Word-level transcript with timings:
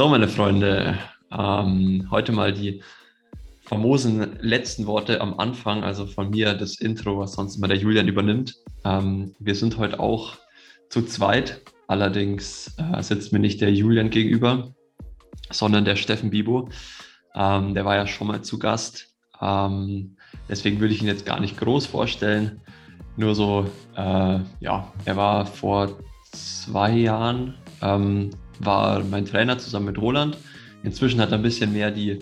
So, 0.00 0.08
meine 0.08 0.28
Freunde, 0.28 0.98
ähm, 1.30 2.08
heute 2.10 2.32
mal 2.32 2.54
die 2.54 2.82
famosen 3.66 4.38
letzten 4.40 4.86
Worte 4.86 5.20
am 5.20 5.38
Anfang, 5.38 5.84
also 5.84 6.06
von 6.06 6.30
mir 6.30 6.54
das 6.54 6.80
Intro, 6.80 7.18
was 7.18 7.34
sonst 7.34 7.56
immer 7.56 7.68
der 7.68 7.76
Julian 7.76 8.08
übernimmt. 8.08 8.54
Ähm, 8.86 9.34
wir 9.40 9.54
sind 9.54 9.76
heute 9.76 10.00
auch 10.00 10.38
zu 10.88 11.02
zweit, 11.02 11.60
allerdings 11.86 12.74
äh, 12.78 13.02
sitzt 13.02 13.34
mir 13.34 13.40
nicht 13.40 13.60
der 13.60 13.74
Julian 13.74 14.08
gegenüber, 14.08 14.72
sondern 15.50 15.84
der 15.84 15.96
Steffen 15.96 16.30
Bibo. 16.30 16.70
Ähm, 17.34 17.74
der 17.74 17.84
war 17.84 17.96
ja 17.96 18.06
schon 18.06 18.28
mal 18.28 18.40
zu 18.40 18.58
Gast. 18.58 19.08
Ähm, 19.42 20.16
deswegen 20.48 20.80
würde 20.80 20.94
ich 20.94 21.02
ihn 21.02 21.08
jetzt 21.08 21.26
gar 21.26 21.40
nicht 21.40 21.58
groß 21.58 21.84
vorstellen. 21.84 22.62
Nur 23.18 23.34
so, 23.34 23.66
äh, 23.98 24.38
ja, 24.60 24.90
er 25.04 25.16
war 25.18 25.44
vor 25.44 25.98
zwei 26.32 26.90
Jahren 26.92 27.54
ähm, 27.82 28.30
war 28.60 29.02
mein 29.04 29.24
Trainer 29.24 29.58
zusammen 29.58 29.86
mit 29.86 29.98
Roland. 29.98 30.36
Inzwischen 30.82 31.20
hat 31.20 31.32
er 31.32 31.38
ein 31.38 31.42
bisschen 31.42 31.72
mehr 31.72 31.90
die, 31.90 32.18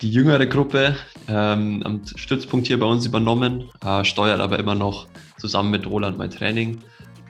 die 0.00 0.10
jüngere 0.10 0.46
Gruppe 0.46 0.96
ähm, 1.28 1.82
am 1.84 2.02
Stützpunkt 2.16 2.66
hier 2.66 2.78
bei 2.78 2.86
uns 2.86 3.06
übernommen, 3.06 3.70
äh, 3.84 4.04
steuert 4.04 4.40
aber 4.40 4.58
immer 4.58 4.74
noch 4.74 5.06
zusammen 5.38 5.70
mit 5.70 5.86
Roland 5.86 6.18
mein 6.18 6.30
Training 6.30 6.78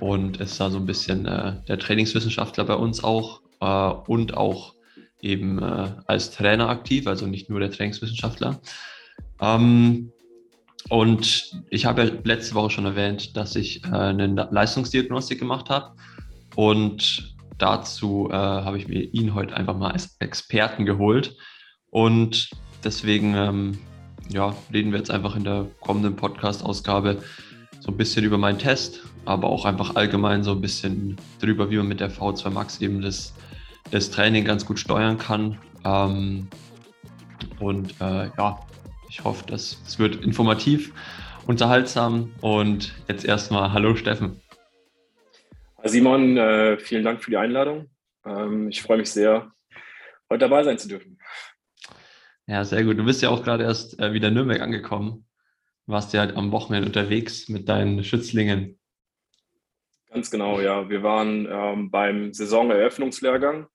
und 0.00 0.38
ist 0.38 0.60
da 0.60 0.70
so 0.70 0.78
ein 0.78 0.86
bisschen 0.86 1.26
äh, 1.26 1.54
der 1.68 1.78
Trainingswissenschaftler 1.78 2.64
bei 2.64 2.74
uns 2.74 3.02
auch 3.04 3.40
äh, 3.60 4.10
und 4.10 4.36
auch 4.36 4.74
eben 5.20 5.62
äh, 5.62 5.90
als 6.06 6.30
Trainer 6.32 6.68
aktiv, 6.68 7.06
also 7.06 7.26
nicht 7.26 7.48
nur 7.48 7.60
der 7.60 7.70
Trainingswissenschaftler. 7.70 8.60
Ähm, 9.40 10.12
und 10.88 11.52
ich 11.70 11.86
habe 11.86 12.04
ja 12.04 12.10
letzte 12.24 12.54
Woche 12.54 12.70
schon 12.70 12.86
erwähnt, 12.86 13.36
dass 13.36 13.54
ich 13.54 13.84
äh, 13.84 13.88
eine 13.88 14.48
Leistungsdiagnostik 14.50 15.38
gemacht 15.38 15.70
habe. 15.70 15.94
Und 16.56 17.31
dazu 17.62 18.28
äh, 18.30 18.34
habe 18.34 18.76
ich 18.76 18.88
mir 18.88 19.00
ihn 19.00 19.34
heute 19.34 19.56
einfach 19.56 19.76
mal 19.76 19.92
als 19.92 20.16
Experten 20.18 20.84
geholt. 20.84 21.36
Und 21.90 22.50
deswegen 22.82 23.34
ähm, 23.36 23.78
ja, 24.28 24.54
reden 24.72 24.90
wir 24.90 24.98
jetzt 24.98 25.10
einfach 25.10 25.36
in 25.36 25.44
der 25.44 25.66
kommenden 25.80 26.16
Podcast-Ausgabe 26.16 27.22
so 27.80 27.92
ein 27.92 27.96
bisschen 27.96 28.24
über 28.24 28.38
meinen 28.38 28.58
Test, 28.58 29.02
aber 29.24 29.48
auch 29.48 29.64
einfach 29.64 29.94
allgemein 29.94 30.42
so 30.42 30.52
ein 30.52 30.60
bisschen 30.60 31.16
drüber, 31.40 31.70
wie 31.70 31.76
man 31.76 31.88
mit 31.88 32.00
der 32.00 32.10
V2 32.10 32.50
Max 32.50 32.80
eben 32.80 33.00
das, 33.00 33.32
das 33.90 34.10
Training 34.10 34.44
ganz 34.44 34.66
gut 34.66 34.78
steuern 34.78 35.18
kann. 35.18 35.58
Ähm, 35.84 36.48
und 37.60 37.94
äh, 38.00 38.30
ja, 38.36 38.58
ich 39.08 39.22
hoffe, 39.22 39.44
das, 39.46 39.80
das 39.84 39.98
wird 40.00 40.24
informativ, 40.24 40.92
unterhaltsam. 41.46 42.32
Und 42.40 42.92
jetzt 43.08 43.24
erstmal 43.24 43.72
Hallo 43.72 43.94
Steffen. 43.94 44.41
Simon, 45.84 46.36
äh, 46.36 46.78
vielen 46.78 47.04
Dank 47.04 47.22
für 47.22 47.30
die 47.30 47.36
Einladung. 47.36 47.90
Ähm, 48.24 48.68
ich 48.68 48.82
freue 48.82 48.98
mich 48.98 49.10
sehr, 49.10 49.52
heute 50.30 50.40
dabei 50.40 50.62
sein 50.62 50.78
zu 50.78 50.88
dürfen. 50.88 51.18
Ja, 52.46 52.64
sehr 52.64 52.84
gut. 52.84 52.98
Du 52.98 53.04
bist 53.04 53.22
ja 53.22 53.30
auch 53.30 53.42
gerade 53.42 53.64
erst 53.64 53.98
äh, 54.00 54.12
wieder 54.12 54.28
in 54.28 54.34
Nürnberg 54.34 54.60
angekommen. 54.60 55.26
Du 55.86 55.92
warst 55.92 56.12
ja 56.12 56.22
am 56.22 56.52
Wochenende 56.52 56.86
unterwegs 56.86 57.48
mit 57.48 57.68
deinen 57.68 58.04
Schützlingen. 58.04 58.78
Ganz 60.10 60.30
genau, 60.30 60.60
ja. 60.60 60.88
Wir 60.88 61.02
waren 61.02 61.48
ähm, 61.50 61.90
beim 61.90 62.32
Saisoneröffnungslehrgang 62.32 63.66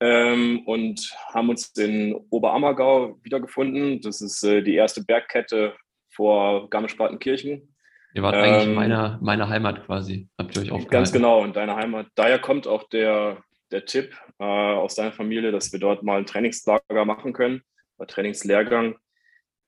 ähm, 0.00 0.62
und 0.64 1.12
haben 1.34 1.50
uns 1.50 1.68
in 1.76 2.14
Oberammergau 2.30 3.18
wiedergefunden. 3.22 4.00
Das 4.00 4.20
ist 4.20 4.42
äh, 4.44 4.62
die 4.62 4.74
erste 4.74 5.04
Bergkette 5.04 5.74
vor 6.10 6.70
Garmisch-Partenkirchen. 6.70 7.75
Ihr 8.16 8.22
wart 8.22 8.34
ähm, 8.34 8.44
eigentlich 8.44 8.74
meine, 8.74 9.18
meine 9.20 9.50
Heimat 9.50 9.84
quasi, 9.84 10.30
habt 10.38 10.56
ihr 10.56 10.62
euch 10.62 10.70
aufgehalten. 10.70 10.90
Ganz 10.90 11.12
genau, 11.12 11.44
in 11.44 11.52
deiner 11.52 11.76
Heimat. 11.76 12.06
Daher 12.14 12.38
kommt 12.38 12.66
auch 12.66 12.88
der, 12.88 13.42
der 13.70 13.84
Tipp 13.84 14.16
äh, 14.38 14.44
aus 14.44 14.94
deiner 14.94 15.12
Familie, 15.12 15.52
dass 15.52 15.70
wir 15.70 15.78
dort 15.78 16.02
mal 16.02 16.16
ein 16.16 16.24
Trainingslager 16.24 17.04
machen 17.04 17.34
können, 17.34 17.60
ein 17.98 18.06
Trainingslehrgang. 18.06 18.96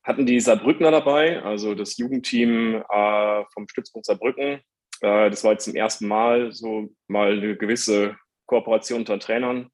Hatten 0.03 0.25
die 0.25 0.41
Saarbrückner 0.41 0.91
dabei, 0.91 1.43
also 1.43 1.75
das 1.75 1.99
Jugendteam 1.99 2.83
äh, 2.89 3.45
vom 3.53 3.69
Stützpunkt 3.69 4.07
Saarbrücken. 4.07 4.63
Äh, 5.03 5.29
das 5.29 5.45
war 5.45 5.53
jetzt 5.53 5.67
zum 5.67 5.75
ersten 5.75 6.09
Mal 6.09 6.51
so 6.51 6.89
mal 7.07 7.33
eine 7.33 7.55
gewisse 7.55 8.17
Kooperation 8.47 9.01
unter 9.01 9.19
Trainern, 9.19 9.69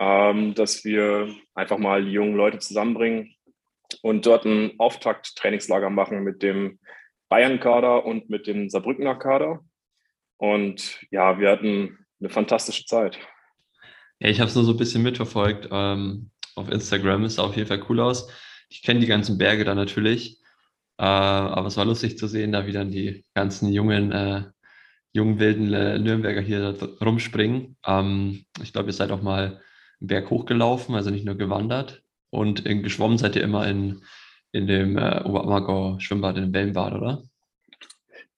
ähm, 0.00 0.56
dass 0.56 0.84
wir 0.84 1.32
einfach 1.54 1.78
mal 1.78 2.04
die 2.04 2.10
jungen 2.10 2.34
Leute 2.34 2.58
zusammenbringen 2.58 3.32
und 4.02 4.26
dort 4.26 4.44
ein 4.44 4.72
Auftakt-Trainingslager 4.78 5.88
machen 5.88 6.24
mit 6.24 6.42
dem 6.42 6.80
Bayern-Kader 7.28 8.04
und 8.04 8.30
mit 8.30 8.46
dem 8.46 8.68
Saarbrückener 8.70 9.16
Kader. 9.16 9.60
Und 10.36 11.00
ja, 11.10 11.38
wir 11.38 11.50
hatten 11.50 12.06
eine 12.20 12.30
fantastische 12.30 12.84
Zeit. 12.86 13.18
Ja, 14.18 14.28
ich 14.28 14.40
habe 14.40 14.48
es 14.48 14.54
nur 14.54 14.64
so 14.64 14.72
ein 14.72 14.78
bisschen 14.78 15.02
mitverfolgt. 15.02 15.68
Ähm, 15.70 16.30
auf 16.54 16.70
Instagram 16.70 17.24
Es 17.24 17.36
sah 17.36 17.44
auf 17.44 17.56
jeden 17.56 17.68
Fall 17.68 17.84
cool 17.88 18.00
aus. 18.00 18.30
Ich 18.68 18.82
kenne 18.82 19.00
die 19.00 19.06
ganzen 19.06 19.38
Berge 19.38 19.64
da 19.64 19.74
natürlich. 19.74 20.40
Äh, 20.98 21.04
aber 21.04 21.68
es 21.68 21.76
war 21.76 21.84
lustig 21.84 22.18
zu 22.18 22.26
sehen, 22.26 22.52
da 22.52 22.66
wie 22.66 22.72
dann 22.72 22.90
die 22.90 23.24
ganzen 23.34 23.72
jungen, 23.72 24.10
äh, 24.12 24.44
jungen 25.12 25.38
wilden 25.38 25.72
äh, 25.72 25.98
Nürnberger 25.98 26.40
hier 26.40 26.76
rumspringen. 27.00 27.76
Ähm, 27.86 28.44
ich 28.62 28.72
glaube, 28.72 28.88
ihr 28.88 28.94
seid 28.94 29.12
auch 29.12 29.22
mal 29.22 29.60
einen 30.00 30.08
Berg 30.08 30.30
hochgelaufen, 30.30 30.94
also 30.94 31.10
nicht 31.10 31.24
nur 31.24 31.36
gewandert. 31.36 32.02
Und 32.30 32.64
geschwommen 32.64 33.16
seid 33.16 33.36
ihr 33.36 33.42
immer 33.42 33.66
in 33.66 34.02
in 34.58 34.66
dem 34.66 34.98
äh, 34.98 35.22
Oberammergau 35.24 35.98
Schwimmbad, 35.98 36.36
in 36.36 36.44
dem 36.44 36.54
Wellenbad, 36.54 36.92
oder? 36.94 37.22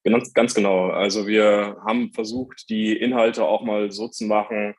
Ganz, 0.05 0.33
ganz 0.33 0.55
genau. 0.55 0.91
Also 0.91 1.27
wir 1.27 1.77
haben 1.85 2.13
versucht, 2.13 2.71
die 2.71 2.97
Inhalte 2.97 3.45
auch 3.45 3.63
mal 3.63 3.91
so 3.91 4.09
zu 4.09 4.25
machen, 4.25 4.75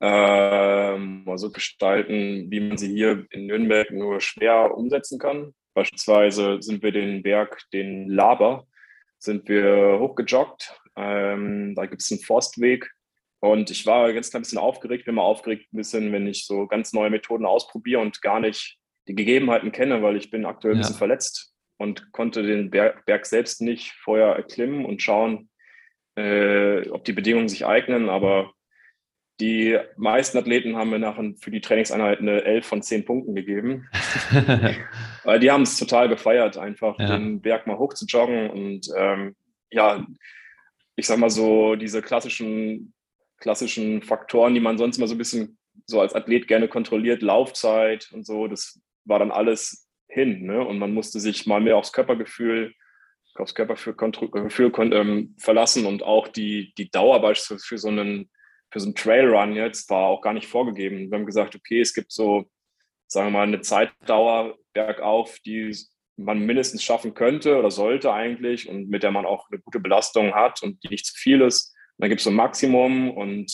äh, 0.00 0.96
mal 0.96 1.38
so 1.38 1.50
gestalten, 1.50 2.50
wie 2.50 2.60
man 2.60 2.78
sie 2.78 2.88
hier 2.88 3.26
in 3.30 3.46
Nürnberg 3.46 3.90
nur 3.90 4.20
schwer 4.20 4.76
umsetzen 4.76 5.18
kann. 5.18 5.54
Beispielsweise 5.74 6.58
sind 6.60 6.82
wir 6.82 6.92
den 6.92 7.22
Berg, 7.22 7.62
den 7.72 8.08
Laber, 8.08 8.66
sind 9.18 9.48
wir 9.48 9.98
hochgejoggt. 9.98 10.74
Ähm, 10.96 11.74
da 11.74 11.86
gibt 11.86 12.02
es 12.02 12.10
einen 12.10 12.20
Forstweg. 12.20 12.90
Und 13.40 13.70
ich 13.70 13.86
war 13.86 14.12
ganz 14.12 14.30
klein 14.30 14.42
bisschen 14.42 14.58
aufgeregt, 14.58 15.04
bin 15.04 15.16
mal 15.16 15.22
aufgeregt 15.22 15.72
ein 15.72 15.76
bisschen, 15.76 16.12
wenn 16.12 16.26
ich 16.26 16.46
so 16.46 16.66
ganz 16.66 16.92
neue 16.92 17.10
Methoden 17.10 17.44
ausprobiere 17.44 18.00
und 18.00 18.22
gar 18.22 18.40
nicht 18.40 18.78
die 19.08 19.14
Gegebenheiten 19.14 19.72
kenne, 19.72 20.02
weil 20.02 20.16
ich 20.16 20.30
bin 20.30 20.46
aktuell 20.46 20.74
ein 20.74 20.78
bisschen 20.78 20.96
verletzt 20.96 21.54
und 21.78 22.12
konnte 22.12 22.42
den 22.42 22.70
Berg, 22.70 23.04
Berg, 23.06 23.26
selbst 23.26 23.60
nicht 23.60 23.92
vorher 23.92 24.36
erklimmen 24.36 24.84
und 24.84 25.02
schauen, 25.02 25.50
äh, 26.16 26.88
ob 26.90 27.04
die 27.04 27.12
Bedingungen 27.12 27.48
sich 27.48 27.66
eignen. 27.66 28.08
Aber 28.08 28.52
die 29.40 29.78
meisten 29.96 30.38
Athleten 30.38 30.76
haben 30.76 30.90
mir 30.90 31.00
nachher 31.00 31.32
für 31.40 31.50
die 31.50 31.60
Trainingseinheit 31.60 32.20
eine 32.20 32.44
11 32.44 32.66
von 32.66 32.82
10 32.82 33.04
Punkten 33.04 33.34
gegeben. 33.34 33.88
weil 35.24 35.40
die 35.40 35.50
haben 35.50 35.62
es 35.62 35.76
total 35.76 36.08
gefeiert, 36.08 36.56
einfach 36.58 36.98
ja. 36.98 37.16
den 37.16 37.40
Berg 37.40 37.66
mal 37.66 37.78
hoch 37.78 37.94
zu 37.94 38.06
joggen 38.06 38.50
und 38.50 38.88
ähm, 38.96 39.34
ja, 39.70 40.06
ich 40.96 41.06
sag 41.06 41.18
mal 41.18 41.30
so, 41.30 41.74
diese 41.74 42.02
klassischen, 42.02 42.92
klassischen 43.38 44.02
Faktoren, 44.02 44.54
die 44.54 44.60
man 44.60 44.78
sonst 44.78 44.98
mal 44.98 45.08
so 45.08 45.14
ein 45.14 45.18
bisschen 45.18 45.58
so 45.86 46.00
als 46.00 46.14
Athlet 46.14 46.46
gerne 46.46 46.68
kontrolliert, 46.68 47.22
Laufzeit 47.22 48.10
und 48.12 48.24
so, 48.24 48.46
das 48.46 48.80
war 49.04 49.18
dann 49.18 49.30
alles 49.30 49.88
hin. 50.08 50.42
Ne? 50.42 50.64
Und 50.64 50.78
man 50.78 50.92
musste 50.92 51.20
sich 51.20 51.46
mal 51.46 51.60
mehr 51.60 51.76
aufs 51.76 51.92
Körpergefühl, 51.92 52.74
aufs 53.34 53.54
Körpergefühl 53.54 54.72
ähm, 54.92 55.34
verlassen 55.38 55.86
und 55.86 56.02
auch 56.02 56.28
die, 56.28 56.74
die 56.76 56.90
Dauer 56.90 57.20
beispielsweise 57.20 57.66
für 57.66 57.78
so 57.78 57.88
einen, 57.88 58.30
für 58.70 58.80
so 58.80 58.86
einen 58.86 58.94
Trailrun 58.94 59.54
jetzt 59.54 59.88
war 59.90 60.06
auch 60.06 60.20
gar 60.20 60.34
nicht 60.34 60.46
vorgegeben. 60.46 61.10
Wir 61.10 61.18
haben 61.18 61.26
gesagt, 61.26 61.54
okay, 61.54 61.80
es 61.80 61.94
gibt 61.94 62.12
so, 62.12 62.44
sagen 63.06 63.28
wir 63.28 63.38
mal, 63.38 63.46
eine 63.46 63.60
Zeitdauer 63.60 64.58
bergauf, 64.74 65.38
die 65.44 65.74
man 66.16 66.40
mindestens 66.40 66.82
schaffen 66.82 67.14
könnte 67.14 67.58
oder 67.58 67.70
sollte 67.70 68.12
eigentlich 68.12 68.68
und 68.68 68.88
mit 68.88 69.02
der 69.02 69.10
man 69.10 69.26
auch 69.26 69.48
eine 69.50 69.60
gute 69.60 69.80
Belastung 69.80 70.34
hat 70.34 70.62
und 70.62 70.82
die 70.84 70.88
nicht 70.88 71.06
zu 71.06 71.14
viel 71.14 71.40
ist. 71.40 71.74
Und 71.96 72.02
dann 72.02 72.08
gibt 72.10 72.20
es 72.20 72.24
so 72.24 72.30
ein 72.30 72.36
Maximum 72.36 73.10
und 73.10 73.50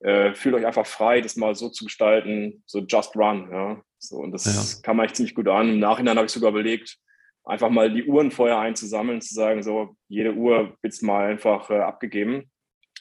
äh, 0.00 0.32
fühlt 0.34 0.54
euch 0.54 0.66
einfach 0.66 0.86
frei, 0.86 1.20
das 1.20 1.36
mal 1.36 1.54
so 1.54 1.68
zu 1.68 1.84
gestalten, 1.84 2.62
so 2.66 2.80
just 2.80 3.14
run. 3.16 3.50
Ja? 3.52 3.82
So, 4.00 4.16
und 4.16 4.32
das 4.32 4.44
ja. 4.46 4.82
kam 4.82 4.98
eigentlich 4.98 5.14
ziemlich 5.14 5.34
gut 5.34 5.46
an. 5.48 5.68
Im 5.68 5.78
Nachhinein 5.78 6.16
habe 6.16 6.26
ich 6.26 6.32
sogar 6.32 6.50
überlegt, 6.50 6.96
einfach 7.44 7.68
mal 7.68 7.92
die 7.92 8.04
Uhren 8.04 8.30
vorher 8.30 8.58
einzusammeln, 8.58 9.20
zu 9.20 9.34
sagen, 9.34 9.62
so, 9.62 9.96
jede 10.08 10.34
Uhr 10.34 10.76
wird 10.82 11.02
mal 11.02 11.30
einfach 11.30 11.68
äh, 11.70 11.78
abgegeben. 11.78 12.50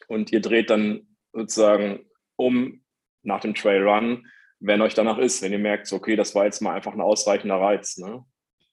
Und 0.08 0.32
ihr 0.32 0.42
dreht 0.42 0.70
dann 0.70 1.08
sozusagen 1.34 2.06
um 2.36 2.82
nach 3.24 3.42
dem 3.42 3.56
Trail 3.56 3.88
Run, 3.88 4.28
wenn 4.60 4.82
euch 4.82 4.94
danach 4.94 5.18
ist, 5.18 5.42
wenn 5.42 5.52
ihr 5.52 5.60
merkt, 5.60 5.88
so, 5.88 5.96
okay, 5.96 6.16
das 6.16 6.36
war 6.36 6.46
jetzt 6.46 6.62
mal 6.62 6.74
einfach 6.74 6.94
ein 6.94 7.02
ausreichender 7.02 7.56
Reiz. 7.56 7.98
Ne? 7.98 8.26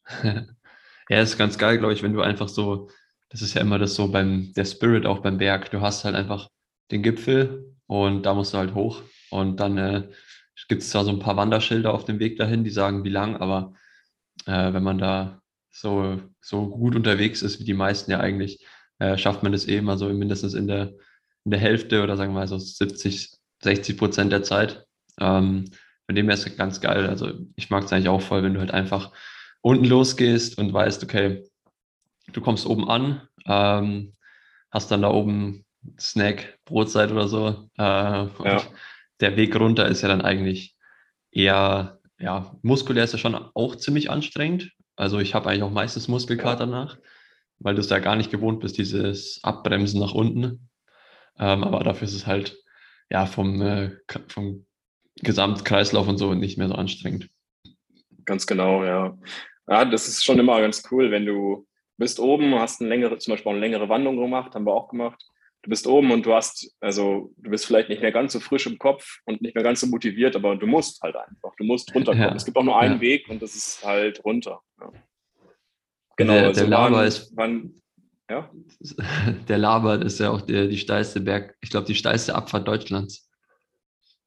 ja, 1.09 1.21
ist 1.21 1.39
ganz 1.39 1.59
geil, 1.59 1.79
glaube 1.79 1.93
ich, 1.93 2.03
wenn 2.03 2.13
du 2.13 2.23
einfach 2.23 2.49
so, 2.49 2.91
das 3.29 3.43
ist 3.43 3.55
ja 3.55 3.61
immer 3.61 3.79
das 3.79 3.95
so 3.95 4.11
beim, 4.11 4.53
der 4.55 4.65
Spirit 4.65 5.07
auch 5.07 5.21
beim 5.21 5.39
Berg, 5.39 5.71
du 5.71 5.81
hast 5.81 6.05
halt 6.05 6.17
einfach 6.17 6.49
den 6.91 7.03
Gipfel 7.03 7.77
und 7.87 8.25
da 8.25 8.35
musst 8.35 8.55
du 8.55 8.59
halt 8.59 8.75
hoch 8.75 9.03
und 9.31 9.61
dann 9.61 9.79
äh, 9.79 10.09
gibt 10.69 10.83
es 10.83 10.91
zwar 10.91 11.05
so 11.05 11.11
ein 11.11 11.19
paar 11.19 11.37
Wanderschilder 11.37 11.93
auf 11.93 12.05
dem 12.05 12.19
Weg 12.19 12.39
dahin, 12.39 12.65
die 12.65 12.71
sagen, 12.71 13.05
wie 13.05 13.11
lang, 13.11 13.37
aber 13.37 13.75
äh, 14.47 14.73
wenn 14.73 14.83
man 14.83 14.99
da 14.99 15.41
so, 15.71 16.21
so 16.41 16.69
gut 16.69 16.97
unterwegs 16.97 17.43
ist, 17.43 17.61
wie 17.61 17.65
die 17.65 17.75
meisten 17.75 18.11
ja 18.11 18.21
eigentlich, 18.21 18.67
äh, 18.99 19.19
schafft 19.19 19.43
man 19.43 19.53
das 19.53 19.69
eh 19.69 19.77
immer 19.77 19.99
so 19.99 20.09
mindestens 20.09 20.55
in 20.55 20.67
der, 20.67 20.95
in 21.45 21.51
der 21.51 21.61
Hälfte 21.61 22.03
oder 22.03 22.17
sagen 22.17 22.33
wir 22.33 22.41
mal 22.41 22.49
so 22.49 22.59
70, 22.59 23.37
60 23.63 23.99
Prozent 23.99 24.33
der 24.33 24.43
Zeit. 24.43 24.87
Ähm, 25.21 25.67
von 26.07 26.15
dem 26.15 26.27
her 26.27 26.35
ist 26.35 26.47
es 26.47 26.57
ganz 26.57 26.81
geil. 26.81 27.07
Also 27.07 27.33
ich 27.57 27.69
mag 27.69 27.85
es 27.85 27.93
eigentlich 27.93 28.09
auch 28.09 28.23
voll, 28.23 28.43
wenn 28.43 28.55
du 28.55 28.61
halt 28.61 28.71
einfach 28.71 29.13
unten 29.61 29.85
losgehst 29.85 30.59
und 30.59 30.73
weißt, 30.73 31.03
okay, 31.03 31.45
du 32.33 32.41
kommst 32.41 32.67
oben 32.67 32.89
an, 32.89 33.29
ähm, 33.47 34.13
hast 34.71 34.91
dann 34.91 35.03
da 35.03 35.11
oben 35.11 35.65
Snack, 35.99 36.59
Brotzeit 36.65 37.11
oder 37.11 37.29
so. 37.29 37.69
Äh, 37.77 37.83
ja. 37.83 38.63
Der 39.21 39.37
Weg 39.37 39.55
runter 39.57 39.89
ist 39.89 40.03
ja 40.03 40.09
dann 40.09 40.23
eigentlich 40.23 40.77
eher, 41.31 42.01
ja, 42.19 42.57
muskulär 42.63 43.05
ist 43.05 43.13
ja 43.13 43.19
schon 43.19 43.35
auch 43.35 43.77
ziemlich 43.77 44.11
anstrengend. 44.11 44.73
Also 44.97 45.19
ich 45.19 45.35
habe 45.35 45.49
eigentlich 45.49 45.63
auch 45.63 45.71
meistens 45.71 46.09
Muskelkater 46.09 46.65
ja. 46.65 46.67
danach, 46.67 46.99
weil 47.59 47.75
du 47.75 47.81
es 47.81 47.91
ja 47.91 47.99
gar 47.99 48.17
nicht 48.17 48.31
gewohnt 48.31 48.61
bist, 48.61 48.79
dieses 48.79 49.41
Abbremsen 49.43 50.01
nach 50.01 50.13
unten. 50.13 50.69
Ähm, 51.39 51.65
aber 51.65 51.85
dafür 51.85 52.09
ist 52.09 52.15
es 52.15 52.27
halt 52.27 52.57
ja 53.11 53.27
vom, 53.27 53.61
äh, 53.63 53.93
vom 54.29 54.67
Gesamtkreislauf 55.17 56.09
und 56.09 56.19
so 56.19 56.35
nicht 56.35 56.59
mehr 56.59 56.69
so 56.69 56.75
anstrengend. 56.75 57.29
Ganz 58.25 58.47
genau, 58.47 58.85
ja. 58.85 59.17
Ja, 59.69 59.85
das 59.85 60.09
ist 60.09 60.25
schon 60.25 60.39
immer 60.39 60.61
ganz 60.61 60.83
cool, 60.91 61.11
wenn 61.11 61.27
du 61.27 61.67
bist 61.97 62.21
oben, 62.21 62.55
hast 62.55 62.81
eine 62.81 62.91
längere, 62.91 63.19
zum 63.19 63.33
Beispiel 63.33 63.53
eine 63.53 63.61
längere 63.61 63.89
Wanderung 63.89 64.19
gemacht, 64.19 64.55
haben 64.55 64.67
wir 64.67 64.75
auch 64.75 64.89
gemacht. 64.89 65.23
Du 65.67 65.71
bist 65.71 65.89
oben 65.89 66.13
und 66.13 66.25
du 66.25 66.33
hast, 66.33 66.73
also 66.79 67.33
du 67.39 67.51
bist 67.51 67.67
vielleicht 67.67 67.89
nicht 67.89 68.01
mehr 68.01 68.13
ganz 68.13 68.33
so 68.33 68.39
frisch 68.39 68.69
im 68.69 68.79
Kopf 68.79 69.19
und 69.25 69.43
nicht 69.43 69.57
mehr 69.57 69.65
ganz 69.65 69.81
so 69.81 69.89
motiviert, 69.89 70.37
aber 70.37 70.55
du 70.55 70.65
musst 70.69 71.03
halt 71.03 71.17
einfach, 71.17 71.57
du 71.57 71.65
musst 71.65 71.93
runterkommen. 71.93 72.29
Ja. 72.29 72.37
Es 72.37 72.45
gibt 72.45 72.57
auch 72.57 72.63
nur 72.63 72.79
einen 72.79 72.95
ja. 72.95 73.01
Weg 73.01 73.29
und 73.29 73.43
das 73.43 73.57
ist 73.57 73.85
halt 73.85 74.25
runter. 74.25 74.61
Ja. 74.81 74.93
Genau, 76.19 76.35
der, 76.35 76.45
also 76.45 76.61
der 76.61 76.69
Lava 76.71 76.99
wann, 76.99 77.07
ist, 77.09 77.33
wann, 77.35 77.83
ja? 78.31 78.49
Der 79.49 79.59
Laber 79.59 80.01
ist 80.01 80.21
ja 80.21 80.31
auch 80.31 80.41
der, 80.41 80.69
die 80.69 80.79
steilste 80.79 81.21
Berg, 81.21 81.57
ich 81.61 81.71
glaube, 81.71 81.89
die 81.89 81.97
steilste 81.97 82.37
Abfahrt 82.37 82.69
Deutschlands. 82.69 83.29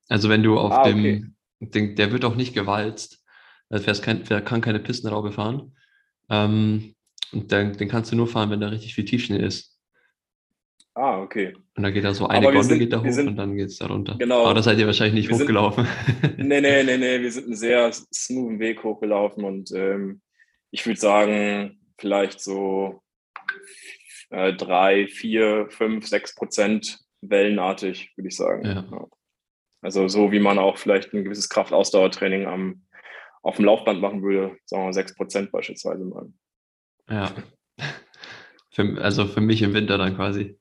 Also 0.10 0.28
wenn 0.28 0.44
du 0.44 0.60
auf 0.60 0.74
ah, 0.74 0.84
dem, 0.84 1.00
okay. 1.00 1.26
den, 1.62 1.96
der 1.96 2.12
wird 2.12 2.26
auch 2.26 2.36
nicht 2.36 2.54
gewalzt. 2.54 3.24
Da 3.70 3.80
kein, 3.80 4.26
kann 4.26 4.60
keine 4.60 4.80
Pistenraube 4.80 5.32
fahren. 5.32 5.74
Ähm, 6.30 6.96
und 7.32 7.50
den, 7.50 7.78
den 7.78 7.88
kannst 7.88 8.12
du 8.12 8.18
nur 8.18 8.28
fahren, 8.28 8.50
wenn 8.50 8.60
da 8.60 8.68
richtig 8.68 8.94
viel 8.94 9.06
Tiefschnee 9.06 9.38
ist. 9.38 9.79
Ah, 10.96 11.22
okay. 11.22 11.54
Und 11.76 11.84
da 11.84 11.92
geht 11.92 12.04
da 12.04 12.14
so 12.14 12.28
eine 12.28 12.46
Gondel 12.46 12.64
sind, 12.64 12.80
geht 12.80 12.92
da 12.92 13.02
hoch 13.02 13.10
sind, 13.10 13.28
und 13.30 13.36
dann 13.38 13.56
geht 13.56 13.68
es 13.68 13.78
da 13.78 13.88
runter. 13.88 14.16
Genau. 14.20 14.46
Aber 14.46 14.56
da 14.56 14.64
seid 14.64 14.80
ihr 14.80 14.86
wahrscheinlich 14.86 15.14
nicht 15.14 15.30
wir 15.30 15.38
hochgelaufen. 15.38 15.88
Sind, 16.22 16.38
nee, 16.40 16.62
nee, 16.62 16.84
nee, 16.84 16.98
nee. 16.98 17.22
Wir 17.22 17.32
sind 17.32 17.46
einen 17.46 17.56
sehr 17.56 17.92
smoothen 17.92 18.60
Weg 18.60 18.84
hochgelaufen 18.84 19.44
und 19.44 19.72
ähm, 19.74 20.22
ich 20.72 20.86
würde 20.86 21.00
sagen, 21.00 21.80
vielleicht 21.98 22.42
so 22.42 23.02
äh, 24.30 24.54
drei, 24.54 25.08
vier, 25.08 25.68
fünf, 25.70 26.08
sechs 26.08 26.36
Prozent 26.36 27.00
wellenartig, 27.22 28.12
würde 28.16 28.28
ich 28.28 28.36
sagen. 28.36 28.66
Ja. 28.66 29.08
Also 29.82 30.08
so 30.08 30.32
wie 30.32 30.40
man 30.40 30.60
auch 30.60 30.78
vielleicht 30.78 31.14
ein 31.14 31.24
gewisses 31.24 31.50
Kraftausdauertraining 31.50 32.46
am, 32.46 32.84
auf 33.42 33.56
dem 33.56 33.66
Laufband 33.66 34.02
machen 34.02 34.22
würde, 34.22 34.58
sagen 34.66 34.86
wir 34.86 34.94
sechs 34.94 35.16
Prozent 35.16 35.52
beispielsweise 35.52 36.04
mal. 36.04 36.32
Ja. 37.10 37.32
Für, 38.80 39.02
also 39.02 39.26
für 39.26 39.42
mich 39.42 39.62
im 39.62 39.74
Winter 39.74 39.98
dann 39.98 40.16
quasi. 40.16 40.58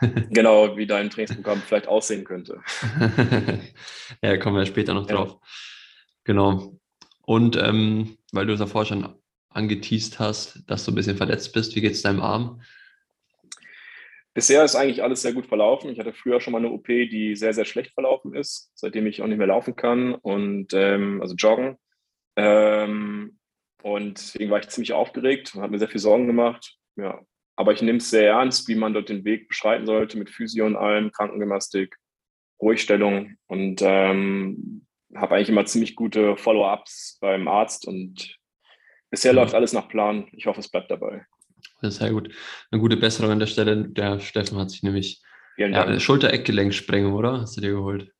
genau, 0.30 0.74
wie 0.78 0.86
dein 0.86 1.10
Trainingsprogramm 1.10 1.60
vielleicht 1.60 1.86
aussehen 1.86 2.24
könnte. 2.24 2.62
ja, 4.22 4.38
kommen 4.38 4.56
wir 4.56 4.64
später 4.64 4.94
noch 4.94 5.06
drauf. 5.06 5.32
Ja. 5.32 5.38
Genau. 6.24 6.78
Und 7.20 7.56
ähm, 7.56 8.16
weil 8.32 8.46
du 8.46 8.54
es 8.54 8.58
davor 8.58 8.86
schon 8.86 9.14
angeteased 9.50 10.18
hast, 10.18 10.62
dass 10.66 10.86
du 10.86 10.92
ein 10.92 10.94
bisschen 10.94 11.18
verletzt 11.18 11.52
bist, 11.52 11.76
wie 11.76 11.82
geht 11.82 11.92
es 11.92 12.00
deinem 12.00 12.22
Arm? 12.22 12.62
Bisher 14.32 14.64
ist 14.64 14.74
eigentlich 14.74 15.02
alles 15.02 15.20
sehr 15.20 15.34
gut 15.34 15.44
verlaufen. 15.44 15.90
Ich 15.90 15.98
hatte 15.98 16.14
früher 16.14 16.40
schon 16.40 16.52
mal 16.52 16.58
eine 16.58 16.70
OP, 16.70 16.86
die 16.86 17.36
sehr, 17.36 17.52
sehr 17.52 17.66
schlecht 17.66 17.92
verlaufen 17.92 18.34
ist, 18.34 18.72
seitdem 18.74 19.06
ich 19.06 19.20
auch 19.20 19.26
nicht 19.26 19.36
mehr 19.36 19.46
laufen 19.46 19.76
kann 19.76 20.14
und 20.14 20.72
ähm, 20.72 21.20
also 21.20 21.34
joggen. 21.34 21.76
Ähm, 22.34 23.38
und 23.82 24.16
deswegen 24.16 24.50
war 24.50 24.60
ich 24.60 24.68
ziemlich 24.68 24.94
aufgeregt 24.94 25.54
und 25.54 25.60
habe 25.60 25.72
mir 25.72 25.78
sehr 25.78 25.88
viel 25.88 26.00
Sorgen 26.00 26.26
gemacht. 26.26 26.78
Ja, 26.96 27.20
aber 27.56 27.72
ich 27.72 27.82
nehme 27.82 27.98
es 27.98 28.10
sehr 28.10 28.30
ernst, 28.30 28.68
wie 28.68 28.74
man 28.74 28.94
dort 28.94 29.08
den 29.08 29.24
Weg 29.24 29.48
beschreiten 29.48 29.86
sollte 29.86 30.18
mit 30.18 30.30
Physio 30.30 30.66
und 30.66 30.76
allem, 30.76 31.12
Krankengymnastik, 31.12 31.96
Ruhigstellung 32.60 33.36
und 33.46 33.80
ähm, 33.82 34.86
habe 35.14 35.34
eigentlich 35.34 35.48
immer 35.50 35.66
ziemlich 35.66 35.94
gute 35.94 36.36
Follow-ups 36.36 37.18
beim 37.20 37.48
Arzt 37.48 37.86
und 37.86 38.36
bisher 39.10 39.32
mhm. 39.32 39.36
läuft 39.36 39.54
alles 39.54 39.72
nach 39.72 39.88
Plan. 39.88 40.28
Ich 40.32 40.46
hoffe, 40.46 40.60
es 40.60 40.70
bleibt 40.70 40.90
dabei. 40.90 41.26
Das 41.80 41.94
ist 41.94 42.00
sehr 42.00 42.12
gut. 42.12 42.34
Eine 42.70 42.80
gute 42.80 42.96
Besserung 42.96 43.32
an 43.32 43.38
der 43.40 43.46
Stelle. 43.46 43.88
Der 43.88 44.20
Steffen 44.20 44.58
hat 44.58 44.70
sich 44.70 44.82
nämlich 44.82 45.22
ja, 45.56 46.00
Schulter-Eckgelenksprengung, 46.00 47.12
oder? 47.12 47.42
Hast 47.42 47.56
du 47.56 47.60
dir 47.60 47.72
geholt? 47.72 48.10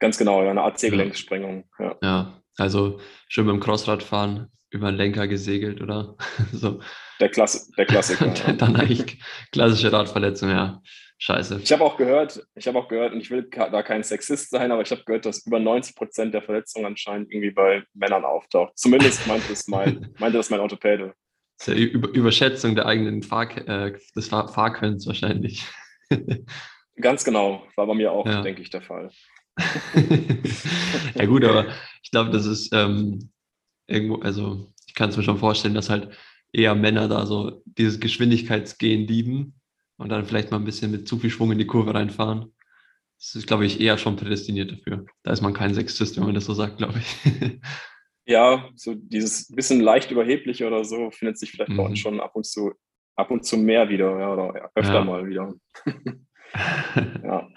Ganz 0.00 0.18
genau, 0.18 0.42
ja, 0.42 0.50
eine 0.50 0.62
AC-Gelenksprengung. 0.62 1.68
Ja. 1.78 1.98
ja, 2.02 2.42
also 2.56 3.00
schön 3.28 3.46
beim 3.46 3.60
Crossradfahren 3.60 4.50
über 4.70 4.90
den 4.90 4.96
Lenker 4.96 5.28
gesegelt, 5.28 5.80
oder? 5.80 6.16
so. 6.52 6.80
Der, 7.20 7.28
Klasse, 7.28 7.70
der 7.76 7.86
Klassiker. 7.86 8.28
Dann 8.58 8.76
eigentlich 8.76 9.22
klassische 9.52 9.92
Radverletzung, 9.92 10.50
ja. 10.50 10.80
Scheiße. 11.22 11.60
Ich 11.62 11.70
habe 11.70 11.84
auch 11.84 11.98
gehört, 11.98 12.46
ich 12.54 12.66
habe 12.66 12.78
auch 12.78 12.88
gehört, 12.88 13.12
und 13.12 13.20
ich 13.20 13.30
will 13.30 13.42
da 13.50 13.82
kein 13.82 14.02
Sexist 14.02 14.48
sein, 14.48 14.72
aber 14.72 14.80
ich 14.80 14.90
habe 14.90 15.04
gehört, 15.04 15.26
dass 15.26 15.46
über 15.46 15.60
90 15.60 15.94
Prozent 15.94 16.32
der 16.32 16.40
Verletzungen 16.40 16.86
anscheinend 16.86 17.30
irgendwie 17.30 17.50
bei 17.50 17.82
Männern 17.92 18.24
auftaucht. 18.24 18.72
Zumindest 18.78 19.26
meinte 19.26 19.52
es 19.52 19.68
mein, 19.68 20.14
meinte 20.18 20.38
das 20.38 20.48
mein 20.48 20.60
Orthopäde. 20.60 21.12
Das 21.58 21.68
ist 21.68 21.74
ja 21.74 21.84
Über 21.84 22.08
Überschätzung 22.08 22.74
der 22.74 22.86
eigenen 22.86 23.22
Fahr 23.22 23.54
äh, 23.68 23.98
des 24.16 24.28
Fahr 24.28 24.48
Fahrkönns 24.48 25.06
wahrscheinlich. 25.06 25.66
Ganz 26.98 27.22
genau, 27.22 27.66
war 27.76 27.86
bei 27.86 27.94
mir 27.94 28.12
auch, 28.12 28.24
ja. 28.24 28.40
denke 28.40 28.62
ich, 28.62 28.70
der 28.70 28.80
Fall. 28.80 29.10
ja 31.14 31.26
gut, 31.26 31.44
aber 31.44 31.66
ich 32.02 32.10
glaube, 32.10 32.30
das 32.30 32.46
ist 32.46 32.74
ähm, 32.74 33.30
irgendwo, 33.90 34.16
also 34.16 34.72
ich 34.86 34.94
kann 34.94 35.10
es 35.10 35.16
mir 35.16 35.22
schon 35.22 35.38
vorstellen, 35.38 35.74
dass 35.74 35.90
halt 35.90 36.08
eher 36.52 36.74
Männer 36.74 37.08
da 37.08 37.26
so 37.26 37.62
dieses 37.64 38.00
Geschwindigkeitsgehen 38.00 39.06
lieben 39.06 39.54
und 39.96 40.08
dann 40.08 40.24
vielleicht 40.24 40.50
mal 40.50 40.56
ein 40.56 40.64
bisschen 40.64 40.90
mit 40.90 41.06
zu 41.06 41.18
viel 41.18 41.30
Schwung 41.30 41.52
in 41.52 41.58
die 41.58 41.66
Kurve 41.66 41.94
reinfahren. 41.94 42.52
Das 43.18 43.34
ist, 43.34 43.46
glaube 43.46 43.66
ich, 43.66 43.80
eher 43.80 43.98
schon 43.98 44.16
prädestiniert 44.16 44.72
dafür. 44.72 45.04
Da 45.22 45.32
ist 45.32 45.42
man 45.42 45.52
kein 45.52 45.74
Sexist, 45.74 46.16
wenn 46.16 46.24
man 46.24 46.34
das 46.34 46.46
so 46.46 46.54
sagt, 46.54 46.78
glaube 46.78 46.98
ich. 46.98 47.60
Ja, 48.26 48.68
so 48.76 48.94
dieses 48.94 49.48
bisschen 49.48 49.80
leicht 49.80 50.12
überhebliche 50.12 50.64
oder 50.64 50.84
so 50.84 51.10
findet 51.10 51.36
sich 51.36 51.50
vielleicht 51.50 51.72
mhm. 51.72 51.78
bei 51.78 51.82
uns 51.82 51.92
mhm. 51.92 51.96
schon 51.96 52.20
ab 52.20 52.36
und 52.36 52.46
zu, 52.46 52.72
ab 53.16 53.30
und 53.32 53.44
zu 53.44 53.56
mehr 53.56 53.88
wieder, 53.88 54.20
ja, 54.20 54.32
oder 54.32 54.70
öfter 54.76 54.94
ja. 54.94 55.04
mal 55.04 55.26
wieder. 55.26 55.52
ja. 57.24 57.48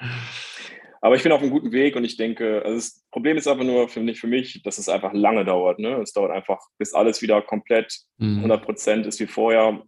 Aber 1.04 1.18
ich 1.18 1.24
bin 1.24 1.34
auf 1.34 1.42
einem 1.42 1.52
guten 1.52 1.74
Weg 1.74 1.98
und 1.98 2.06
ich 2.06 2.16
denke, 2.16 2.62
also 2.64 2.78
das 2.78 3.04
Problem 3.12 3.36
ist 3.36 3.46
aber 3.46 3.66
nur 3.66 3.90
für 3.90 4.00
mich, 4.00 4.22
für 4.22 4.28
mich, 4.28 4.64
dass 4.64 4.78
es 4.78 4.88
einfach 4.88 5.12
lange 5.12 5.44
dauert. 5.44 5.78
Ne? 5.78 6.02
Es 6.02 6.14
dauert 6.14 6.32
einfach, 6.32 6.60
bis 6.78 6.94
alles 6.94 7.22
wieder 7.22 7.42
komplett 7.42 7.94
mhm. 8.20 8.38
100 8.38 8.64
Prozent 8.64 9.06
ist 9.06 9.20
wie 9.20 9.28
vorher. 9.28 9.84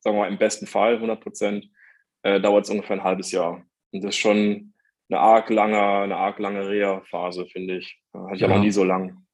Sagen 0.00 0.16
wir 0.16 0.22
mal 0.22 0.28
im 0.28 0.38
besten 0.38 0.66
Fall 0.66 0.94
100 0.94 1.20
Prozent, 1.20 1.68
äh, 2.22 2.40
dauert 2.40 2.64
es 2.64 2.70
ungefähr 2.70 2.96
ein 2.96 3.04
halbes 3.04 3.30
Jahr. 3.30 3.64
Und 3.92 4.02
das 4.02 4.16
ist 4.16 4.16
schon 4.16 4.74
eine 5.08 5.20
arg 5.20 5.50
lange, 5.50 5.80
eine 5.80 6.16
arg 6.16 6.40
lange 6.40 6.68
Reha-Phase, 6.68 7.46
finde 7.46 7.78
ich. 7.78 8.00
Hatte 8.12 8.34
ich 8.34 8.40
ja. 8.40 8.48
aber 8.48 8.58
nie 8.58 8.72
so 8.72 8.82
lang. 8.82 9.24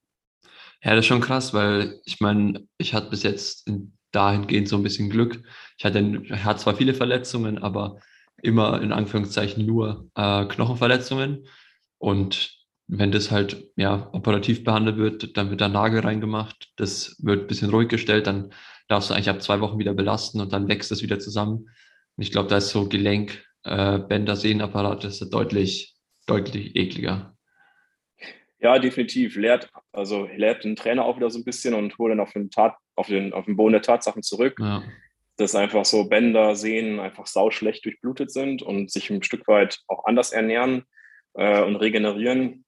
Ja, 0.82 0.90
das 0.90 0.98
ist 0.98 1.06
schon 1.06 1.22
krass, 1.22 1.54
weil 1.54 1.98
ich 2.04 2.20
meine, 2.20 2.68
ich 2.76 2.92
hatte 2.92 3.08
bis 3.08 3.22
jetzt 3.22 3.72
dahingehend 4.10 4.68
so 4.68 4.76
ein 4.76 4.82
bisschen 4.82 5.08
Glück. 5.08 5.42
Ich 5.78 5.86
hatte, 5.86 5.98
ich 6.24 6.44
hatte 6.44 6.60
zwar 6.60 6.76
viele 6.76 6.92
Verletzungen, 6.92 7.56
aber 7.56 8.00
immer 8.42 8.82
in 8.82 8.92
Anführungszeichen 8.92 9.64
nur 9.64 10.11
äh, 10.14 10.44
Knochenverletzungen. 10.44 11.46
Und 11.99 12.58
wenn 12.88 13.12
das 13.12 13.30
halt 13.30 13.70
ja 13.76 14.11
operativ 14.12 14.64
behandelt 14.64 14.99
wird, 14.99 15.37
dann 15.37 15.50
wird 15.50 15.61
da 15.61 15.68
Nagel 15.68 16.00
reingemacht, 16.00 16.72
das 16.76 17.16
wird 17.22 17.42
ein 17.42 17.46
bisschen 17.46 17.70
ruhig 17.70 17.88
gestellt, 17.88 18.26
dann 18.26 18.52
darfst 18.88 19.08
du 19.08 19.14
eigentlich 19.14 19.30
ab 19.30 19.40
zwei 19.40 19.61
Wochen 19.61 19.78
wieder 19.78 19.94
belasten 19.94 20.40
und 20.40 20.52
dann 20.52 20.68
wächst 20.68 20.92
es 20.92 21.02
wieder 21.02 21.18
zusammen. 21.18 21.70
Und 22.16 22.22
ich 22.22 22.32
glaube, 22.32 22.49
da 22.49 22.58
ist 22.58 22.70
so 22.70 22.88
Gelenk, 22.88 23.42
äh, 23.62 23.99
Bänder, 23.99 24.37
Sehnenapparat, 24.37 25.04
das 25.04 25.22
ist 25.22 25.30
deutlich, 25.30 25.94
deutlich 26.26 26.76
ekliger. 26.76 27.34
Ja, 28.58 28.78
definitiv. 28.78 29.37
Lehrt, 29.37 29.70
also 29.92 30.26
lehrt 30.37 30.64
den 30.64 30.76
Trainer 30.76 31.04
auch 31.04 31.16
wieder 31.16 31.30
so 31.30 31.38
ein 31.38 31.44
bisschen 31.44 31.75
und 31.75 31.96
holt 31.99 32.12
dann 32.12 32.20
auf 32.20 32.32
den, 32.32 32.50
Tat, 32.50 32.76
auf 32.94 33.06
den, 33.06 33.32
auf 33.32 33.46
den 33.46 33.56
Boden 33.56 33.72
der 33.72 33.82
Tatsachen 33.82 34.22
zurück. 34.22 34.56
Ja 34.61 34.82
dass 35.36 35.54
einfach 35.54 35.84
so 35.84 36.04
Bänder, 36.04 36.54
Sehnen 36.56 37.00
einfach 37.00 37.26
sauschlecht 37.26 37.84
durchblutet 37.84 38.30
sind 38.30 38.62
und 38.62 38.90
sich 38.90 39.10
ein 39.10 39.22
Stück 39.22 39.48
weit 39.48 39.80
auch 39.88 40.04
anders 40.04 40.32
ernähren 40.32 40.84
äh, 41.34 41.62
und 41.62 41.76
regenerieren. 41.76 42.64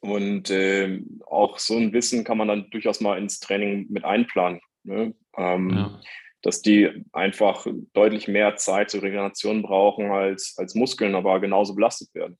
Und 0.00 0.50
äh, 0.50 1.02
auch 1.26 1.58
so 1.58 1.76
ein 1.76 1.92
Wissen 1.92 2.24
kann 2.24 2.38
man 2.38 2.48
dann 2.48 2.70
durchaus 2.70 3.00
mal 3.00 3.18
ins 3.18 3.40
Training 3.40 3.86
mit 3.90 4.04
einplanen. 4.04 4.60
Ne? 4.84 5.14
Ähm, 5.36 5.70
ja. 5.70 6.00
Dass 6.42 6.62
die 6.62 7.04
einfach 7.12 7.66
deutlich 7.94 8.28
mehr 8.28 8.56
Zeit 8.56 8.90
zur 8.90 9.02
Regeneration 9.02 9.62
brauchen 9.62 10.10
als, 10.10 10.54
als 10.58 10.74
Muskeln, 10.74 11.14
aber 11.14 11.40
genauso 11.40 11.74
belastet 11.74 12.14
werden. 12.14 12.38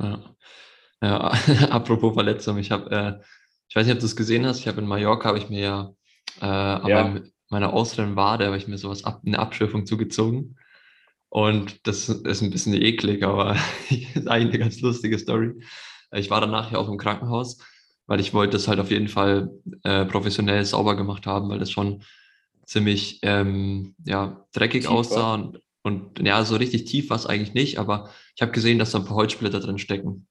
Ja, 0.00 0.34
ja 1.02 1.18
apropos 1.70 2.14
Verletzung, 2.14 2.58
ich 2.58 2.70
habe, 2.70 2.90
äh, 2.90 3.24
ich 3.68 3.76
weiß 3.76 3.86
nicht, 3.86 3.94
ob 3.94 4.00
du 4.00 4.06
es 4.06 4.16
gesehen 4.16 4.46
hast, 4.46 4.60
ich 4.60 4.68
habe 4.68 4.80
in 4.80 4.86
Mallorca, 4.86 5.28
habe 5.28 5.38
ich 5.38 5.48
mir 5.48 5.60
ja, 5.60 5.92
äh, 6.40 6.90
ja. 6.90 7.04
meinem 7.04 7.32
meiner 7.50 7.72
äußeren 7.72 8.16
Wade 8.16 8.46
habe 8.46 8.56
ich 8.56 8.68
mir 8.68 8.78
sowas 8.78 9.04
ab, 9.04 9.22
eine 9.24 9.38
Abschürfung 9.38 9.86
zugezogen. 9.86 10.56
Und 11.30 11.86
das 11.86 12.08
ist 12.08 12.42
ein 12.42 12.50
bisschen 12.50 12.74
eklig, 12.74 13.22
aber 13.22 13.56
ist 13.90 14.28
eigentlich 14.28 14.54
eine 14.54 14.58
ganz 14.58 14.80
lustige 14.80 15.18
Story. 15.18 15.54
Ich 16.12 16.30
war 16.30 16.40
danach 16.40 16.72
ja 16.72 16.78
auch 16.78 16.88
im 16.88 16.96
Krankenhaus, 16.96 17.58
weil 18.06 18.20
ich 18.20 18.32
wollte 18.32 18.52
das 18.52 18.68
halt 18.68 18.80
auf 18.80 18.90
jeden 18.90 19.08
Fall 19.08 19.50
äh, 19.82 20.06
professionell 20.06 20.64
sauber 20.64 20.96
gemacht 20.96 21.26
haben, 21.26 21.50
weil 21.50 21.58
das 21.58 21.70
schon 21.70 22.02
ziemlich 22.64 23.20
ähm, 23.22 23.94
ja, 24.04 24.46
dreckig 24.52 24.82
tief 24.82 24.90
aussah 24.90 25.34
und, 25.34 25.60
und, 25.82 26.18
ja, 26.20 26.44
so 26.44 26.56
richtig 26.56 26.84
tief 26.84 27.10
war 27.10 27.16
es 27.16 27.26
eigentlich 27.26 27.54
nicht, 27.54 27.78
aber 27.78 28.10
ich 28.34 28.42
habe 28.42 28.52
gesehen, 28.52 28.78
dass 28.78 28.92
da 28.92 28.98
ein 28.98 29.04
paar 29.04 29.16
Holzsplitter 29.16 29.60
drin 29.60 29.78
stecken. 29.78 30.26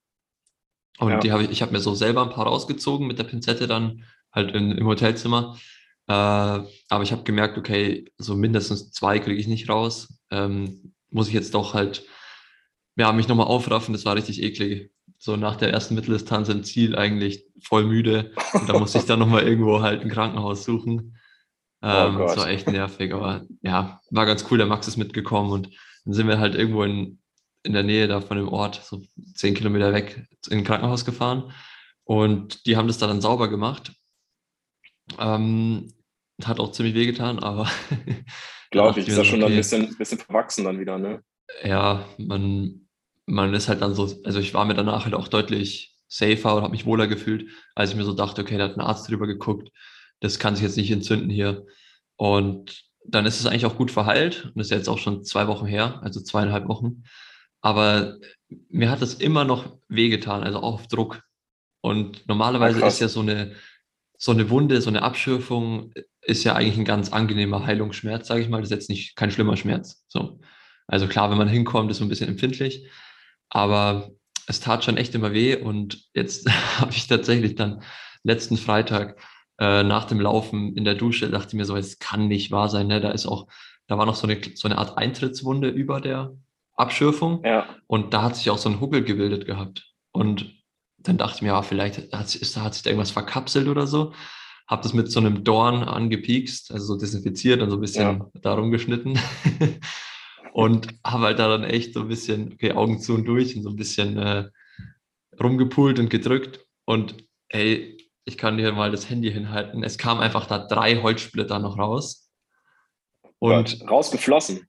Und 0.98 1.10
ja. 1.10 1.18
die 1.18 1.32
habe 1.32 1.44
ich, 1.44 1.50
ich 1.50 1.62
habe 1.62 1.72
mir 1.72 1.80
so 1.80 1.94
selber 1.94 2.22
ein 2.22 2.30
paar 2.30 2.46
rausgezogen 2.46 3.06
mit 3.06 3.18
der 3.18 3.24
Pinzette 3.24 3.66
dann 3.66 4.04
halt 4.32 4.54
in, 4.54 4.72
im 4.72 4.86
Hotelzimmer. 4.86 5.56
Äh, 6.08 6.12
aber 6.12 7.02
ich 7.02 7.12
habe 7.12 7.22
gemerkt, 7.22 7.58
okay, 7.58 8.10
so 8.16 8.34
mindestens 8.34 8.90
zwei 8.92 9.18
kriege 9.18 9.38
ich 9.38 9.46
nicht 9.46 9.68
raus. 9.68 10.18
Ähm, 10.30 10.94
muss 11.10 11.28
ich 11.28 11.34
jetzt 11.34 11.54
doch 11.54 11.74
halt, 11.74 12.04
ja, 12.96 13.12
mich 13.12 13.28
nochmal 13.28 13.46
aufraffen. 13.46 13.92
Das 13.92 14.04
war 14.04 14.16
richtig 14.16 14.42
eklig. 14.42 14.90
So 15.18 15.36
nach 15.36 15.56
der 15.56 15.72
ersten 15.72 15.94
Mitteldistanz 15.94 16.48
im 16.48 16.64
Ziel 16.64 16.96
eigentlich 16.96 17.44
voll 17.62 17.84
müde. 17.84 18.32
Und 18.54 18.68
da 18.68 18.78
musste 18.78 18.98
ich 18.98 19.04
dann 19.04 19.18
nochmal 19.18 19.46
irgendwo 19.46 19.82
halt 19.82 20.02
ein 20.02 20.10
Krankenhaus 20.10 20.64
suchen. 20.64 21.18
Oh 21.82 21.86
ähm, 21.86 22.16
oh 22.16 22.18
das 22.20 22.36
war 22.38 22.48
echt 22.48 22.68
nervig. 22.68 23.12
Aber 23.12 23.44
ja, 23.60 24.00
war 24.10 24.26
ganz 24.26 24.46
cool. 24.50 24.58
Der 24.58 24.66
Max 24.66 24.88
ist 24.88 24.96
mitgekommen 24.96 25.52
und 25.52 25.68
dann 26.04 26.14
sind 26.14 26.26
wir 26.26 26.38
halt 26.38 26.54
irgendwo 26.54 26.84
in, 26.84 27.18
in 27.64 27.74
der 27.74 27.82
Nähe 27.82 28.08
da 28.08 28.22
von 28.22 28.38
dem 28.38 28.48
Ort, 28.48 28.80
so 28.82 29.02
zehn 29.34 29.54
Kilometer 29.54 29.92
weg, 29.92 30.26
in 30.48 30.58
ein 30.58 30.64
Krankenhaus 30.64 31.04
gefahren. 31.04 31.52
Und 32.04 32.64
die 32.64 32.78
haben 32.78 32.88
das 32.88 32.96
dann 32.96 33.20
sauber 33.20 33.48
gemacht. 33.48 33.92
Ähm, 35.18 35.92
hat 36.44 36.60
auch 36.60 36.72
ziemlich 36.72 36.94
wehgetan, 36.94 37.38
aber. 37.38 37.68
Glaube 38.70 39.00
ich, 39.00 39.08
ist 39.08 39.16
ja 39.16 39.24
schon 39.24 39.42
okay, 39.42 39.52
ein 39.52 39.56
bisschen, 39.56 39.96
bisschen 39.96 40.18
verwachsen 40.18 40.64
dann 40.64 40.78
wieder, 40.78 40.98
ne? 40.98 41.22
Ja, 41.64 42.04
man, 42.18 42.86
man 43.24 43.54
ist 43.54 43.68
halt 43.68 43.80
dann 43.80 43.94
so, 43.94 44.14
also 44.24 44.38
ich 44.40 44.52
war 44.52 44.66
mir 44.66 44.74
danach 44.74 45.04
halt 45.04 45.14
auch 45.14 45.28
deutlich 45.28 45.96
safer 46.06 46.54
und 46.54 46.62
habe 46.62 46.72
mich 46.72 46.86
wohler 46.86 47.06
gefühlt, 47.06 47.50
als 47.74 47.90
ich 47.90 47.96
mir 47.96 48.04
so 48.04 48.12
dachte, 48.12 48.42
okay, 48.42 48.58
da 48.58 48.64
hat 48.64 48.76
ein 48.76 48.82
Arzt 48.82 49.08
drüber 49.08 49.26
geguckt, 49.26 49.70
das 50.20 50.38
kann 50.38 50.54
sich 50.54 50.64
jetzt 50.64 50.76
nicht 50.76 50.90
entzünden 50.90 51.30
hier. 51.30 51.64
Und 52.16 52.84
dann 53.04 53.26
ist 53.26 53.40
es 53.40 53.46
eigentlich 53.46 53.66
auch 53.66 53.76
gut 53.76 53.90
verheilt 53.90 54.52
und 54.54 54.60
ist 54.60 54.70
jetzt 54.70 54.88
auch 54.88 54.98
schon 54.98 55.24
zwei 55.24 55.46
Wochen 55.46 55.66
her, 55.66 56.00
also 56.02 56.20
zweieinhalb 56.20 56.68
Wochen. 56.68 57.04
Aber 57.60 58.18
mir 58.68 58.90
hat 58.90 59.02
es 59.02 59.14
immer 59.14 59.44
noch 59.44 59.78
wehgetan, 59.88 60.42
also 60.42 60.58
auch 60.58 60.74
auf 60.74 60.86
Druck. 60.88 61.22
Und 61.80 62.26
normalerweise 62.28 62.84
ist 62.84 63.00
ja 63.00 63.08
so 63.08 63.20
eine, 63.20 63.54
so 64.18 64.32
eine 64.32 64.50
Wunde, 64.50 64.80
so 64.82 64.90
eine 64.90 65.02
Abschürfung 65.02 65.92
ist 66.22 66.44
ja 66.44 66.54
eigentlich 66.54 66.76
ein 66.76 66.84
ganz 66.84 67.12
angenehmer 67.12 67.64
Heilungsschmerz, 67.64 68.26
sage 68.26 68.42
ich 68.42 68.48
mal. 68.48 68.58
Das 68.60 68.70
ist 68.70 68.74
jetzt 68.74 68.90
nicht 68.90 69.16
kein 69.16 69.30
schlimmer 69.30 69.56
Schmerz. 69.56 70.04
So. 70.08 70.40
Also 70.88 71.06
klar, 71.06 71.30
wenn 71.30 71.38
man 71.38 71.48
hinkommt, 71.48 71.90
ist 71.90 71.98
so 71.98 72.04
ein 72.04 72.08
bisschen 72.08 72.28
empfindlich, 72.28 72.86
aber 73.48 74.10
es 74.46 74.60
tat 74.60 74.84
schon 74.84 74.96
echt 74.96 75.14
immer 75.14 75.32
weh. 75.32 75.56
Und 75.56 76.04
jetzt 76.14 76.50
habe 76.80 76.92
ich 76.92 77.06
tatsächlich 77.06 77.54
dann 77.54 77.82
letzten 78.24 78.56
Freitag 78.56 79.20
äh, 79.58 79.84
nach 79.84 80.04
dem 80.04 80.20
Laufen 80.20 80.76
in 80.76 80.84
der 80.84 80.94
Dusche 80.96 81.30
dachte 81.30 81.56
mir 81.56 81.64
so, 81.64 81.76
es 81.76 81.98
kann 81.98 82.26
nicht 82.28 82.50
wahr 82.50 82.68
sein. 82.68 82.88
Ne? 82.88 83.00
Da 83.00 83.10
ist 83.10 83.26
auch, 83.26 83.46
da 83.86 83.98
war 83.98 84.06
noch 84.06 84.16
so 84.16 84.26
eine, 84.26 84.40
so 84.54 84.66
eine 84.66 84.78
Art 84.78 84.98
Eintrittswunde 84.98 85.68
über 85.68 86.00
der 86.00 86.32
Abschürfung. 86.74 87.44
Ja. 87.44 87.66
Und 87.86 88.14
da 88.14 88.22
hat 88.22 88.36
sich 88.36 88.50
auch 88.50 88.58
so 88.58 88.68
ein 88.68 88.80
Huckel 88.80 89.04
gebildet 89.04 89.46
gehabt. 89.46 89.92
Und 90.12 90.57
dann 91.08 91.16
dachte 91.18 91.36
ich 91.36 91.42
mir, 91.42 91.48
ja, 91.48 91.62
vielleicht 91.62 92.12
hat, 92.12 92.34
ist, 92.34 92.56
hat 92.56 92.74
sich 92.74 92.82
da 92.82 92.90
irgendwas 92.90 93.10
verkapselt 93.10 93.66
oder 93.66 93.86
so. 93.86 94.12
Habe 94.66 94.82
das 94.82 94.92
mit 94.92 95.10
so 95.10 95.20
einem 95.20 95.42
Dorn 95.42 95.82
angepiekst, 95.82 96.70
also 96.70 96.84
so 96.84 96.96
desinfiziert 96.96 97.62
und 97.62 97.70
so 97.70 97.76
ein 97.76 97.80
bisschen 97.80 98.18
ja. 98.18 98.40
darum 98.42 98.70
geschnitten. 98.70 99.18
und 100.52 100.88
habe 101.04 101.24
halt 101.24 101.38
da 101.38 101.48
dann 101.48 101.64
echt 101.64 101.94
so 101.94 102.00
ein 102.00 102.08
bisschen, 102.08 102.52
okay, 102.52 102.72
Augen 102.72 103.00
zu 103.00 103.14
und 103.14 103.24
durch 103.24 103.56
und 103.56 103.62
so 103.62 103.70
ein 103.70 103.76
bisschen 103.76 104.18
äh, 104.18 104.50
rumgepult 105.40 105.98
und 105.98 106.10
gedrückt. 106.10 106.60
Und 106.84 107.16
ey, 107.48 107.96
ich 108.26 108.36
kann 108.36 108.58
dir 108.58 108.70
mal 108.72 108.90
das 108.90 109.08
Handy 109.08 109.32
hinhalten. 109.32 109.82
Es 109.82 109.96
kam 109.96 110.20
einfach 110.20 110.44
da 110.44 110.58
drei 110.58 111.00
Holzsplitter 111.00 111.58
noch 111.58 111.78
raus. 111.78 112.30
Und 113.38 113.78
Gott, 113.78 113.90
rausgeflossen. 113.90 114.68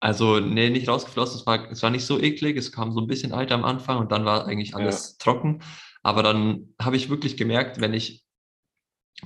Also, 0.00 0.38
nee, 0.38 0.70
nicht 0.70 0.88
rausgeflossen. 0.88 1.40
Es 1.40 1.46
war, 1.46 1.70
es 1.70 1.82
war 1.82 1.90
nicht 1.90 2.04
so 2.04 2.20
eklig. 2.20 2.56
Es 2.56 2.72
kam 2.72 2.92
so 2.92 3.00
ein 3.00 3.06
bisschen 3.06 3.32
Alter 3.32 3.56
am 3.56 3.64
Anfang 3.64 3.98
und 3.98 4.12
dann 4.12 4.24
war 4.24 4.46
eigentlich 4.46 4.74
alles 4.74 5.16
ja. 5.18 5.24
trocken. 5.24 5.60
Aber 6.02 6.22
dann 6.22 6.74
habe 6.80 6.96
ich 6.96 7.10
wirklich 7.10 7.36
gemerkt, 7.36 7.80
wenn 7.80 7.94
ich 7.94 8.24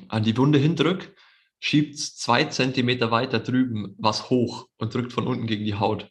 an 0.08 0.22
die 0.22 0.36
Wunde 0.36 0.58
hindrücke, 0.58 1.14
schiebt 1.60 1.94
es 1.94 2.16
zwei 2.16 2.44
Zentimeter 2.44 3.10
weiter 3.10 3.38
drüben 3.38 3.94
was 3.98 4.30
hoch 4.30 4.68
und 4.78 4.94
drückt 4.94 5.12
von 5.12 5.26
unten 5.26 5.46
gegen 5.46 5.64
die 5.64 5.74
Haut. 5.74 6.10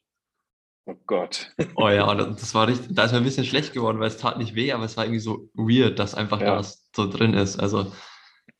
Oh 0.85 0.95
Gott. 1.05 1.53
Oh 1.75 1.89
ja, 1.89 2.13
das 2.15 2.55
war 2.55 2.67
richtig, 2.67 2.95
da 2.95 3.03
ist 3.03 3.11
mir 3.11 3.17
ein 3.17 3.23
bisschen 3.23 3.45
schlecht 3.45 3.73
geworden, 3.73 3.99
weil 3.99 4.07
es 4.07 4.17
tat 4.17 4.37
nicht 4.37 4.55
weh, 4.55 4.71
aber 4.71 4.85
es 4.85 4.97
war 4.97 5.05
irgendwie 5.05 5.19
so 5.19 5.49
weird, 5.53 5.99
dass 5.99 6.15
einfach 6.15 6.41
ja. 6.41 6.55
das 6.55 6.87
so 6.95 7.09
drin 7.09 7.33
ist. 7.33 7.59
Also 7.59 7.91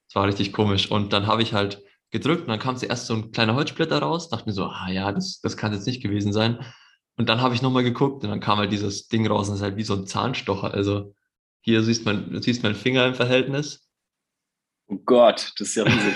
es 0.08 0.15
war 0.15 0.27
richtig 0.27 0.53
komisch. 0.53 0.91
Und 0.91 1.13
dann 1.13 1.27
habe 1.27 1.41
ich 1.41 1.53
halt 1.53 1.84
gedrückt 2.11 2.41
und 2.41 2.49
dann 2.49 2.59
kam 2.59 2.77
zuerst 2.77 3.07
so 3.07 3.15
ein 3.15 3.31
kleiner 3.31 3.55
Holzsplitter 3.55 3.99
raus, 3.99 4.29
dachte 4.29 4.47
mir 4.47 4.53
so, 4.53 4.65
ah 4.65 4.89
ja, 4.89 5.11
das, 5.11 5.39
das 5.41 5.57
kann 5.57 5.73
jetzt 5.73 5.87
nicht 5.87 6.03
gewesen 6.03 6.33
sein. 6.33 6.59
Und 7.17 7.29
dann 7.29 7.41
habe 7.41 7.55
ich 7.55 7.61
nochmal 7.61 7.83
geguckt 7.83 8.23
und 8.23 8.29
dann 8.29 8.39
kam 8.39 8.57
halt 8.57 8.71
dieses 8.71 9.07
Ding 9.07 9.27
raus 9.27 9.47
und 9.47 9.55
es 9.55 9.59
ist 9.59 9.63
halt 9.63 9.77
wie 9.77 9.83
so 9.83 9.95
ein 9.95 10.07
Zahnstocher. 10.07 10.73
Also 10.73 11.13
hier 11.61 11.83
siehst 11.83 12.05
man, 12.05 12.41
siehst 12.41 12.63
mein 12.63 12.75
Finger 12.75 13.05
im 13.05 13.15
Verhältnis. 13.15 13.87
Oh 14.87 14.97
Gott, 15.05 15.53
das 15.57 15.69
ist 15.69 15.75
ja 15.75 15.83
riesig. 15.83 16.15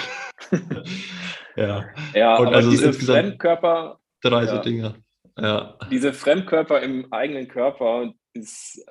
ja. 1.55 1.85
Ja, 2.13 2.37
und 2.37 2.47
aber 2.47 2.55
also 2.57 2.71
diese 2.71 2.91
Fremdkörper. 2.91 3.99
Drei 4.21 4.43
ja, 4.43 4.55
so 4.55 4.61
Dinger. 4.61 4.95
Ja. 5.37 5.77
Diese 5.91 6.13
Fremdkörper 6.13 6.81
im 6.81 7.11
eigenen 7.11 7.47
Körper 7.47 8.13
ist 8.33 8.85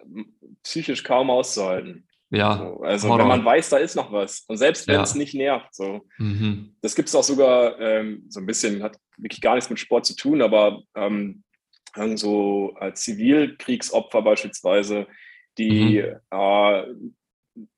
psychisch 0.62 1.04
kaum 1.04 1.30
auszuhalten. 1.30 2.06
Ja. 2.36 2.58
So, 2.58 2.82
also 2.82 3.08
Horror. 3.08 3.20
wenn 3.20 3.28
man 3.28 3.44
weiß, 3.44 3.70
da 3.70 3.78
ist 3.78 3.96
noch 3.96 4.12
was. 4.12 4.44
Und 4.48 4.56
selbst 4.56 4.86
wenn 4.86 4.96
ja. 4.96 5.02
es 5.02 5.14
nicht 5.14 5.34
nervt. 5.34 5.74
So. 5.74 6.02
Mhm. 6.18 6.76
Das 6.82 6.94
gibt 6.94 7.08
es 7.08 7.14
auch 7.14 7.22
sogar 7.22 7.78
ähm, 7.80 8.24
so 8.28 8.40
ein 8.40 8.46
bisschen, 8.46 8.82
hat 8.82 8.98
wirklich 9.16 9.40
gar 9.40 9.54
nichts 9.54 9.70
mit 9.70 9.78
Sport 9.78 10.06
zu 10.06 10.16
tun, 10.16 10.42
aber 10.42 10.82
ähm, 10.94 11.42
so 12.16 12.74
als 12.74 13.02
Zivilkriegsopfer 13.02 14.22
beispielsweise, 14.22 15.06
die 15.58 16.02
mhm. 16.02 16.20
äh, 16.30 16.84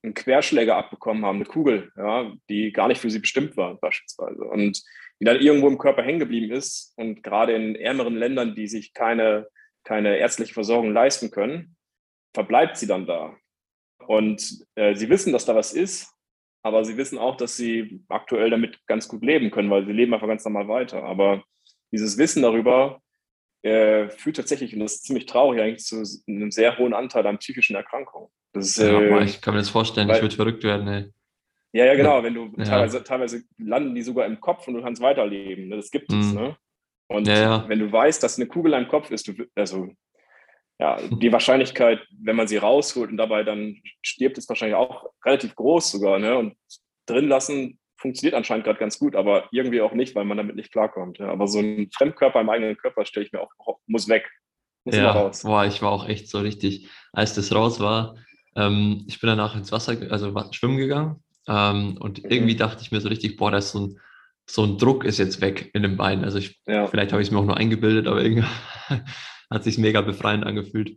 einen 0.02 0.14
Querschläger 0.14 0.76
abbekommen 0.76 1.24
haben, 1.24 1.36
eine 1.36 1.44
Kugel, 1.44 1.92
ja, 1.96 2.32
die 2.48 2.72
gar 2.72 2.88
nicht 2.88 3.00
für 3.00 3.10
sie 3.10 3.18
bestimmt 3.18 3.56
war, 3.56 3.76
beispielsweise. 3.76 4.42
Und 4.44 4.82
die 5.20 5.24
dann 5.24 5.40
irgendwo 5.40 5.68
im 5.68 5.78
Körper 5.78 6.02
hängen 6.02 6.18
geblieben 6.18 6.52
ist. 6.52 6.92
Und 6.96 7.22
gerade 7.22 7.54
in 7.54 7.74
ärmeren 7.74 8.16
Ländern, 8.16 8.54
die 8.54 8.68
sich 8.68 8.92
keine, 8.92 9.48
keine 9.84 10.16
ärztliche 10.18 10.54
Versorgung 10.54 10.92
leisten 10.92 11.30
können, 11.30 11.76
verbleibt 12.34 12.76
sie 12.76 12.86
dann 12.86 13.06
da. 13.06 13.34
Und 14.08 14.64
äh, 14.74 14.94
sie 14.94 15.08
wissen, 15.08 15.32
dass 15.32 15.44
da 15.44 15.54
was 15.54 15.72
ist, 15.72 16.12
aber 16.62 16.84
sie 16.84 16.96
wissen 16.96 17.18
auch, 17.18 17.36
dass 17.36 17.56
sie 17.56 18.00
aktuell 18.08 18.50
damit 18.50 18.84
ganz 18.86 19.08
gut 19.08 19.24
leben 19.24 19.50
können, 19.50 19.70
weil 19.70 19.86
sie 19.86 19.92
leben 19.92 20.14
einfach 20.14 20.26
ganz 20.26 20.44
normal 20.44 20.68
weiter. 20.68 21.04
Aber 21.04 21.44
dieses 21.92 22.18
Wissen 22.18 22.42
darüber 22.42 23.00
äh, 23.62 24.08
führt 24.10 24.36
tatsächlich, 24.36 24.74
und 24.74 24.80
das 24.80 24.94
ist 24.94 25.04
ziemlich 25.04 25.26
traurig 25.26 25.60
eigentlich, 25.60 25.84
zu 25.84 26.02
einem 26.28 26.50
sehr 26.50 26.76
hohen 26.78 26.94
Anteil 26.94 27.26
an 27.26 27.38
psychischen 27.38 27.76
Erkrankungen. 27.76 28.28
Das 28.52 28.66
ist, 28.66 28.78
ja, 28.78 29.00
äh, 29.00 29.24
ich 29.24 29.40
kann 29.40 29.54
mir 29.54 29.60
das 29.60 29.70
vorstellen, 29.70 30.08
weil, 30.08 30.16
ich 30.16 30.22
würde 30.22 30.36
verrückt 30.36 30.64
werden. 30.64 30.88
Ey. 30.88 31.12
Ja, 31.72 31.84
ja, 31.84 31.94
genau. 31.94 32.22
Wenn 32.22 32.34
du 32.34 32.52
ja. 32.56 32.64
teilweise, 32.64 33.04
teilweise 33.04 33.42
landen 33.58 33.94
die 33.94 34.02
sogar 34.02 34.26
im 34.26 34.40
Kopf 34.40 34.66
und 34.66 34.74
du 34.74 34.82
kannst 34.82 35.02
weiterleben. 35.02 35.68
Ne? 35.68 35.76
Das 35.76 35.90
gibt 35.90 36.10
es, 36.10 36.26
mhm. 36.26 36.34
ne? 36.34 36.56
Und 37.08 37.28
ja. 37.28 37.68
wenn 37.68 37.78
du 37.78 37.92
weißt, 37.92 38.22
dass 38.22 38.38
eine 38.38 38.48
Kugel 38.48 38.72
im 38.72 38.88
Kopf 38.88 39.10
ist, 39.10 39.28
du, 39.28 39.34
also 39.54 39.90
ja, 40.78 40.98
die 41.08 41.32
Wahrscheinlichkeit, 41.32 42.00
wenn 42.20 42.36
man 42.36 42.48
sie 42.48 42.56
rausholt 42.56 43.10
und 43.10 43.16
dabei 43.16 43.42
dann 43.42 43.76
stirbt, 44.02 44.38
ist 44.38 44.48
wahrscheinlich 44.48 44.76
auch 44.76 45.10
relativ 45.24 45.54
groß 45.54 45.90
sogar. 45.90 46.18
Ne? 46.18 46.36
Und 46.36 46.54
drin 47.06 47.28
lassen 47.28 47.78
funktioniert 47.98 48.34
anscheinend 48.34 48.64
gerade 48.64 48.78
ganz 48.78 48.98
gut, 48.98 49.16
aber 49.16 49.48
irgendwie 49.52 49.80
auch 49.80 49.92
nicht, 49.92 50.14
weil 50.14 50.24
man 50.24 50.36
damit 50.36 50.56
nicht 50.56 50.72
klarkommt. 50.72 51.18
Ja? 51.18 51.28
Aber 51.28 51.46
so 51.46 51.58
ein 51.58 51.90
Fremdkörper 51.96 52.40
im 52.40 52.50
eigenen 52.50 52.76
Körper 52.76 53.06
stelle 53.06 53.26
ich 53.26 53.32
mir 53.32 53.40
auch, 53.40 53.50
muss 53.86 54.08
weg. 54.08 54.28
Muss 54.84 54.96
ja, 54.96 55.10
raus. 55.10 55.42
Boah, 55.42 55.64
ich 55.64 55.82
war 55.82 55.90
auch 55.90 56.08
echt 56.08 56.28
so 56.28 56.38
richtig, 56.38 56.88
als 57.12 57.34
das 57.34 57.52
raus 57.54 57.80
war, 57.80 58.16
ähm, 58.54 59.04
ich 59.06 59.20
bin 59.20 59.28
danach 59.28 59.54
ins 59.56 59.72
Wasser, 59.72 59.96
also 60.10 60.32
schwimmen 60.52 60.78
gegangen 60.78 61.22
ähm, 61.48 61.96
und 61.98 62.22
mhm. 62.22 62.30
irgendwie 62.30 62.56
dachte 62.56 62.82
ich 62.82 62.90
mir 62.90 63.00
so 63.00 63.08
richtig, 63.08 63.36
boah, 63.36 63.50
da 63.50 63.58
ist 63.58 63.72
so 63.72 63.86
ein, 63.86 64.00
so 64.46 64.62
ein 64.62 64.78
Druck 64.78 65.04
ist 65.04 65.18
jetzt 65.18 65.40
weg 65.40 65.70
in 65.74 65.82
dem 65.82 65.96
Bein. 65.96 66.24
Also 66.24 66.38
ich, 66.38 66.60
ja. 66.66 66.86
vielleicht 66.86 67.12
habe 67.12 67.20
ich 67.20 67.28
es 67.28 67.32
mir 67.32 67.38
auch 67.38 67.44
nur 67.44 67.56
eingebildet, 67.56 68.06
aber 68.06 68.22
irgendwie 68.22 68.46
hat 69.50 69.64
sich 69.64 69.78
mega 69.78 70.00
befreiend 70.00 70.44
angefühlt. 70.44 70.96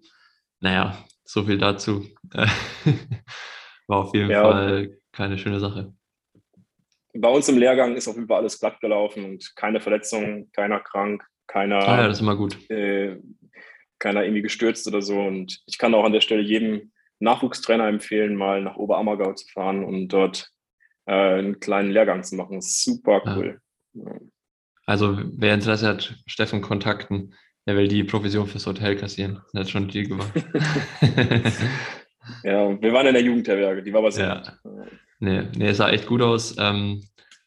Naja, 0.59 1.05
so 1.23 1.43
viel 1.43 1.57
dazu. 1.57 2.05
War 3.87 3.99
auf 3.99 4.13
jeden 4.13 4.29
ja. 4.29 4.43
Fall 4.43 4.97
keine 5.11 5.37
schöne 5.37 5.59
Sache. 5.59 5.93
Bei 7.13 7.29
uns 7.29 7.49
im 7.49 7.57
Lehrgang 7.57 7.95
ist 7.95 8.07
jeden 8.15 8.27
Fall 8.27 8.37
alles 8.37 8.59
glatt 8.59 8.79
gelaufen 8.81 9.25
und 9.25 9.55
keine 9.55 9.81
Verletzungen, 9.81 10.51
keiner 10.51 10.79
krank, 10.79 11.23
keiner. 11.47 11.79
Ah 11.79 12.01
ja, 12.01 12.07
das 12.07 12.17
ist 12.17 12.21
immer 12.21 12.35
gut. 12.35 12.57
Äh, 12.69 13.17
keiner 13.97 14.23
irgendwie 14.23 14.41
gestürzt 14.41 14.87
oder 14.87 15.01
so. 15.01 15.19
Und 15.19 15.61
ich 15.65 15.77
kann 15.77 15.93
auch 15.93 16.05
an 16.05 16.13
der 16.13 16.21
Stelle 16.21 16.41
jedem 16.41 16.91
Nachwuchstrainer 17.19 17.87
empfehlen, 17.87 18.35
mal 18.35 18.61
nach 18.61 18.77
Oberammergau 18.77 19.33
zu 19.33 19.47
fahren 19.49 19.83
und 19.83 20.07
dort 20.09 20.49
äh, 21.05 21.39
einen 21.39 21.59
kleinen 21.59 21.91
Lehrgang 21.91 22.23
zu 22.23 22.35
machen. 22.35 22.61
Super 22.61 23.21
cool. 23.35 23.59
Ja. 23.93 24.19
Also 24.85 25.19
wer 25.37 25.53
Interesse 25.53 25.87
hat, 25.87 26.15
Steffen 26.25 26.61
kontakten. 26.61 27.35
Er 27.69 27.77
will 27.77 27.87
die 27.87 28.03
Provision 28.03 28.47
fürs 28.47 28.65
Hotel 28.65 28.95
kassieren. 28.95 29.43
Er 29.53 29.59
hat 29.59 29.69
schon 29.69 29.87
Deal 29.87 30.07
gemacht. 30.07 30.31
Ja, 32.43 32.79
wir 32.79 32.93
waren 32.93 33.07
in 33.07 33.13
der 33.13 33.23
Jugendherberge, 33.23 33.81
die 33.81 33.91
war 33.91 34.01
aber 34.01 34.11
sehr 34.11 34.27
ja. 34.27 34.43
Nee, 35.19 35.47
nee, 35.57 35.69
es 35.69 35.77
sah 35.77 35.89
echt 35.89 36.05
gut 36.05 36.21
aus. 36.21 36.55
Ähm, 36.59 37.03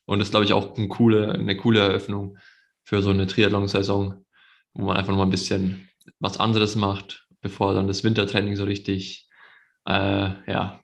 und 0.07 0.21
ist, 0.21 0.31
glaube 0.31 0.45
ich, 0.45 0.53
auch 0.53 0.77
eine 0.77 0.89
coole, 0.89 1.33
eine 1.33 1.57
coole 1.57 1.81
Eröffnung 1.81 2.37
für 2.83 3.01
so 3.01 3.11
eine 3.11 3.29
Triathlon-Saison, 3.29 4.25
wo 4.75 4.85
man 4.85 4.97
einfach 4.97 5.11
noch 5.11 5.19
mal 5.19 5.25
ein 5.25 5.31
bisschen 5.31 5.89
was 6.19 6.41
anderes 6.41 6.75
macht, 6.75 7.29
bevor 7.41 7.75
dann 7.75 7.87
das 7.87 8.03
Wintertraining 8.03 8.57
so 8.57 8.65
richtig 8.65 9.29
äh, 9.87 10.31
ja, 10.51 10.81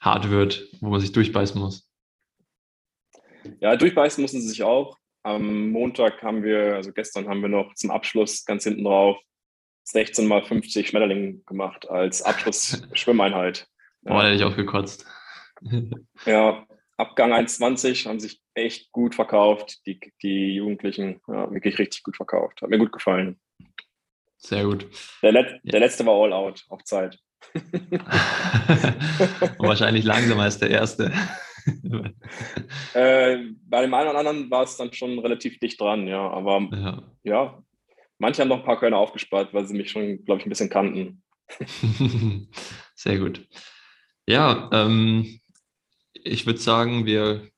hart 0.00 0.30
wird, 0.30 0.68
wo 0.80 0.88
man 0.88 1.00
sich 1.00 1.12
durchbeißen 1.12 1.60
muss. 1.60 1.90
Ja, 3.60 3.76
durchbeißen 3.76 4.22
mussten 4.22 4.40
sie 4.40 4.48
sich 4.48 4.62
auch. 4.62 4.97
Am 5.22 5.70
Montag 5.70 6.22
haben 6.22 6.42
wir, 6.42 6.76
also 6.76 6.92
gestern 6.92 7.28
haben 7.28 7.42
wir 7.42 7.48
noch 7.48 7.74
zum 7.74 7.90
Abschluss 7.90 8.44
ganz 8.44 8.64
hinten 8.64 8.84
drauf 8.84 9.18
16 9.84 10.26
mal 10.26 10.44
50 10.44 10.88
Schmetterlinge 10.88 11.38
gemacht 11.46 11.88
als 11.88 12.22
Abschlussschwimmeinheit. 12.22 13.66
Ja. 14.02 14.12
Oh, 14.12 14.18
da 14.18 14.24
hätte 14.26 14.36
ich 14.36 14.44
auch 14.44 14.56
gekotzt. 14.56 15.06
ja, 16.26 16.66
Abgang 16.98 17.32
1,20 17.32 18.06
haben 18.06 18.20
sich 18.20 18.42
echt 18.54 18.92
gut 18.92 19.14
verkauft. 19.14 19.86
Die, 19.86 19.98
die 20.22 20.56
Jugendlichen, 20.56 21.20
ja, 21.26 21.50
wirklich 21.50 21.78
richtig 21.78 22.02
gut 22.02 22.16
verkauft. 22.16 22.60
Hat 22.60 22.68
mir 22.68 22.78
gut 22.78 22.92
gefallen. 22.92 23.40
Sehr 24.36 24.64
gut. 24.64 24.86
Der, 25.22 25.32
Let 25.32 25.60
ja. 25.62 25.72
der 25.72 25.80
letzte 25.80 26.04
war 26.04 26.14
All 26.14 26.32
Out 26.32 26.64
auf 26.68 26.84
Zeit. 26.84 27.18
wahrscheinlich 29.58 30.04
langsamer 30.04 30.42
als 30.42 30.58
der 30.58 30.70
erste. 30.70 31.12
äh, 32.94 33.38
bei 33.68 33.82
dem 33.82 33.94
einen 33.94 34.10
oder 34.10 34.18
anderen 34.18 34.50
war 34.50 34.62
es 34.62 34.76
dann 34.76 34.92
schon 34.92 35.18
relativ 35.18 35.58
dicht 35.58 35.80
dran, 35.80 36.06
ja. 36.06 36.30
Aber 36.30 36.68
ja, 36.72 37.02
ja 37.24 37.62
manche 38.18 38.42
haben 38.42 38.48
noch 38.48 38.58
ein 38.58 38.64
paar 38.64 38.78
Kölner 38.78 38.98
aufgespart, 38.98 39.54
weil 39.54 39.66
sie 39.66 39.76
mich 39.76 39.90
schon, 39.90 40.24
glaube 40.24 40.40
ich, 40.40 40.46
ein 40.46 40.50
bisschen 40.50 40.70
kannten. 40.70 41.22
Sehr 42.94 43.18
gut. 43.18 43.46
Ja, 44.26 44.68
ähm, 44.72 45.40
ich 46.12 46.46
würde 46.46 46.60
sagen, 46.60 47.06
wir 47.06 47.48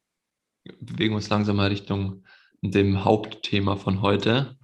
bewegen 0.80 1.14
uns 1.14 1.28
langsam 1.28 1.56
mal 1.56 1.68
Richtung 1.68 2.24
dem 2.60 3.04
Hauptthema 3.04 3.76
von 3.76 4.02
heute. 4.02 4.56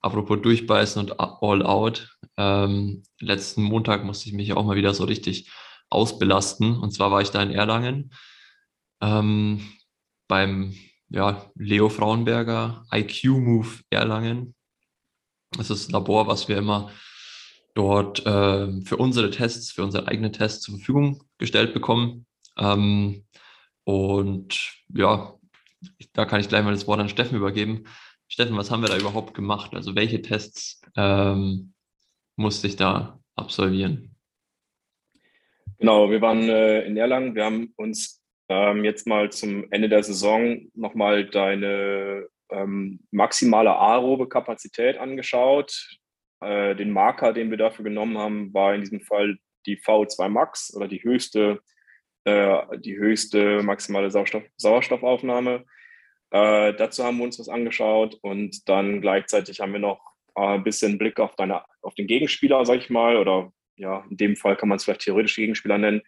Apropos 0.00 0.40
Durchbeißen 0.40 1.00
und 1.02 1.18
All 1.18 1.64
Out. 1.64 2.16
Ähm, 2.36 3.02
letzten 3.18 3.62
Montag 3.62 4.04
musste 4.04 4.28
ich 4.28 4.34
mich 4.34 4.52
auch 4.52 4.64
mal 4.64 4.76
wieder 4.76 4.94
so 4.94 5.04
richtig 5.04 5.50
ausbelasten. 5.90 6.76
Und 6.76 6.92
zwar 6.92 7.10
war 7.10 7.22
ich 7.22 7.30
da 7.30 7.42
in 7.42 7.50
Erlangen 7.50 8.12
ähm, 9.00 9.60
beim 10.28 10.74
ja, 11.10 11.50
Leo 11.54 11.88
Frauenberger 11.88 12.84
IQ 12.92 13.24
Move 13.24 13.80
Erlangen. 13.90 14.54
Das 15.52 15.70
ist 15.70 15.86
das 15.86 15.92
Labor, 15.92 16.26
was 16.26 16.48
wir 16.48 16.58
immer 16.58 16.90
dort 17.74 18.24
äh, 18.26 18.82
für 18.82 18.96
unsere 18.96 19.30
Tests, 19.30 19.72
für 19.72 19.84
unsere 19.84 20.08
eigenen 20.08 20.32
Tests 20.32 20.62
zur 20.62 20.76
Verfügung 20.76 21.24
gestellt 21.38 21.72
bekommen. 21.72 22.26
Ähm, 22.58 23.24
und 23.84 24.74
ja, 24.94 25.34
da 26.12 26.24
kann 26.26 26.40
ich 26.40 26.48
gleich 26.48 26.64
mal 26.64 26.72
das 26.72 26.86
Wort 26.86 27.00
an 27.00 27.08
Steffen 27.08 27.36
übergeben. 27.36 27.84
Steffen, 28.26 28.56
was 28.56 28.70
haben 28.70 28.82
wir 28.82 28.88
da 28.88 28.98
überhaupt 28.98 29.32
gemacht? 29.32 29.74
Also 29.74 29.94
welche 29.94 30.20
Tests 30.20 30.82
ähm, 30.96 31.72
musste 32.36 32.66
ich 32.66 32.76
da 32.76 33.18
absolvieren? 33.36 34.14
Genau, 35.78 36.10
wir 36.10 36.20
waren 36.20 36.48
äh, 36.48 36.82
in 36.82 36.96
Erlangen. 36.96 37.34
Wir 37.34 37.44
haben 37.44 37.72
uns 37.76 38.17
ähm, 38.48 38.84
jetzt 38.84 39.06
mal 39.06 39.30
zum 39.30 39.70
Ende 39.70 39.88
der 39.88 40.02
Saison 40.02 40.70
nochmal 40.74 41.26
deine 41.26 42.28
ähm, 42.50 43.00
maximale 43.10 43.76
aerobe 43.76 44.28
Kapazität 44.28 44.98
angeschaut. 44.98 45.98
Äh, 46.40 46.74
den 46.76 46.90
Marker, 46.90 47.32
den 47.32 47.50
wir 47.50 47.58
dafür 47.58 47.84
genommen 47.84 48.16
haben, 48.16 48.54
war 48.54 48.74
in 48.74 48.80
diesem 48.80 49.00
Fall 49.00 49.38
die 49.66 49.76
V2 49.76 50.28
Max 50.28 50.74
oder 50.74 50.88
die 50.88 51.02
höchste, 51.02 51.60
äh, 52.24 52.78
die 52.78 52.96
höchste 52.96 53.62
maximale 53.62 54.10
Sauerstoff 54.10 54.44
Sauerstoffaufnahme. 54.56 55.64
Äh, 56.30 56.74
dazu 56.74 57.04
haben 57.04 57.18
wir 57.18 57.24
uns 57.24 57.38
was 57.38 57.48
angeschaut 57.48 58.18
und 58.22 58.68
dann 58.68 59.00
gleichzeitig 59.00 59.60
haben 59.60 59.72
wir 59.72 59.80
noch 59.80 60.00
äh, 60.36 60.40
ein 60.40 60.64
bisschen 60.64 60.98
Blick 60.98 61.20
auf, 61.20 61.34
deine, 61.36 61.64
auf 61.82 61.94
den 61.94 62.06
Gegenspieler, 62.06 62.64
sag 62.64 62.78
ich 62.78 62.90
mal, 62.90 63.16
oder 63.16 63.52
ja, 63.76 64.04
in 64.10 64.16
dem 64.16 64.36
Fall 64.36 64.56
kann 64.56 64.68
man 64.68 64.76
es 64.76 64.84
vielleicht 64.84 65.02
theoretisch 65.02 65.36
Gegenspieler 65.36 65.78
nennen, 65.78 66.02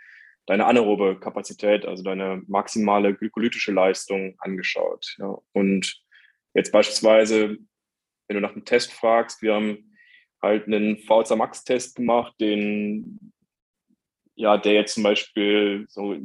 deine 0.50 0.66
anaerobe 0.66 1.20
Kapazität, 1.20 1.86
also 1.86 2.02
deine 2.02 2.42
maximale 2.48 3.14
glykolytische 3.14 3.70
Leistung 3.70 4.34
angeschaut. 4.38 5.14
Ja. 5.18 5.38
Und 5.52 6.02
jetzt 6.54 6.72
beispielsweise, 6.72 7.58
wenn 8.26 8.34
du 8.34 8.40
nach 8.40 8.52
einem 8.52 8.64
Test 8.64 8.92
fragst, 8.92 9.42
wir 9.42 9.54
haben 9.54 9.94
halt 10.42 10.66
einen 10.66 10.98
VHC 10.98 11.36
Max-Test 11.36 11.94
gemacht, 11.94 12.34
den, 12.40 13.32
ja, 14.34 14.56
der 14.56 14.72
jetzt 14.72 14.94
zum 14.94 15.04
Beispiel 15.04 15.86
so 15.88 16.16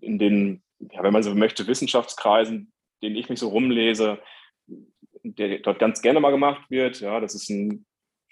in 0.00 0.18
den, 0.20 0.62
ja, 0.78 1.02
wenn 1.02 1.12
man 1.12 1.24
so 1.24 1.34
möchte, 1.34 1.66
Wissenschaftskreisen 1.66 2.72
den 3.02 3.16
ich 3.16 3.28
mich 3.28 3.38
so 3.38 3.48
rumlese, 3.48 4.20
der 5.22 5.58
dort 5.58 5.78
ganz 5.78 6.02
gerne 6.02 6.20
mal 6.20 6.30
gemacht 6.30 6.70
wird. 6.70 7.00
Ja, 7.00 7.20
das 7.20 7.34
ist 7.34 7.48
ein 7.50 7.86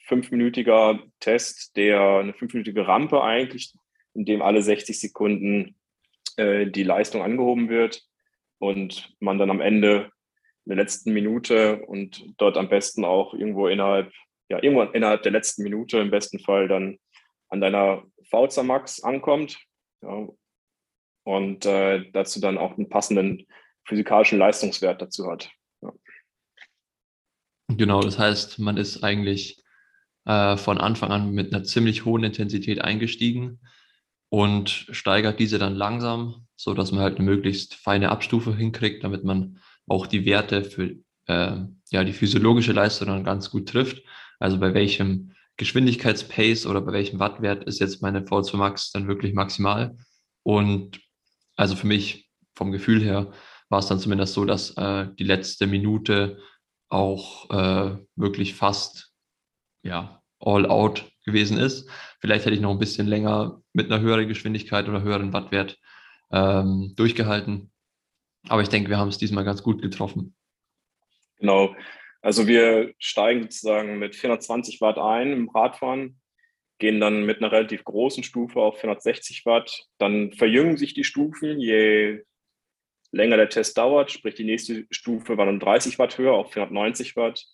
fünfminütiger 0.05 1.01
Test, 1.21 1.77
der 1.77 2.01
eine 2.01 2.35
fünfminütige 2.35 2.87
Rampe 2.87 3.23
eigentlich, 3.23 3.75
in 4.17 4.25
dem 4.25 4.43
alle 4.43 4.63
60 4.63 4.99
Sekunden 4.99 5.77
äh, 6.37 6.67
die 6.67 6.83
Leistung 6.83 7.23
angehoben 7.23 7.69
wird 7.69 8.03
und 8.59 9.15
man 9.21 9.39
dann 9.39 9.51
am 9.51 9.61
Ende 9.61 10.11
in 10.65 10.71
der 10.71 10.77
letzten 10.77 11.13
Minute 11.13 11.85
und 11.87 12.25
dort 12.39 12.57
am 12.57 12.69
besten 12.69 13.05
auch 13.05 13.35
irgendwo 13.35 13.69
innerhalb, 13.69 14.13
ja, 14.49 14.63
irgendwo 14.63 14.83
innerhalb 14.83 15.23
der 15.23 15.33
letzten 15.33 15.63
Minute 15.63 15.99
im 15.99 16.11
besten 16.11 16.41
Fall 16.41 16.67
dann 16.67 16.99
an 17.49 17.61
deiner 17.61 18.05
VZ 18.31 18.65
Max 18.65 19.03
ankommt. 19.03 19.59
Ja, 20.03 20.27
und 21.25 21.67
äh, 21.67 22.11
dazu 22.13 22.41
dann 22.41 22.59
auch 22.59 22.77
einen 22.77 22.89
passenden 22.89 23.47
physikalischen 23.85 24.39
Leistungswert 24.39 25.03
dazu 25.03 25.31
hat. 25.31 25.51
Ja. 25.83 25.93
Genau, 27.69 28.01
das 28.01 28.19
heißt, 28.19 28.59
man 28.59 28.77
ist 28.77 29.03
eigentlich 29.03 29.63
äh, 30.25 30.57
von 30.57 30.79
Anfang 30.79 31.11
an 31.11 31.33
mit 31.33 31.53
einer 31.53 31.65
ziemlich 31.65 32.05
hohen 32.05 32.25
Intensität 32.25 32.81
eingestiegen 32.81 33.61
und 34.29 34.71
steigert 34.91 35.39
diese 35.39 35.59
dann 35.59 35.75
langsam, 35.75 36.47
so 36.57 36.75
dass 36.75 36.93
man 36.93 37.01
halt 37.01 37.17
eine 37.17 37.25
möglichst 37.25 37.75
feine 37.75 38.11
Abstufe 38.11 38.55
hinkriegt, 38.57 39.05
damit 39.05 39.25
man 39.25 39.59
auch 39.87 40.07
die 40.07 40.25
Werte 40.25 40.65
für 40.65 40.97
äh, 41.27 41.57
ja, 41.91 42.05
die 42.05 42.13
physiologische 42.13 42.73
Leistung 42.73 43.09
dann 43.09 43.25
ganz 43.25 43.51
gut 43.51 43.69
trifft. 43.69 44.03
Also 44.39 44.59
bei 44.59 44.75
welchem 44.75 45.33
Geschwindigkeitspace 45.57 46.67
oder 46.67 46.81
bei 46.81 46.93
welchem 46.93 47.19
Wattwert 47.19 47.65
ist 47.65 47.79
jetzt 47.79 48.03
meine 48.03 48.21
V2 48.21 48.57
Max 48.57 48.91
dann 48.91 49.09
wirklich 49.09 49.33
maximal. 49.33 49.97
Und 50.43 51.01
also 51.57 51.77
für 51.77 51.87
mich 51.87 52.29
vom 52.55 52.73
Gefühl 52.73 53.03
her 53.03 53.33
war 53.69 53.79
es 53.79 53.87
dann 53.87 54.01
zumindest 54.01 54.35
so, 54.35 54.45
dass 54.45 54.77
äh, 54.77 55.09
die 55.19 55.25
letzte 55.25 55.67
Minute 55.67 56.39
auch 56.89 57.51
äh, 57.51 57.97
wirklich 58.15 58.55
fast 58.55 59.13
ja, 59.83 60.23
all 60.41 60.67
out 60.67 61.11
gewesen 61.25 61.59
ist. 61.59 61.89
Vielleicht 62.21 62.47
hätte 62.47 62.55
ich 62.55 62.61
noch 62.61 62.71
ein 62.71 62.79
bisschen 62.79 63.07
länger 63.07 63.63
mit 63.73 63.91
einer 63.91 64.01
höheren 64.01 64.29
Geschwindigkeit 64.29 64.89
oder 64.89 65.03
höheren 65.03 65.33
Wattwert 65.33 65.79
ähm, 66.33 66.93
durchgehalten. 66.97 67.71
Aber 68.49 68.63
ich 68.63 68.69
denke, 68.69 68.91
wir 68.91 68.99
haben 68.99 69.09
es 69.09 69.19
diesmal 69.19 69.45
ganz 69.45 69.63
gut 69.63 69.83
getroffen. 69.83 70.35
Genau. 71.39 71.75
Also 72.23 72.47
wir 72.47 72.95
steigen 72.99 73.43
sozusagen 73.43 73.99
mit 73.99 74.17
420 74.17 74.81
Watt 74.81 74.99
ein 74.99 75.33
im 75.33 75.49
Radfahren, 75.49 76.21
gehen 76.79 77.01
dann 77.01 77.25
mit 77.25 77.39
einer 77.39 77.53
relativ 77.53 77.85
großen 77.85 78.23
Stufe 78.25 78.61
auf 78.61 78.81
460 78.81 79.47
Watt. 79.47 79.87
Dann 79.99 80.33
verjüngen 80.33 80.77
sich 80.77 80.95
die 80.95 81.05
Stufen, 81.05 81.61
je 81.61 82.23
länger 83.13 83.37
der 83.37 83.49
Test 83.49 83.79
dauert, 83.79 84.11
sprich 84.11 84.35
die 84.35 84.45
nächste 84.45 84.87
Stufe 84.91 85.39
war 85.39 85.47
dann 85.47 85.61
30 85.61 85.99
Watt 85.99 86.19
höher 86.19 86.33
auf 86.33 86.53
490 86.53 87.17
Watt, 87.17 87.45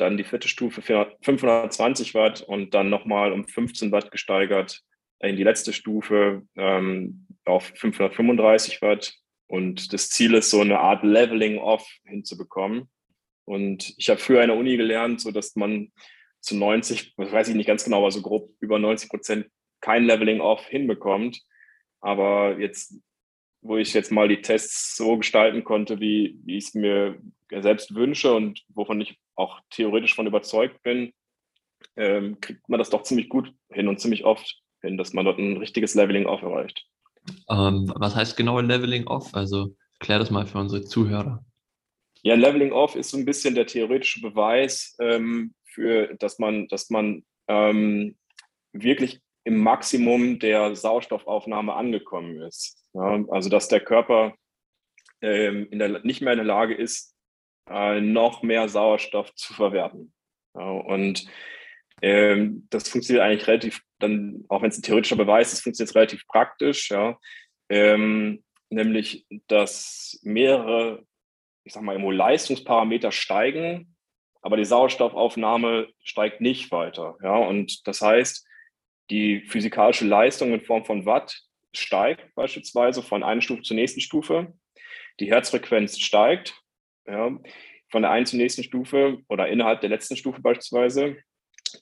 dann 0.00 0.16
die 0.16 0.24
vierte 0.24 0.48
Stufe 0.48 0.82
520 0.82 2.14
Watt 2.14 2.42
und 2.42 2.74
dann 2.74 2.90
nochmal 2.90 3.32
um 3.32 3.46
15 3.46 3.92
Watt 3.92 4.10
gesteigert 4.10 4.82
in 5.20 5.36
die 5.36 5.44
letzte 5.44 5.72
Stufe 5.72 6.42
ähm, 6.56 7.26
auf 7.44 7.72
535 7.76 8.80
Watt. 8.82 9.14
Und 9.46 9.92
das 9.92 10.08
Ziel 10.08 10.34
ist, 10.34 10.50
so 10.50 10.60
eine 10.60 10.78
Art 10.78 11.02
Leveling 11.02 11.58
Off 11.58 11.86
hinzubekommen. 12.04 12.88
Und 13.44 13.94
ich 13.96 14.08
habe 14.08 14.20
früher 14.20 14.42
an 14.42 14.48
der 14.48 14.56
Uni 14.56 14.76
gelernt, 14.76 15.20
so 15.20 15.30
dass 15.30 15.56
man 15.56 15.92
zu 16.40 16.56
90, 16.56 17.14
das 17.16 17.32
weiß 17.32 17.48
ich 17.48 17.54
nicht 17.54 17.66
ganz 17.66 17.84
genau, 17.84 17.98
aber 17.98 18.10
so 18.10 18.22
grob 18.22 18.50
über 18.60 18.78
90 18.78 19.10
Prozent 19.10 19.46
kein 19.80 20.04
Leveling 20.04 20.40
Off 20.40 20.66
hinbekommt. 20.66 21.42
Aber 22.00 22.58
jetzt 22.58 22.94
wo 23.62 23.76
ich 23.76 23.92
jetzt 23.92 24.10
mal 24.10 24.28
die 24.28 24.40
Tests 24.40 24.96
so 24.96 25.18
gestalten 25.18 25.64
konnte, 25.64 26.00
wie, 26.00 26.38
wie 26.44 26.56
ich 26.56 26.68
es 26.68 26.74
mir 26.74 27.20
selbst 27.50 27.94
wünsche 27.94 28.34
und 28.34 28.62
wovon 28.68 29.00
ich 29.00 29.18
auch 29.40 29.60
theoretisch 29.70 30.14
von 30.14 30.26
überzeugt 30.26 30.82
bin, 30.82 31.12
ähm, 31.96 32.40
kriegt 32.40 32.68
man 32.68 32.78
das 32.78 32.90
doch 32.90 33.02
ziemlich 33.02 33.28
gut 33.28 33.52
hin 33.70 33.88
und 33.88 34.00
ziemlich 34.00 34.24
oft 34.24 34.60
hin, 34.82 34.96
dass 34.96 35.12
man 35.12 35.24
dort 35.24 35.38
ein 35.38 35.56
richtiges 35.56 35.94
Leveling 35.94 36.26
off 36.26 36.42
erreicht. 36.42 36.86
Ähm, 37.48 37.92
was 37.96 38.14
heißt 38.14 38.36
genau 38.36 38.60
Leveling 38.60 39.06
off? 39.06 39.34
Also 39.34 39.76
klär 39.98 40.18
das 40.18 40.30
mal 40.30 40.46
für 40.46 40.58
unsere 40.58 40.84
Zuhörer. 40.84 41.44
Ja, 42.22 42.34
Leveling 42.34 42.72
off 42.72 42.96
ist 42.96 43.10
so 43.10 43.16
ein 43.16 43.24
bisschen 43.24 43.54
der 43.54 43.66
theoretische 43.66 44.20
Beweis 44.20 44.96
ähm, 45.00 45.54
für, 45.64 46.14
dass 46.18 46.38
man, 46.38 46.68
dass 46.68 46.90
man 46.90 47.24
ähm, 47.48 48.16
wirklich 48.72 49.20
im 49.44 49.58
Maximum 49.58 50.38
der 50.38 50.76
Sauerstoffaufnahme 50.76 51.74
angekommen 51.74 52.42
ist. 52.42 52.84
Ja, 52.92 53.24
also 53.30 53.48
dass 53.48 53.68
der 53.68 53.80
Körper 53.80 54.34
ähm, 55.22 55.68
in 55.70 55.78
der, 55.78 56.04
nicht 56.04 56.20
mehr 56.20 56.32
in 56.32 56.38
der 56.38 56.46
Lage 56.46 56.74
ist, 56.74 57.09
äh, 57.70 58.00
noch 58.00 58.42
mehr 58.42 58.68
Sauerstoff 58.68 59.34
zu 59.34 59.54
verwerten. 59.54 60.12
Und 60.52 61.26
ähm, 62.02 62.66
das 62.70 62.88
funktioniert 62.88 63.24
eigentlich 63.24 63.46
relativ, 63.46 63.82
dann, 63.98 64.44
auch 64.48 64.62
wenn 64.62 64.70
es 64.70 64.78
ein 64.78 64.82
theoretischer 64.82 65.16
Beweis 65.16 65.52
ist, 65.52 65.62
funktioniert 65.62 65.90
es 65.90 65.94
relativ 65.94 66.26
praktisch. 66.26 66.90
Ja, 66.90 67.18
ähm, 67.68 68.42
nämlich, 68.68 69.26
dass 69.46 70.18
mehrere, 70.22 71.04
ich 71.64 71.72
sag 71.72 71.82
mal, 71.82 72.00
Leistungsparameter 72.00 73.12
steigen, 73.12 73.96
aber 74.42 74.56
die 74.56 74.64
Sauerstoffaufnahme 74.64 75.88
steigt 76.02 76.40
nicht 76.40 76.72
weiter. 76.72 77.16
Ja, 77.22 77.36
und 77.36 77.86
das 77.86 78.00
heißt, 78.00 78.46
die 79.10 79.42
physikalische 79.42 80.06
Leistung 80.06 80.52
in 80.52 80.60
Form 80.60 80.84
von 80.84 81.04
Watt 81.04 81.42
steigt 81.72 82.34
beispielsweise 82.34 83.02
von 83.02 83.22
einer 83.22 83.42
Stufe 83.42 83.62
zur 83.62 83.76
nächsten 83.76 84.00
Stufe. 84.00 84.54
Die 85.20 85.30
Herzfrequenz 85.30 85.98
steigt 85.98 86.59
ja, 87.10 87.38
von 87.90 88.02
der 88.02 88.10
einen 88.10 88.26
zur 88.26 88.38
nächsten 88.38 88.62
Stufe 88.62 89.18
oder 89.28 89.48
innerhalb 89.48 89.80
der 89.80 89.90
letzten 89.90 90.16
Stufe 90.16 90.40
beispielsweise. 90.40 91.16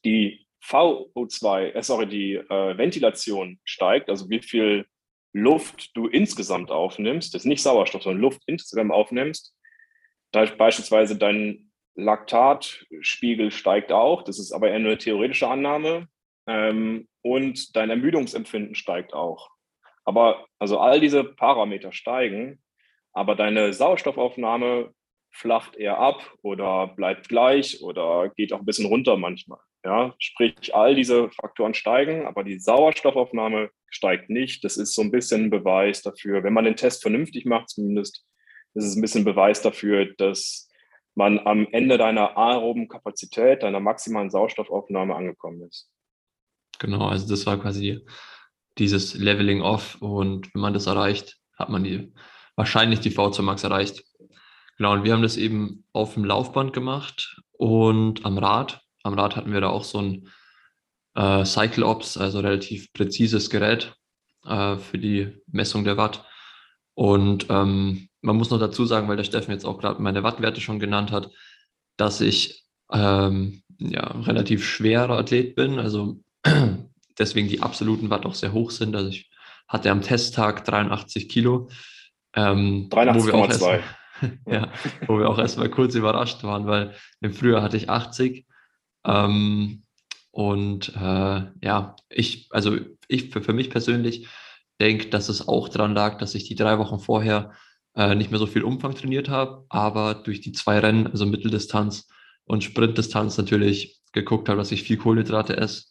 Die 0.05 0.47
VO2, 0.65 1.75
äh, 1.75 1.83
sorry, 1.83 2.07
die 2.07 2.35
äh, 2.35 2.79
Ventilation 2.79 3.59
steigt, 3.65 4.09
also 4.11 4.29
wie 4.29 4.41
viel 4.41 4.87
Luft 5.33 5.97
du 5.97 6.09
insgesamt 6.09 6.71
aufnimmst, 6.71 7.35
das 7.35 7.43
ist 7.43 7.47
nicht 7.47 7.63
Sauerstoff, 7.63 8.03
sondern 8.03 8.23
Luft 8.23 8.43
insgesamt 8.47 8.91
aufnimmst. 8.91 9.55
Da 10.33 10.45
beispielsweise 10.45 11.17
dein 11.17 11.71
Laktatspiegel 11.95 13.51
steigt 13.51 13.93
auch, 13.93 14.23
das 14.23 14.39
ist 14.39 14.53
aber 14.53 14.69
eher 14.69 14.77
eine 14.77 14.99
theoretische 14.99 15.49
Annahme. 15.49 16.09
Ähm, 16.47 17.09
und 17.23 17.77
dein 17.77 17.91
Ermüdungsempfinden 17.91 18.75
steigt 18.75 19.13
auch. 19.13 19.51
Aber 20.05 20.47
also 20.59 20.79
all 20.79 21.01
diese 21.01 21.25
Parameter 21.25 21.93
steigen, 21.93 22.63
aber 23.13 23.35
deine 23.35 23.75
Sauerstoffaufnahme 23.75 24.95
flacht 25.31 25.77
eher 25.77 25.99
ab 25.99 26.35
oder 26.43 26.89
bleibt 26.89 27.29
gleich 27.29 27.83
oder 27.83 28.31
geht 28.37 28.53
auch 28.53 28.61
ein 28.61 28.67
bisschen 28.67 28.87
runter 28.87 29.17
manchmal. 29.17 29.61
Ja, 29.85 30.15
sprich, 30.19 30.75
all 30.75 30.95
diese 30.95 31.31
Faktoren 31.31 31.73
steigen, 31.73 32.27
aber 32.27 32.43
die 32.43 32.59
Sauerstoffaufnahme 32.59 33.71
steigt 33.89 34.29
nicht. 34.29 34.65
Das 34.65 34.77
ist 34.77 34.95
so 34.95 35.03
ein 35.03 35.13
bisschen 35.13 35.45
ein 35.45 35.51
Beweis 35.51 36.03
dafür, 36.03 36.43
wenn 36.43 36.53
man 36.53 36.65
den 36.65 36.77
Test 36.77 37.03
vernünftig 37.03 37.47
macht, 37.47 37.71
zumindest, 37.71 38.25
ist 38.75 38.85
es 38.85 38.97
ein 38.97 39.01
bisschen 39.01 39.25
Beweis 39.25 39.63
dafür, 39.63 40.07
dass 40.17 40.69
man 41.15 41.39
am 41.41 41.67
Ende 41.73 41.99
deiner 41.99 42.37
aeroben 42.37 42.89
Kapazität, 42.89 43.63
deiner 43.63 43.81
maximalen 43.81 44.31
Sauerstoffaufnahme 44.31 45.15
angekommen 45.15 45.63
ist. 45.63 45.91
Genau, 46.79 47.07
also 47.09 47.29
das 47.29 47.47
war 47.47 47.59
quasi 47.59 48.05
dieses 48.79 49.15
Leveling 49.15 49.63
off 49.63 49.97
und 50.01 50.53
wenn 50.55 50.63
man 50.63 50.75
das 50.75 50.87
erreicht, 50.87 51.39
hat 51.57 51.71
man 51.71 51.83
die 51.83 52.13
wahrscheinlich 52.55 53.01
die 53.01 53.11
V2 53.11 53.43
Max 53.43 53.65
erreicht. 53.65 54.05
Genau, 54.79 54.93
und 54.93 55.05
wir 55.05 55.13
haben 55.13 55.23
das 55.23 55.37
eben 55.37 55.85
auf 55.93 56.15
dem 56.15 56.25
Laufband 56.25 56.73
gemacht 56.73 57.41
und 57.53 58.25
am 58.25 58.39
Rad. 58.39 58.81
Am 59.03 59.15
Rad 59.15 59.35
hatten 59.35 59.53
wir 59.53 59.61
da 59.61 59.69
auch 59.69 59.85
so 59.85 60.01
ein 60.01 60.29
äh, 61.17 61.45
Cycle 61.45 61.83
Ops, 61.83 62.17
also 62.17 62.39
relativ 62.39 62.93
präzises 62.93 63.51
Gerät 63.51 63.93
äh, 64.47 64.77
für 64.77 64.99
die 64.99 65.37
Messung 65.49 65.85
der 65.85 65.97
Watt. 65.97 66.25
Und 66.95 67.47
ähm, 67.51 68.09
man 68.21 68.37
muss 68.37 68.51
noch 68.51 68.61
dazu 68.61 68.85
sagen, 68.87 69.09
weil 69.09 69.17
der 69.17 69.25
Steffen 69.25 69.51
jetzt 69.51 69.65
auch 69.65 69.79
gerade 69.79 70.01
meine 70.01 70.23
Wattwerte 70.23 70.61
schon 70.61 70.79
genannt 70.79 71.11
hat, 71.11 71.29
dass 71.97 72.21
ich 72.21 72.65
ähm, 72.93 73.63
ja, 73.79 74.03
relativ 74.03 74.65
schwerer 74.65 75.19
Athlet 75.19 75.57
bin. 75.57 75.81
Also 75.81 76.21
deswegen 77.19 77.49
die 77.49 77.63
absoluten 77.63 78.11
Watt 78.11 78.27
auch 78.27 78.35
sehr 78.35 78.53
hoch 78.53 78.71
sind. 78.71 78.95
Also 78.95 79.11
ich 79.11 79.29
hatte 79.67 79.91
am 79.91 80.03
Testtag 80.03 80.65
83 80.65 81.29
Kilo. 81.29 81.69
Ähm, 82.35 82.89
83,2. 82.91 83.81
Ja, 84.47 84.71
wo 85.07 85.19
wir 85.19 85.29
auch 85.29 85.39
erstmal 85.39 85.71
kurz 85.71 85.95
überrascht 85.95 86.43
waren, 86.45 86.67
weil 86.67 86.95
im 87.21 87.33
Frühjahr 87.33 87.63
hatte 87.63 87.77
ich 87.77 87.91
80. 87.91 88.47
Ähm, 89.05 89.83
und 90.31 90.95
äh, 90.95 91.43
ja, 91.63 91.97
ich, 92.09 92.49
also 92.51 92.77
ich 93.09 93.31
für, 93.31 93.43
für 93.43 93.53
mich 93.53 93.71
persönlich 93.71 94.29
denke, 94.81 95.09
dass 95.09 95.29
es 95.29 95.49
auch 95.49 95.69
daran 95.69 95.95
lag, 95.95 96.19
dass 96.19 96.35
ich 96.35 96.45
die 96.45 96.55
drei 96.55 96.79
Wochen 96.79 96.99
vorher 96.99 97.53
äh, 97.97 98.15
nicht 98.15 98.31
mehr 98.31 98.39
so 98.39 98.47
viel 98.47 98.63
Umfang 98.63 98.95
trainiert 98.95 99.29
habe, 99.29 99.65
aber 99.69 100.15
durch 100.15 100.41
die 100.41 100.53
zwei 100.53 100.79
Rennen, 100.79 101.07
also 101.07 101.27
Mitteldistanz 101.27 102.09
und 102.45 102.63
Sprintdistanz 102.63 103.37
natürlich 103.39 104.01
geguckt 104.13 104.49
habe, 104.49 104.59
dass 104.59 104.73
ich 104.73 104.85
viel 104.85 104.97
Kohlenhydrate 104.97 105.57
esse 105.57 105.85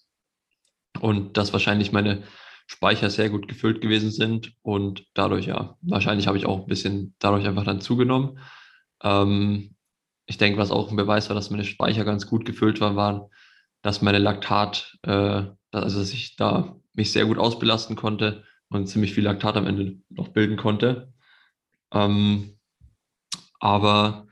und 1.00 1.38
dass 1.38 1.54
wahrscheinlich 1.54 1.92
meine 1.92 2.24
Speicher 2.67 3.10
sehr 3.10 3.30
gut 3.30 3.47
gefüllt 3.47 3.82
gewesen 3.82 4.12
sind 4.12 4.53
und 4.62 5.06
dadurch, 5.13 5.47
ja, 5.47 5.77
wahrscheinlich 5.82 6.27
habe 6.27 6.38
ich 6.38 6.45
auch 6.45 6.60
ein 6.60 6.67
bisschen 6.67 7.15
dadurch 7.17 7.47
einfach 7.47 7.63
dann 7.63 7.82
zugenommen. 7.82 8.39
Ähm, 9.01 9.75
ich 10.25 10.38
denke, 10.38 10.60
was 10.60 10.71
auch 10.71 10.89
ein 10.91 10.97
Beweis 10.97 11.30
war, 11.30 11.36
dass 11.36 11.49
meine 11.49 11.63
Speicher 11.63 12.03
ganz 12.03 12.27
gut 12.27 12.45
gefüllt 12.45 12.82
waren, 12.82 12.97
waren, 12.97 13.21
dass 13.82 14.01
meine 14.01 14.19
Laktat, 14.19 14.97
äh, 15.03 15.43
also 15.71 15.99
dass 15.99 16.12
ich 16.12 16.36
da 16.36 16.75
mich 16.93 17.12
sehr 17.13 17.25
gut 17.25 17.38
ausbelasten 17.38 17.95
konnte 17.95 18.43
und 18.69 18.88
ziemlich 18.88 19.13
viel 19.13 19.23
Laktat 19.23 19.56
am 19.56 19.65
Ende 19.65 19.99
noch 20.10 20.27
bilden 20.30 20.58
konnte. 20.58 21.13
Ähm, 21.93 22.58
aber 23.60 24.27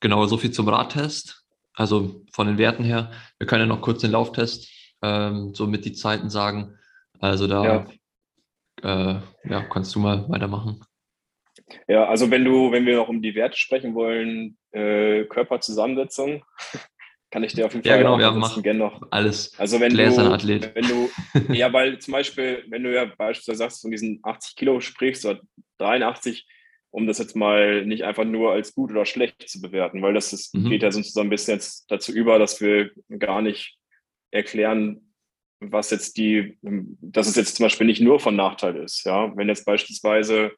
genau 0.00 0.26
so 0.26 0.36
viel 0.36 0.50
zum 0.50 0.68
Radtest. 0.68 1.46
Also 1.72 2.24
von 2.32 2.48
den 2.48 2.58
Werten 2.58 2.84
her. 2.84 3.12
Wir 3.38 3.46
können 3.46 3.62
ja 3.62 3.66
noch 3.66 3.82
kurz 3.82 4.00
den 4.00 4.10
Lauftest 4.10 4.68
ähm, 5.00 5.54
so 5.54 5.66
mit 5.66 5.84
die 5.84 5.92
Zeiten 5.92 6.28
sagen. 6.28 6.76
Also 7.20 7.46
da 7.46 7.64
ja. 7.64 7.86
Äh, 8.82 9.20
ja, 9.44 9.62
kannst 9.64 9.94
du 9.94 10.00
mal 10.00 10.28
weitermachen. 10.28 10.80
Ja, 11.86 12.06
also 12.06 12.30
wenn 12.30 12.44
du, 12.44 12.72
wenn 12.72 12.86
wir 12.86 12.96
noch 12.96 13.08
um 13.08 13.20
die 13.20 13.34
Werte 13.34 13.56
sprechen 13.56 13.94
wollen, 13.94 14.56
äh, 14.72 15.24
Körperzusammensetzung, 15.24 16.44
kann 17.30 17.44
ich 17.44 17.52
dir 17.52 17.66
auf 17.66 17.74
jeden 17.74 17.84
Fall 17.84 18.00
ja, 18.00 18.16
genau, 18.16 18.38
machen 18.38 18.62
gerne 18.62 18.78
noch 18.78 19.02
alles. 19.10 19.58
Also 19.58 19.80
wenn 19.80 19.94
du, 19.94 20.32
Athlet. 20.32 20.74
wenn 20.74 20.86
du, 20.86 21.10
ja, 21.52 21.72
weil 21.72 21.98
zum 21.98 22.12
Beispiel, 22.12 22.64
wenn 22.68 22.84
du 22.84 22.94
ja 22.94 23.04
beispielsweise 23.04 23.58
sagst, 23.58 23.82
von 23.82 23.90
diesen 23.90 24.20
80 24.22 24.56
Kilo 24.56 24.80
sprichst 24.80 25.26
oder 25.26 25.40
83, 25.78 26.46
um 26.90 27.06
das 27.06 27.18
jetzt 27.18 27.36
mal 27.36 27.84
nicht 27.84 28.04
einfach 28.04 28.24
nur 28.24 28.52
als 28.52 28.74
gut 28.74 28.90
oder 28.90 29.04
schlecht 29.04 29.46
zu 29.46 29.60
bewerten, 29.60 30.00
weil 30.00 30.14
das 30.14 30.32
ist, 30.32 30.54
mhm. 30.54 30.70
geht 30.70 30.82
ja 30.82 30.90
sonst 30.90 31.12
so 31.12 31.20
ein 31.20 31.28
bisschen 31.28 31.54
jetzt 31.54 31.90
dazu 31.90 32.12
über, 32.12 32.38
dass 32.38 32.62
wir 32.62 32.92
gar 33.18 33.42
nicht 33.42 33.76
erklären, 34.30 35.07
was 35.60 35.90
jetzt 35.90 36.16
die, 36.16 36.58
dass 36.62 37.28
es 37.28 37.36
jetzt 37.36 37.56
zum 37.56 37.64
Beispiel 37.64 37.86
nicht 37.86 38.00
nur 38.00 38.20
von 38.20 38.36
Nachteil 38.36 38.76
ist. 38.76 39.04
Ja, 39.04 39.36
wenn 39.36 39.48
jetzt 39.48 39.64
beispielsweise 39.64 40.52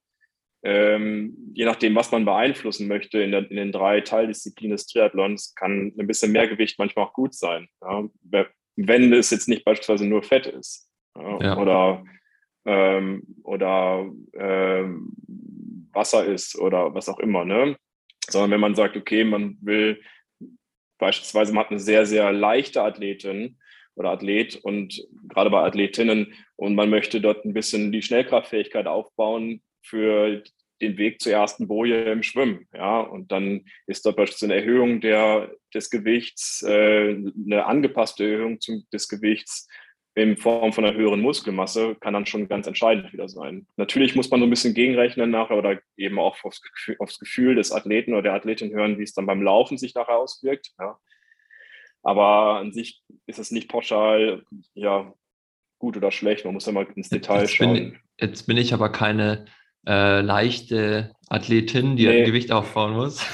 ähm, 0.62 1.52
je 1.54 1.64
nachdem, 1.64 1.94
was 1.94 2.12
man 2.12 2.24
beeinflussen 2.24 2.86
möchte 2.86 3.22
in, 3.22 3.30
der, 3.30 3.50
in, 3.50 3.56
den 3.56 3.72
drei 3.72 4.02
Teildisziplinen 4.02 4.76
des 4.76 4.86
Triathlons, 4.86 5.54
kann 5.54 5.92
ein 5.98 6.06
bisschen 6.06 6.32
mehr 6.32 6.48
Gewicht 6.48 6.78
manchmal 6.78 7.06
auch 7.06 7.14
gut 7.14 7.34
sein. 7.34 7.68
Ja? 7.80 8.08
Wenn 8.76 9.12
es 9.12 9.30
jetzt 9.30 9.48
nicht 9.48 9.64
beispielsweise 9.64 10.06
nur 10.06 10.22
Fett 10.22 10.46
ist 10.46 10.90
ja? 11.16 11.40
Ja. 11.40 11.56
oder, 11.56 12.04
ähm, 12.66 13.22
oder 13.42 14.10
ähm, 14.34 15.12
Wasser 15.92 16.26
ist 16.26 16.58
oder 16.58 16.94
was 16.94 17.08
auch 17.08 17.18
immer. 17.20 17.44
Ne? 17.44 17.76
Sondern 18.28 18.50
wenn 18.50 18.60
man 18.60 18.74
sagt, 18.74 18.96
okay, 18.96 19.24
man 19.24 19.56
will 19.62 20.02
beispielsweise, 20.98 21.54
man 21.54 21.64
hat 21.64 21.70
eine 21.70 21.80
sehr, 21.80 22.04
sehr 22.04 22.30
leichte 22.32 22.82
Athletin, 22.82 23.58
oder 24.00 24.10
Athlet 24.10 24.56
und 24.56 25.06
gerade 25.28 25.50
bei 25.50 25.62
Athletinnen 25.62 26.34
und 26.56 26.74
man 26.74 26.90
möchte 26.90 27.20
dort 27.20 27.44
ein 27.44 27.52
bisschen 27.52 27.92
die 27.92 28.02
Schnellkraftfähigkeit 28.02 28.86
aufbauen 28.86 29.62
für 29.82 30.42
den 30.80 30.96
Weg 30.96 31.20
zur 31.20 31.32
ersten 31.32 31.68
Boje 31.68 32.10
im 32.10 32.22
Schwimmen. 32.22 32.66
Ja, 32.74 33.00
und 33.00 33.30
dann 33.30 33.66
ist 33.86 34.06
dort 34.06 34.16
beispielsweise 34.16 34.54
eine 34.54 34.62
Erhöhung 34.62 35.02
der, 35.02 35.52
des 35.74 35.90
Gewichts, 35.90 36.62
äh, 36.62 37.10
eine 37.10 37.66
angepasste 37.66 38.24
Erhöhung 38.24 38.60
zum, 38.60 38.84
des 38.90 39.08
Gewichts 39.08 39.68
in 40.14 40.36
Form 40.36 40.72
von 40.72 40.84
einer 40.84 40.96
höheren 40.96 41.20
Muskelmasse 41.20 41.94
kann 42.00 42.14
dann 42.14 42.26
schon 42.26 42.48
ganz 42.48 42.66
entscheidend 42.66 43.12
wieder 43.12 43.28
sein. 43.28 43.66
Natürlich 43.76 44.16
muss 44.16 44.30
man 44.30 44.40
so 44.40 44.46
ein 44.46 44.50
bisschen 44.50 44.74
gegenrechnen 44.74 45.30
nachher 45.30 45.56
oder 45.56 45.78
eben 45.96 46.18
auch 46.18 46.42
aufs 46.42 46.62
Gefühl, 46.62 46.96
aufs 46.98 47.18
Gefühl 47.18 47.54
des 47.54 47.70
Athleten 47.70 48.12
oder 48.12 48.22
der 48.22 48.34
Athletin 48.34 48.72
hören, 48.72 48.98
wie 48.98 49.04
es 49.04 49.14
dann 49.14 49.26
beim 49.26 49.42
Laufen 49.42 49.78
sich 49.78 49.94
nachher 49.94 50.16
auswirkt. 50.16 50.72
Ja. 50.78 50.98
Aber 52.02 52.58
an 52.58 52.72
sich 52.72 53.02
ist 53.26 53.38
es 53.38 53.50
nicht 53.50 53.68
pauschal, 53.68 54.44
ja, 54.74 55.12
gut 55.78 55.96
oder 55.96 56.10
schlecht. 56.10 56.44
Man 56.44 56.54
muss 56.54 56.66
ja 56.66 56.72
mal 56.72 56.86
ins 56.94 57.08
Detail 57.08 57.42
jetzt 57.42 57.54
schauen. 57.54 57.74
Bin, 57.74 57.98
jetzt 58.18 58.46
bin 58.46 58.56
ich 58.56 58.72
aber 58.72 58.90
keine 58.90 59.46
äh, 59.86 60.20
leichte 60.20 61.14
Athletin, 61.28 61.96
die 61.96 62.06
nee. 62.06 62.24
Gewicht 62.24 62.52
aufbauen 62.52 62.92
muss. 62.92 63.24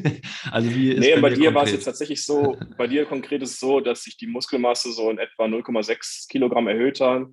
also 0.50 0.74
wie 0.74 0.92
ist 0.92 1.00
nee, 1.00 1.14
bei, 1.14 1.22
bei 1.22 1.30
dir 1.30 1.54
war 1.54 1.64
es 1.64 1.72
jetzt 1.72 1.84
tatsächlich 1.84 2.24
so, 2.24 2.56
bei 2.76 2.86
dir 2.86 3.06
konkret 3.06 3.42
ist 3.42 3.54
es 3.54 3.60
so, 3.60 3.80
dass 3.80 4.04
sich 4.04 4.16
die 4.16 4.26
Muskelmasse 4.26 4.92
so 4.92 5.10
in 5.10 5.18
etwa 5.18 5.44
0,6 5.44 6.28
Kilogramm 6.28 6.68
erhöht 6.68 7.00
hat 7.00 7.26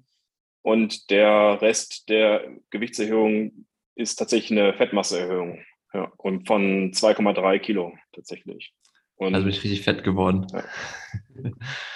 und 0.64 1.10
der 1.10 1.62
Rest 1.62 2.10
der 2.10 2.50
Gewichtserhöhung 2.72 3.66
ist 3.96 4.16
tatsächlich 4.16 4.60
eine 4.60 4.74
Fettmasseerhöhung. 4.74 5.64
Ja, 5.94 6.12
und 6.18 6.48
von 6.48 6.92
2,3 6.92 7.60
Kilo 7.60 7.94
tatsächlich. 8.14 8.74
Und, 9.16 9.36
also 9.36 9.46
bin 9.46 9.54
ich 9.54 9.64
richtig 9.64 9.84
fett 9.84 10.04
geworden. 10.04 10.48
Ja. 10.52 10.64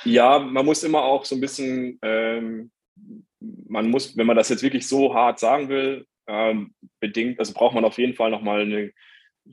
ja. 0.05 0.39
man 0.39 0.65
muss 0.65 0.83
immer 0.83 1.03
auch 1.03 1.25
so 1.25 1.35
ein 1.35 1.41
bisschen 1.41 1.99
ähm, 2.01 2.71
man 3.39 3.89
muss, 3.89 4.17
wenn 4.17 4.27
man 4.27 4.35
das 4.35 4.49
jetzt 4.49 4.63
wirklich 4.63 4.87
so 4.87 5.13
hart 5.13 5.39
sagen 5.39 5.69
will, 5.69 6.05
ähm, 6.27 6.73
bedingt, 6.99 7.39
also 7.39 7.53
braucht 7.53 7.75
man 7.75 7.85
auf 7.85 7.97
jeden 7.97 8.13
Fall 8.13 8.31
nochmal 8.31 8.61
eine, 8.61 8.91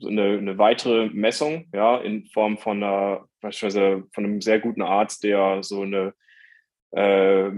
eine, 0.05 0.37
eine 0.37 0.57
weitere 0.57 1.07
Messung, 1.09 1.67
ja, 1.73 1.97
in 1.97 2.25
Form 2.27 2.57
von 2.57 2.83
einer, 2.83 3.25
beispielsweise 3.41 4.03
von 4.13 4.25
einem 4.25 4.41
sehr 4.41 4.59
guten 4.59 4.81
Arzt, 4.81 5.23
der 5.23 5.63
so 5.63 5.81
eine 5.81 6.13
äh, 6.91 7.51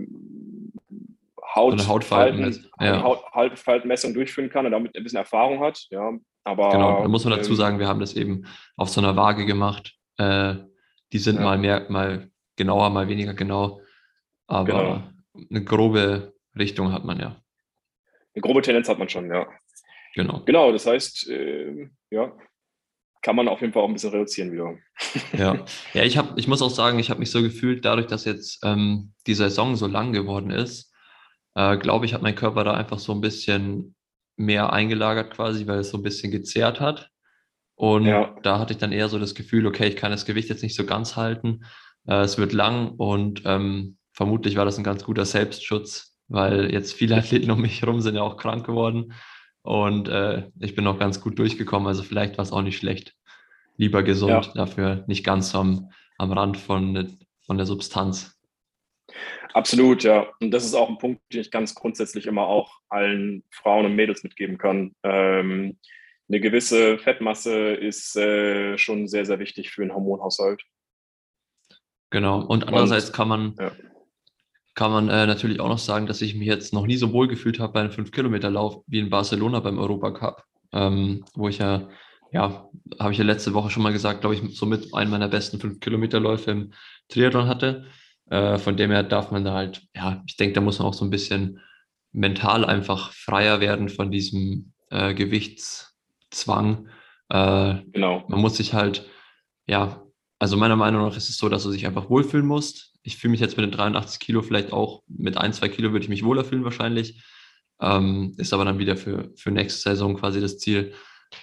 Haut, 1.56 1.74
eine 1.74 1.88
Hautfaltenmessung 1.88 2.66
ja. 2.80 3.02
Haut, 3.02 4.16
durchführen 4.16 4.50
kann 4.50 4.66
und 4.66 4.72
damit 4.72 4.96
ein 4.96 5.04
bisschen 5.04 5.18
Erfahrung 5.18 5.60
hat, 5.62 5.88
ja. 5.90 6.14
Aber, 6.44 6.70
genau, 6.70 7.02
da 7.02 7.08
muss 7.10 7.26
man 7.26 7.36
dazu 7.36 7.52
ähm, 7.52 7.58
sagen, 7.58 7.80
wir 7.80 7.88
haben 7.88 8.00
das 8.00 8.16
eben 8.16 8.46
auf 8.78 8.90
so 8.90 9.02
einer 9.02 9.18
Waage 9.18 9.46
gemacht. 9.46 9.97
Äh, 10.18 10.56
die 11.12 11.20
sind 11.20 11.38
ja. 11.38 11.42
mal 11.44 11.58
mehr, 11.58 11.86
mal 11.90 12.32
genauer, 12.56 12.90
mal 12.90 13.08
weniger 13.08 13.34
genau. 13.34 13.82
Aber 14.48 14.66
genau. 15.34 15.48
eine 15.50 15.64
grobe 15.64 16.34
Richtung 16.58 16.92
hat 16.92 17.06
man 17.06 17.20
ja. 17.20 17.42
Eine 18.34 18.42
grobe 18.42 18.62
Tendenz 18.62 18.90
hat 18.90 19.00
man 19.00 19.10
schon, 19.10 19.30
ja. 19.30 19.48
Genau. 20.16 20.44
Genau, 20.46 20.72
das 20.72 20.86
heißt, 20.86 21.30
äh, 21.30 21.90
ja, 22.10 22.36
kann 23.22 23.36
man 23.36 23.48
auf 23.48 23.62
jeden 23.62 23.74
Fall 23.74 23.84
auch 23.84 23.88
ein 23.88 23.94
bisschen 23.94 24.12
reduzieren 24.12 24.52
wieder. 24.52 24.78
Ja, 25.38 25.66
ja 25.94 26.04
ich, 26.04 26.18
hab, 26.18 26.38
ich 26.38 26.48
muss 26.48 26.62
auch 26.62 26.70
sagen, 26.70 27.00
ich 27.00 27.10
habe 27.10 27.20
mich 27.20 27.32
so 27.32 27.42
gefühlt, 27.42 27.86
dadurch, 27.86 28.08
dass 28.08 28.26
jetzt 28.26 28.64
ähm, 28.64 29.14
die 29.28 29.34
Saison 29.34 29.76
so 29.76 29.88
lang 29.88 30.14
geworden 30.14 30.50
ist, 30.50 30.94
äh, 31.56 31.78
glaube 31.78 32.06
ich, 32.06 32.14
hat 32.14 32.22
mein 32.22 32.36
Körper 32.36 32.64
da 32.64 32.74
einfach 32.74 33.00
so 33.00 33.14
ein 33.14 33.22
bisschen 33.22 33.96
mehr 34.38 34.72
eingelagert 34.72 35.34
quasi, 35.34 35.68
weil 35.68 35.80
es 35.80 35.90
so 35.90 35.98
ein 35.98 36.04
bisschen 36.04 36.32
gezerrt 36.32 36.80
hat. 36.80 37.10
Und 37.78 38.06
ja. 38.06 38.36
da 38.42 38.58
hatte 38.58 38.74
ich 38.74 38.80
dann 38.80 38.92
eher 38.92 39.08
so 39.08 39.20
das 39.20 39.36
Gefühl, 39.36 39.68
okay, 39.68 39.88
ich 39.88 39.96
kann 39.96 40.10
das 40.10 40.26
Gewicht 40.26 40.50
jetzt 40.50 40.64
nicht 40.64 40.76
so 40.76 40.84
ganz 40.84 41.16
halten. 41.16 41.64
Äh, 42.08 42.22
es 42.22 42.40
wird 42.40 42.52
lang 42.52 42.90
und 42.98 43.44
ähm, 43.46 43.98
vermutlich 44.14 44.56
war 44.56 44.66
das 44.66 44.80
ein 44.80 44.84
ganz 44.84 45.04
guter 45.04 45.26
Selbstschutz, 45.26 46.18
weil 46.28 46.74
jetzt 46.74 46.94
viele 46.94 47.16
Athleten 47.18 47.52
um 47.52 47.62
mich 47.62 47.82
herum 47.82 48.02
sind 48.02 48.16
ja 48.16 48.24
auch 48.24 48.38
krank 48.38 48.66
geworden. 48.66 49.14
Und 49.62 50.08
äh, 50.08 50.50
ich 50.60 50.74
bin 50.74 50.88
auch 50.88 50.98
ganz 50.98 51.22
gut 51.22 51.38
durchgekommen. 51.38 51.88
Also 51.88 52.02
vielleicht 52.02 52.40
war 52.40 52.44
es 52.44 52.52
auch 52.52 52.64
nicht 52.64 52.78
schlecht. 52.78 53.14
Lieber 53.76 54.02
gesund, 54.02 54.48
ja. 54.48 54.54
dafür 54.56 55.04
nicht 55.06 55.24
ganz 55.24 55.54
am, 55.54 55.92
am 56.18 56.32
Rand 56.32 56.58
von, 56.58 57.20
von 57.46 57.58
der 57.58 57.68
Substanz. 57.68 58.40
Absolut, 59.54 60.04
ja. 60.04 60.26
Und 60.40 60.50
das 60.50 60.66
ist 60.66 60.74
auch 60.74 60.90
ein 60.90 60.98
Punkt, 60.98 61.22
den 61.32 61.42
ich 61.42 61.52
ganz 61.52 61.76
grundsätzlich 61.76 62.26
immer 62.26 62.48
auch 62.48 62.80
allen 62.90 63.44
Frauen 63.52 63.86
und 63.86 63.96
Mädels 63.96 64.24
mitgeben 64.24 64.58
kann. 64.58 64.96
Ähm, 65.04 65.78
eine 66.30 66.40
gewisse 66.40 66.98
Fettmasse 66.98 67.74
ist 67.74 68.16
äh, 68.16 68.78
schon 68.78 69.08
sehr, 69.08 69.26
sehr 69.26 69.40
wichtig 69.40 69.72
für 69.72 69.82
den 69.82 69.94
Hormonhaushalt. 69.94 70.62
Genau. 72.10 72.42
Und 72.42 72.68
andererseits 72.68 73.08
Und, 73.08 73.14
kann 73.14 73.28
man, 73.28 73.56
ja. 73.60 73.72
kann 74.76 74.92
man 74.92 75.10
äh, 75.10 75.26
natürlich 75.26 75.60
auch 75.60 75.70
noch 75.70 75.78
sagen, 75.78 76.06
dass 76.06 76.22
ich 76.22 76.36
mich 76.36 76.48
jetzt 76.48 76.74
noch 76.74 76.86
nie 76.86 76.98
so 76.98 77.14
wohl 77.14 77.28
gefühlt 77.28 77.60
habe 77.60 77.74
bei 77.74 77.80
einem 77.82 77.92
5-Kilometer-Lauf 77.92 78.84
wie 78.88 79.00
in 79.00 79.10
Barcelona 79.10 79.60
beim 79.60 79.78
Europacup, 79.78 80.44
ähm, 80.74 81.26
wo 81.34 81.48
ich 81.48 81.60
ja, 81.60 81.90
ja, 82.32 82.70
habe 83.00 83.12
ich 83.12 83.18
ja 83.18 83.24
letzte 83.24 83.54
Woche 83.54 83.70
schon 83.70 83.84
mal 83.84 83.94
gesagt, 83.94 84.22
glaube 84.22 84.36
ich, 84.36 84.58
somit 84.58 84.94
einen 84.94 85.12
meiner 85.12 85.30
besten 85.30 85.58
5-Kilometer-Läufe 85.58 86.52
im 86.52 86.74
Triathlon 87.10 87.48
hatte. 87.48 87.86
Äh, 88.30 88.58
von 88.58 88.76
dem 88.76 88.92
her 88.92 89.04
darf 89.04 89.32
man 89.32 89.46
da 89.46 89.54
halt, 89.54 89.84
ja, 89.96 90.22
ich 90.28 90.36
denke, 90.36 90.56
da 90.56 90.62
muss 90.62 90.80
man 90.80 90.90
auch 90.90 90.94
so 90.94 91.06
ein 91.06 91.10
bisschen 91.10 91.62
mental 92.12 92.66
einfach 92.66 93.14
freier 93.14 93.62
werden 93.62 93.88
von 93.88 94.12
diesem 94.12 94.74
äh, 94.90 95.14
Gewichtszwang. 96.30 96.88
Äh, 97.30 97.76
genau. 97.92 98.26
Man 98.28 98.40
muss 98.40 98.58
sich 98.58 98.74
halt, 98.74 99.08
ja, 99.66 100.04
also 100.40 100.58
meiner 100.58 100.76
Meinung 100.76 101.02
nach 101.04 101.18
ist 101.18 101.30
es 101.30 101.38
so, 101.38 101.50
dass 101.50 101.64
du 101.64 101.72
dich 101.72 101.86
einfach 101.86 102.10
wohlfühlen 102.10 102.46
musst. 102.46 102.94
Ich 103.04 103.18
fühle 103.18 103.32
mich 103.32 103.40
jetzt 103.40 103.58
mit 103.58 103.66
den 103.66 103.72
83 103.72 104.20
Kilo 104.20 104.42
vielleicht 104.42 104.72
auch, 104.72 105.04
mit 105.08 105.38
ein, 105.38 105.54
zwei 105.54 105.70
Kilo 105.70 105.92
würde 105.92 106.04
ich 106.04 106.10
mich 106.10 106.24
wohler 106.24 106.46
fühlen 106.46 106.64
wahrscheinlich. 106.64 107.24
Ähm, 107.80 108.34
ist 108.38 108.54
aber 108.54 108.66
dann 108.66 108.80
wieder 108.80 108.98
für, 108.98 109.32
für 109.36 109.52
nächste 109.52 109.82
Saison 109.82 110.16
quasi 110.16 110.42
das 110.42 110.58
Ziel. 110.58 110.94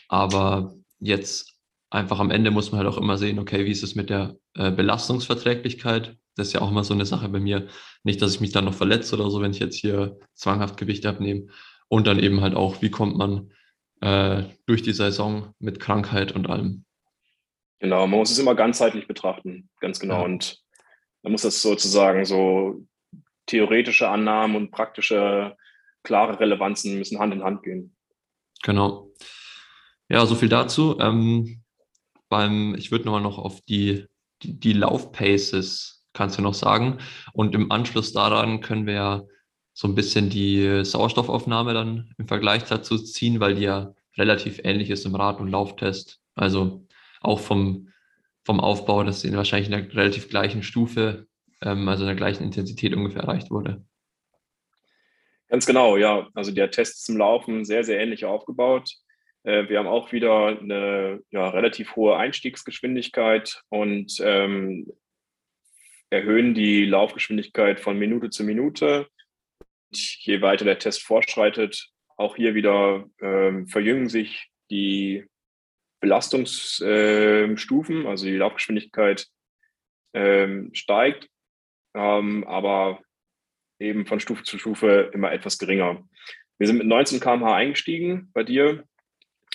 Aber 0.09 0.75
jetzt 0.99 1.55
einfach 1.91 2.19
am 2.19 2.31
Ende 2.31 2.51
muss 2.51 2.73
man 2.73 2.81
halt 2.81 2.89
auch 2.89 2.99
immer 2.99 3.19
sehen, 3.19 3.39
okay, 3.39 3.65
wie 3.65 3.71
ist 3.71 3.83
es 3.83 3.95
mit 3.95 4.11
der 4.11 4.37
äh, 4.55 4.71
Belastungsverträglichkeit? 4.71 6.17
Das 6.37 6.49
ist 6.49 6.53
ja 6.53 6.61
auch 6.61 6.71
immer 6.71 6.85
so 6.85 6.95
eine 6.95 7.07
Sache 7.07 7.29
bei 7.29 7.41
mir. 7.41 7.69
Nicht, 8.03 8.21
dass 8.21 8.35
ich 8.35 8.41
mich 8.41 8.53
dann 8.53 8.65
noch 8.65 8.75
verletze 8.75 9.15
oder 9.15 9.31
so, 9.31 9.41
wenn 9.41 9.53
ich 9.53 9.61
jetzt 9.61 9.77
hier 9.77 10.19
zwanghaft 10.35 10.77
Gewicht 10.77 11.07
abnehme. 11.07 11.47
Und 11.89 12.07
dann 12.07 12.19
eben 12.19 12.41
halt 12.41 12.55
auch, 12.55 12.83
wie 12.83 12.91
kommt 12.91 13.17
man 13.17 13.53
äh, 14.05 14.45
durch 14.67 14.83
die 14.83 14.93
Saison 14.93 15.55
mit 15.59 15.81
Krankheit 15.81 16.33
und 16.33 16.47
allem. 16.51 16.85
Genau, 17.79 18.07
man 18.07 18.19
muss 18.19 18.31
es 18.31 18.39
immer 18.39 18.55
ganzheitlich 18.55 19.09
betrachten, 19.09 19.71
ganz 19.81 19.99
genau. 19.99 20.19
Ja. 20.19 20.25
Und 20.25 20.59
man 21.23 21.33
muss 21.33 21.43
das 21.43 21.63
sozusagen 21.63 22.27
so 22.27 22.87
theoretische 23.47 24.09
Annahmen 24.09 24.57
und 24.57 24.71
praktische, 24.71 25.57
klare 26.03 26.39
Relevanzen 26.39 26.99
müssen 26.99 27.19
Hand 27.19 27.33
in 27.33 27.43
Hand 27.43 27.63
gehen. 27.63 27.97
Genau. 28.63 29.11
Ja, 30.11 30.27
so 30.27 30.35
viel 30.35 30.51
dazu. 30.51 30.99
Ähm, 31.01 31.63
beim, 32.29 32.75
ich 32.75 32.91
würde 32.91 33.07
nochmal 33.07 33.23
noch 33.23 33.39
auf 33.39 33.63
die, 33.63 34.05
die, 34.43 34.61
die 34.61 34.75
Laufpaces, 34.75 36.07
kannst 36.13 36.37
du 36.37 36.43
noch 36.43 36.55
sagen. 36.55 36.99
Und 37.33 37.55
im 37.55 37.73
Anschluss 37.73 38.13
daran 38.13 38.61
können 38.61 38.85
wir 38.85 38.95
ja 38.95 39.23
so 39.75 39.89
ein 39.89 39.97
bisschen 39.97 40.31
die 40.31 40.85
Sauerstoffaufnahme 40.85 41.75
dann 41.75 42.15
im 42.17 42.29
Vergleich 42.29 42.65
dazu 42.65 42.97
ziehen, 42.97 43.41
weil 43.41 43.57
die 43.57 43.65
ja 43.65 43.93
relativ 44.17 44.61
ähnlich 44.63 44.89
ist 44.89 45.05
im 45.05 45.17
Rad- 45.17 45.41
und 45.41 45.49
Lauftest. 45.51 46.21
Also 46.37 46.87
auch 47.21 47.41
vom, 47.41 47.93
vom 48.45 48.61
Aufbau, 48.61 49.03
dass 49.03 49.21
sie 49.21 49.37
wahrscheinlich 49.37 49.71
in 49.71 49.77
der 49.77 49.95
relativ 49.95 50.29
gleichen 50.29 50.63
Stufe, 50.63 51.27
ähm, 51.61 51.89
also 51.89 52.05
in 52.05 52.09
der 52.09 52.17
gleichen 52.17 52.45
Intensität 52.45 52.95
ungefähr 52.95 53.23
erreicht 53.23 53.51
wurde. 53.51 53.85
Ganz 55.49 55.67
genau, 55.67 55.97
ja. 55.97 56.29
Also 56.35 56.53
der 56.53 56.71
Test 56.71 57.05
zum 57.05 57.17
Laufen 57.17 57.65
sehr, 57.65 57.83
sehr 57.83 57.99
ähnlich 57.99 58.25
aufgebaut. 58.25 58.91
Äh, 59.43 59.69
wir 59.69 59.81
haben 59.81 59.89
auch 59.89 60.13
wieder 60.13 60.59
eine 60.59 61.21
ja, 61.31 61.49
relativ 61.49 61.97
hohe 61.97 62.17
Einstiegsgeschwindigkeit 62.17 63.63
und 63.71 64.19
ähm, 64.21 64.87
erhöhen 66.11 66.55
die 66.55 66.85
Laufgeschwindigkeit 66.85 67.81
von 67.81 67.99
Minute 67.99 68.31
zu 68.31 68.45
Minute. 68.45 69.09
Je 69.99 70.43
weiter 70.43 70.65
der 70.65 70.79
Test 70.79 71.03
fortschreitet, 71.03 71.91
auch 72.17 72.37
hier 72.37 72.55
wieder 72.55 73.07
ähm, 73.21 73.67
verjüngen 73.67 74.09
sich 74.09 74.51
die 74.71 75.25
Belastungsstufen, 76.01 78.05
äh, 78.05 78.09
also 78.09 78.27
die 78.27 78.37
Laufgeschwindigkeit 78.37 79.27
ähm, 80.15 80.71
steigt, 80.75 81.29
ähm, 81.95 82.45
aber 82.45 83.01
eben 83.79 84.07
von 84.07 84.21
Stufe 84.21 84.45
zu 84.45 84.59
Stufe 84.59 85.11
immer 85.13 85.33
etwas 85.33 85.59
geringer. 85.59 86.07
Wir 86.59 86.67
sind 86.67 86.79
mit 86.79 86.87
19 86.87 87.21
km/h 87.21 87.55
eingestiegen 87.55 88.31
bei 88.33 88.45
dir 88.45 88.85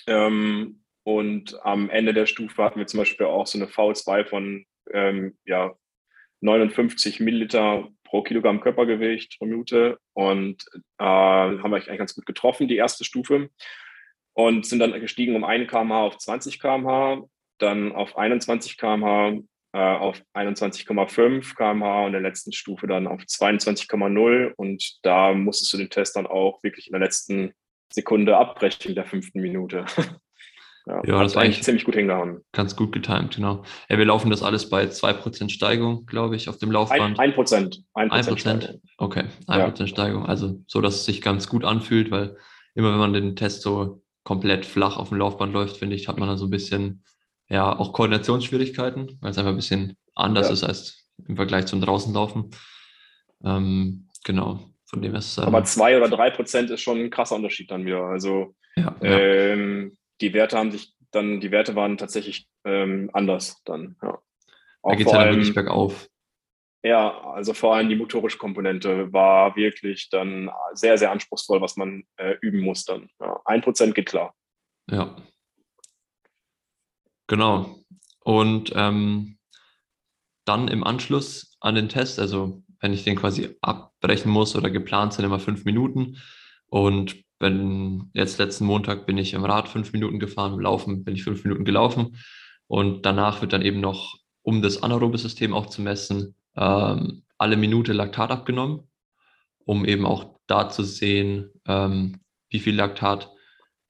ähm, 0.07 0.83
und 1.03 1.63
am 1.65 1.89
Ende 1.89 2.13
der 2.13 2.25
Stufe 2.25 2.63
hatten 2.63 2.79
wir 2.79 2.87
zum 2.87 2.99
Beispiel 2.99 3.25
auch 3.25 3.47
so 3.47 3.57
eine 3.57 3.67
V2 3.67 4.25
von 4.25 4.65
ähm, 4.91 5.37
ja, 5.45 5.75
59 6.41 7.19
Milliliter 7.19 7.89
pro 8.09 8.23
Kilogramm 8.23 8.59
Körpergewicht 8.59 9.37
pro 9.37 9.45
Minute. 9.45 9.99
Und 10.13 10.65
äh, 10.97 11.03
haben 11.03 11.61
wir 11.61 11.77
eigentlich 11.77 11.97
ganz 11.97 12.15
gut 12.15 12.25
getroffen, 12.25 12.67
die 12.67 12.77
erste 12.77 13.05
Stufe. 13.05 13.49
Und 14.33 14.65
sind 14.65 14.79
dann 14.79 14.99
gestiegen 14.99 15.35
um 15.35 15.43
1 15.43 15.69
km/h 15.69 16.05
auf 16.05 16.17
20 16.17 16.59
km/h, 16.59 17.23
dann 17.57 17.91
auf 17.91 18.17
21 18.17 18.77
km/h, 18.77 19.39
äh, 19.73 19.77
auf 19.77 20.21
21,5 20.33 21.55
km/h 21.55 22.05
und 22.05 22.11
der 22.13 22.21
letzten 22.21 22.51
Stufe 22.53 22.87
dann 22.87 23.07
auf 23.07 23.21
22,0 23.21 24.53
und 24.55 24.99
da 25.03 25.33
musstest 25.33 25.73
du 25.73 25.77
den 25.77 25.89
Test 25.89 26.15
dann 26.15 26.25
auch 26.25 26.63
wirklich 26.63 26.87
in 26.87 26.93
der 26.93 27.01
letzten 27.01 27.53
Sekunde 27.91 28.37
abbrechen, 28.37 28.89
in 28.89 28.95
der 28.95 29.05
fünften 29.05 29.41
Minute. 29.41 29.85
Ja, 30.89 31.01
ja 31.05 31.23
das 31.23 31.35
war 31.35 31.43
eigentlich 31.43 31.61
ziemlich 31.63 31.85
gut 31.85 31.95
hingehauen. 31.95 32.41
Ganz 32.51 32.75
gut 32.75 32.91
getimt, 32.91 33.35
genau. 33.35 33.63
Ja, 33.89 33.97
wir 33.97 34.05
laufen 34.05 34.31
das 34.31 34.41
alles 34.41 34.69
bei 34.69 34.85
2% 34.85 35.49
Steigung, 35.49 36.05
glaube 36.05 36.35
ich, 36.35 36.49
auf 36.49 36.57
dem 36.57 36.71
Laufband. 36.71 37.19
1%. 37.19 37.83
1%. 37.95 38.09
1%? 38.09 38.79
Okay, 38.97 39.25
1% 39.47 39.79
ja. 39.79 39.87
Steigung. 39.87 40.25
Also 40.25 40.61
so, 40.67 40.81
dass 40.81 40.95
es 40.95 41.05
sich 41.05 41.21
ganz 41.21 41.47
gut 41.47 41.63
anfühlt, 41.63 42.09
weil 42.09 42.35
immer 42.73 42.91
wenn 42.91 42.99
man 42.99 43.13
den 43.13 43.35
Test 43.35 43.61
so 43.61 44.01
komplett 44.23 44.65
flach 44.65 44.97
auf 44.97 45.09
dem 45.09 45.19
Laufband 45.19 45.53
läuft, 45.53 45.77
finde 45.77 45.95
ich, 45.95 46.07
hat 46.07 46.17
man 46.17 46.27
dann 46.27 46.37
so 46.37 46.45
ein 46.45 46.51
bisschen, 46.51 47.03
ja, 47.49 47.77
auch 47.77 47.93
Koordinationsschwierigkeiten, 47.93 49.17
weil 49.21 49.31
es 49.31 49.37
einfach 49.37 49.51
ein 49.51 49.57
bisschen 49.57 49.95
anders 50.15 50.47
ja. 50.47 50.53
ist 50.53 50.63
als 50.63 51.07
im 51.27 51.35
Vergleich 51.35 51.67
zum 51.67 51.81
Draußenlaufen. 51.81 52.51
Ähm, 53.43 54.07
genau, 54.23 54.59
von 54.85 55.01
dem 55.01 55.15
ist 55.15 55.37
es. 55.37 55.39
Aber 55.39 55.63
2 55.63 55.97
oder 55.97 56.07
3% 56.07 56.71
ist 56.71 56.81
schon 56.81 56.99
ein 56.99 57.09
krasser 57.09 57.35
Unterschied 57.35 57.69
dann 57.69 57.85
wieder. 57.85 58.03
Also 58.05 58.55
ja, 58.75 58.95
ähm, 59.01 59.97
die 60.21 60.33
Werte 60.33 60.57
haben 60.57 60.71
sich 60.71 60.93
dann, 61.11 61.39
die 61.39 61.51
Werte 61.51 61.75
waren 61.75 61.97
tatsächlich 61.97 62.47
ähm, 62.65 63.09
anders 63.13 63.61
dann. 63.65 63.95
Ja. 64.01 64.19
Auch 64.81 64.91
da 64.91 64.95
geht 64.95 65.07
es 65.07 65.13
ja 65.13 65.23
dann 65.25 65.33
wirklich 65.33 65.53
bergauf. 65.53 66.09
Ja, 66.81 67.19
also 67.31 67.53
vor 67.53 67.75
allem 67.75 67.89
die 67.89 67.95
motorische 67.95 68.37
Komponente 68.37 69.11
war 69.11 69.55
wirklich 69.55 70.09
dann 70.09 70.49
sehr, 70.73 70.97
sehr 70.97 71.11
anspruchsvoll, 71.11 71.59
was 71.59 71.75
man 71.75 72.03
äh, 72.15 72.35
üben 72.41 72.61
muss 72.61 72.85
dann. 72.85 73.09
Ja, 73.19 73.41
ein 73.45 73.61
Prozent 73.61 73.95
geht 73.95 74.05
klar. 74.05 74.33
Ja. 74.89 75.15
Genau. 77.27 77.83
Und 78.23 78.71
ähm, 78.75 79.37
dann 80.45 80.67
im 80.69 80.83
Anschluss 80.83 81.57
an 81.59 81.75
den 81.75 81.89
Test, 81.89 82.17
also 82.19 82.63
wenn 82.79 82.93
ich 82.93 83.03
den 83.03 83.17
quasi 83.17 83.57
abbrechen 83.61 84.31
muss 84.31 84.55
oder 84.55 84.69
geplant 84.69 85.13
sind 85.13 85.25
immer 85.25 85.39
fünf 85.39 85.65
Minuten. 85.65 86.17
Und 86.67 87.23
wenn 87.39 88.09
jetzt 88.13 88.37
letzten 88.37 88.65
Montag 88.65 89.05
bin 89.05 89.17
ich 89.17 89.33
im 89.33 89.45
Rad 89.45 89.69
fünf 89.69 89.93
Minuten 89.93 90.19
gefahren, 90.19 90.53
im 90.53 90.59
Laufen 90.59 91.03
bin 91.03 91.15
ich 91.15 91.23
fünf 91.23 91.43
Minuten 91.43 91.65
gelaufen. 91.65 92.17
Und 92.67 93.05
danach 93.05 93.41
wird 93.41 93.53
dann 93.53 93.61
eben 93.61 93.79
noch, 93.79 94.17
um 94.43 94.61
das 94.61 94.83
anaerobe 94.83 95.17
System 95.17 95.53
auch 95.53 95.67
zu 95.67 95.81
messen, 95.81 96.35
ähm, 96.55 97.23
alle 97.37 97.57
Minute 97.57 97.93
Laktat 97.93 98.31
abgenommen, 98.31 98.81
um 99.65 99.85
eben 99.85 100.05
auch 100.05 100.39
da 100.47 100.69
zu 100.69 100.83
sehen, 100.83 101.49
ähm, 101.65 102.19
wie 102.49 102.59
viel 102.59 102.75
Laktat 102.75 103.31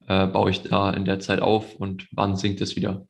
äh, 0.08 0.28
baue 0.28 0.52
ich 0.52 0.62
da 0.62 0.92
in 0.92 1.06
der 1.06 1.20
Zeit 1.20 1.42
auf 1.42 1.76
und 1.76 2.08
wann 2.12 2.36
sinkt 2.36 2.62
es 2.62 2.76
wieder. 2.76 3.08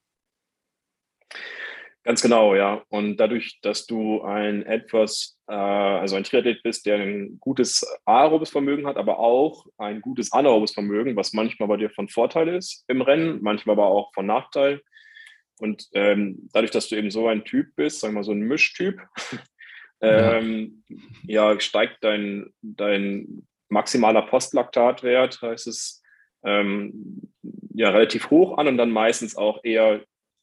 Ganz 2.03 2.21
genau, 2.21 2.55
ja. 2.55 2.83
Und 2.89 3.17
dadurch, 3.17 3.59
dass 3.61 3.85
du 3.85 4.21
ein 4.21 4.65
etwas, 4.65 5.37
äh, 5.47 5.53
also 5.53 6.15
ein 6.15 6.23
Triathlet 6.23 6.63
bist, 6.63 6.85
der 6.85 6.95
ein 6.95 7.37
gutes 7.39 7.85
aerobes 8.05 8.49
Vermögen 8.49 8.87
hat, 8.87 8.97
aber 8.97 9.19
auch 9.19 9.65
ein 9.77 10.01
gutes 10.01 10.31
anaerobes 10.31 10.73
Vermögen, 10.73 11.15
was 11.15 11.33
manchmal 11.33 11.67
bei 11.67 11.77
dir 11.77 11.89
von 11.89 12.07
Vorteil 12.07 12.47
ist 12.49 12.85
im 12.87 13.01
Rennen, 13.01 13.39
manchmal 13.41 13.73
aber 13.73 13.87
auch 13.87 14.13
von 14.13 14.25
Nachteil. 14.25 14.81
Und 15.59 15.89
ähm, 15.93 16.49
dadurch, 16.53 16.71
dass 16.71 16.87
du 16.87 16.95
eben 16.95 17.11
so 17.11 17.27
ein 17.27 17.43
Typ 17.43 17.75
bist, 17.75 17.99
sagen 17.99 18.13
wir 18.13 18.19
mal 18.19 18.23
so 18.23 18.31
ein 18.31 18.39
Mischtyp, 18.39 19.01
ähm, 20.01 20.83
ja. 21.23 21.51
ja. 21.51 21.59
steigt 21.59 21.97
dein, 22.01 22.53
dein 22.61 23.45
maximaler 23.67 24.21
Postlaktatwert, 24.21 25.41
heißt 25.41 25.67
es, 25.67 26.01
ähm, 26.45 27.33
ja 27.73 27.89
relativ 27.89 28.29
hoch 28.29 28.57
an 28.57 28.67
und 28.67 28.77
dann 28.77 28.91
meistens 28.91 29.35
auch 29.35 29.63
eher 29.63 30.01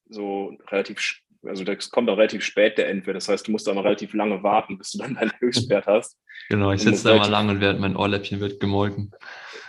so 0.09 0.57
relativ 0.69 1.21
also 1.49 1.65
das 1.65 1.91
kommt 1.91 2.09
auch 2.11 2.17
relativ 2.17 2.45
spät, 2.45 2.79
der 2.79 2.89
Endwert. 2.89 3.17
Das 3.17 3.29
heißt, 3.29 3.47
du 3.47 3.53
musst 3.53 3.67
da 3.67 3.75
mal 3.75 3.83
relativ 3.83 4.15
lange 4.15 4.43
warten, 4.43 4.79
bis 4.79 4.93
du 4.93 4.99
dann 4.99 5.15
deinen 5.15 5.33
Höchstwert 5.41 5.87
hast. 5.87 6.19
Genau, 6.49 6.73
ich 6.73 6.83
sitze 6.83 7.09
da 7.09 7.17
mal 7.17 7.29
lange 7.29 7.53
und 7.53 7.61
werde, 7.61 7.79
mein 7.81 7.97
Ohrläppchen 7.97 8.41
wird 8.41 8.61
gemolken. 8.61 9.13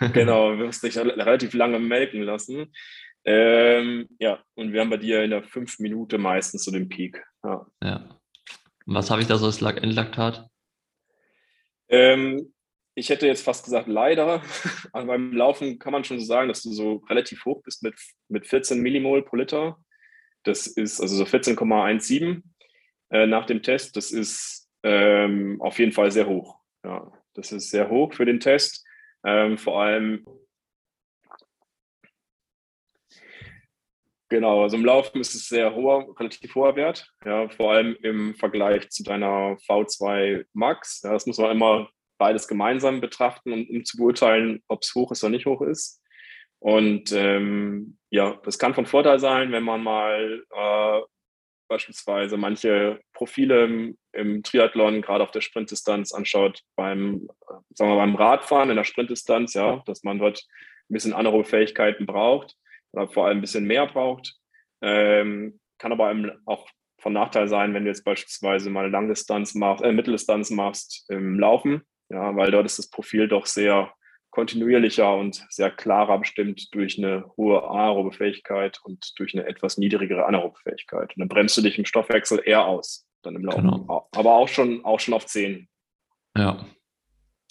genau, 0.12 0.52
du 0.52 0.58
wirst 0.58 0.82
dich 0.82 0.96
relativ 0.96 1.54
lange 1.54 1.78
melken 1.78 2.22
lassen. 2.22 2.72
Ähm, 3.24 4.08
ja, 4.18 4.42
und 4.54 4.72
wir 4.72 4.80
haben 4.80 4.90
bei 4.90 4.96
dir 4.96 5.22
in 5.22 5.30
der 5.30 5.42
fünf 5.42 5.78
Minute 5.78 6.18
meistens 6.18 6.64
so 6.64 6.70
den 6.70 6.88
Peak. 6.88 7.22
Ja. 7.44 7.66
ja. 7.82 8.18
Was 8.86 9.10
habe 9.10 9.20
ich 9.20 9.26
da 9.26 9.36
so 9.36 9.46
als 9.46 9.60
Endlaktat? 9.60 10.48
Ähm, 11.88 12.52
ich 12.94 13.10
hätte 13.10 13.26
jetzt 13.26 13.44
fast 13.44 13.64
gesagt, 13.64 13.88
leider. 13.88 14.42
Also 14.92 15.06
beim 15.06 15.32
Laufen 15.32 15.78
kann 15.78 15.92
man 15.92 16.04
schon 16.04 16.18
so 16.18 16.26
sagen, 16.26 16.48
dass 16.48 16.62
du 16.62 16.72
so 16.72 17.02
relativ 17.08 17.44
hoch 17.44 17.62
bist 17.62 17.82
mit, 17.82 17.94
mit 18.28 18.46
14 18.46 18.80
Millimol 18.80 19.24
pro 19.24 19.36
Liter. 19.36 19.76
Das 20.48 20.66
ist 20.66 21.00
also 21.00 21.14
so 21.14 21.24
14,17 21.24 22.42
äh, 23.10 23.26
nach 23.26 23.44
dem 23.44 23.62
Test. 23.62 23.96
Das 23.96 24.10
ist 24.10 24.68
ähm, 24.82 25.60
auf 25.60 25.78
jeden 25.78 25.92
Fall 25.92 26.10
sehr 26.10 26.26
hoch. 26.26 26.58
Ja, 26.82 27.12
das 27.34 27.52
ist 27.52 27.70
sehr 27.70 27.90
hoch 27.90 28.14
für 28.14 28.24
den 28.24 28.40
Test. 28.40 28.86
Ähm, 29.26 29.58
vor 29.58 29.82
allem, 29.82 30.24
genau, 34.30 34.62
also 34.62 34.76
im 34.76 34.86
Laufen 34.86 35.20
ist 35.20 35.34
es 35.34 35.48
sehr 35.48 35.74
hoher, 35.74 36.08
relativ 36.18 36.54
hoher 36.54 36.76
Wert. 36.76 37.12
Ja, 37.26 37.48
vor 37.50 37.72
allem 37.72 37.96
im 38.02 38.34
Vergleich 38.34 38.88
zu 38.88 39.02
deiner 39.02 39.56
V2 39.68 40.46
Max. 40.54 41.02
Ja, 41.02 41.12
das 41.12 41.26
muss 41.26 41.38
man 41.38 41.50
immer 41.50 41.90
beides 42.16 42.48
gemeinsam 42.48 43.02
betrachten, 43.02 43.52
um, 43.52 43.66
um 43.68 43.84
zu 43.84 43.98
beurteilen, 43.98 44.62
ob 44.66 44.82
es 44.82 44.94
hoch 44.94 45.12
ist 45.12 45.22
oder 45.22 45.30
nicht 45.30 45.46
hoch 45.46 45.60
ist. 45.60 46.02
Und 46.60 47.12
ähm, 47.12 47.98
ja, 48.10 48.38
das 48.44 48.58
kann 48.58 48.74
von 48.74 48.86
Vorteil 48.86 49.18
sein, 49.18 49.52
wenn 49.52 49.62
man 49.62 49.82
mal 49.82 50.44
äh, 50.50 51.00
beispielsweise 51.68 52.36
manche 52.36 53.00
Profile 53.12 53.64
im, 53.64 53.98
im, 54.12 54.42
Triathlon, 54.42 55.02
gerade 55.02 55.22
auf 55.22 55.30
der 55.30 55.42
Sprintdistanz 55.42 56.12
anschaut, 56.12 56.62
beim, 56.74 57.28
sagen 57.74 57.90
wir, 57.90 57.96
beim 57.96 58.16
Radfahren 58.16 58.70
in 58.70 58.76
der 58.76 58.84
Sprintdistanz, 58.84 59.54
ja, 59.54 59.82
dass 59.86 60.02
man 60.02 60.18
dort 60.18 60.42
ein 60.90 60.94
bisschen 60.94 61.12
andere 61.12 61.44
Fähigkeiten 61.44 62.06
braucht 62.06 62.56
oder 62.92 63.08
vor 63.08 63.26
allem 63.26 63.38
ein 63.38 63.42
bisschen 63.42 63.64
mehr 63.64 63.86
braucht. 63.86 64.34
Ähm, 64.80 65.60
kann 65.78 65.92
aber 65.92 66.38
auch 66.46 66.68
von 67.00 67.12
Nachteil 67.12 67.48
sein, 67.48 67.74
wenn 67.74 67.84
du 67.84 67.90
jetzt 67.90 68.04
beispielsweise 68.04 68.70
mal 68.70 68.90
Langdistanz 68.90 69.54
machst, 69.54 69.84
äh, 69.84 69.92
Mitteldistanz 69.92 70.50
machst 70.50 71.04
im 71.08 71.38
Laufen, 71.38 71.82
ja, 72.08 72.34
weil 72.34 72.50
dort 72.50 72.66
ist 72.66 72.78
das 72.78 72.90
Profil 72.90 73.28
doch 73.28 73.46
sehr 73.46 73.92
kontinuierlicher 74.38 75.16
und 75.16 75.44
sehr 75.50 75.68
klarer 75.68 76.16
bestimmt 76.16 76.72
durch 76.72 76.96
eine 76.96 77.24
hohe 77.36 77.60
anaerobe 77.68 78.12
Fähigkeit 78.12 78.78
und 78.84 79.18
durch 79.18 79.34
eine 79.34 79.44
etwas 79.48 79.78
niedrigere 79.78 80.26
anaerobe 80.26 80.56
Fähigkeit. 80.62 81.10
Und 81.16 81.18
dann 81.18 81.28
bremst 81.28 81.56
du 81.56 81.60
dich 81.60 81.76
im 81.76 81.84
Stoffwechsel 81.84 82.40
eher 82.44 82.64
aus, 82.64 83.08
dann 83.22 83.34
im 83.34 83.44
Laufen. 83.44 83.62
Genau. 83.62 84.08
Aber 84.12 84.36
auch 84.36 84.46
schon, 84.46 84.84
auch 84.84 85.00
schon 85.00 85.14
auf 85.14 85.26
10. 85.26 85.68
Ja, 86.36 86.64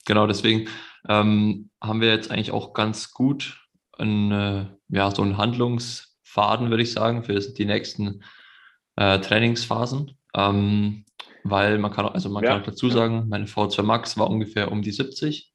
genau, 0.05 0.27
deswegen 0.27 0.69
ähm, 1.09 1.71
haben 1.83 1.99
wir 1.99 2.07
jetzt 2.07 2.31
eigentlich 2.31 2.51
auch 2.51 2.73
ganz 2.73 3.11
gut 3.11 3.67
einen, 3.97 4.31
äh, 4.31 4.65
ja, 4.87 5.11
so 5.11 5.23
einen 5.23 5.37
Handlungsfaden, 5.37 6.69
würde 6.69 6.83
ich 6.83 6.93
sagen, 6.93 7.25
für 7.25 7.37
die 7.37 7.65
nächsten 7.65 8.23
äh, 8.95 9.19
Trainingsphasen. 9.19 10.17
Ähm, 10.37 11.03
weil 11.43 11.79
man 11.79 11.91
kann 11.91 12.05
auch, 12.05 12.13
also 12.13 12.29
man 12.29 12.45
ja, 12.45 12.51
kann 12.51 12.61
auch 12.61 12.65
dazu 12.65 12.89
sagen, 12.89 13.25
meine 13.27 13.45
V2 13.45 13.83
Max 13.83 14.17
war 14.17 14.29
ungefähr 14.29 14.71
um 14.71 14.81
die 14.81 14.91
70 14.91 15.51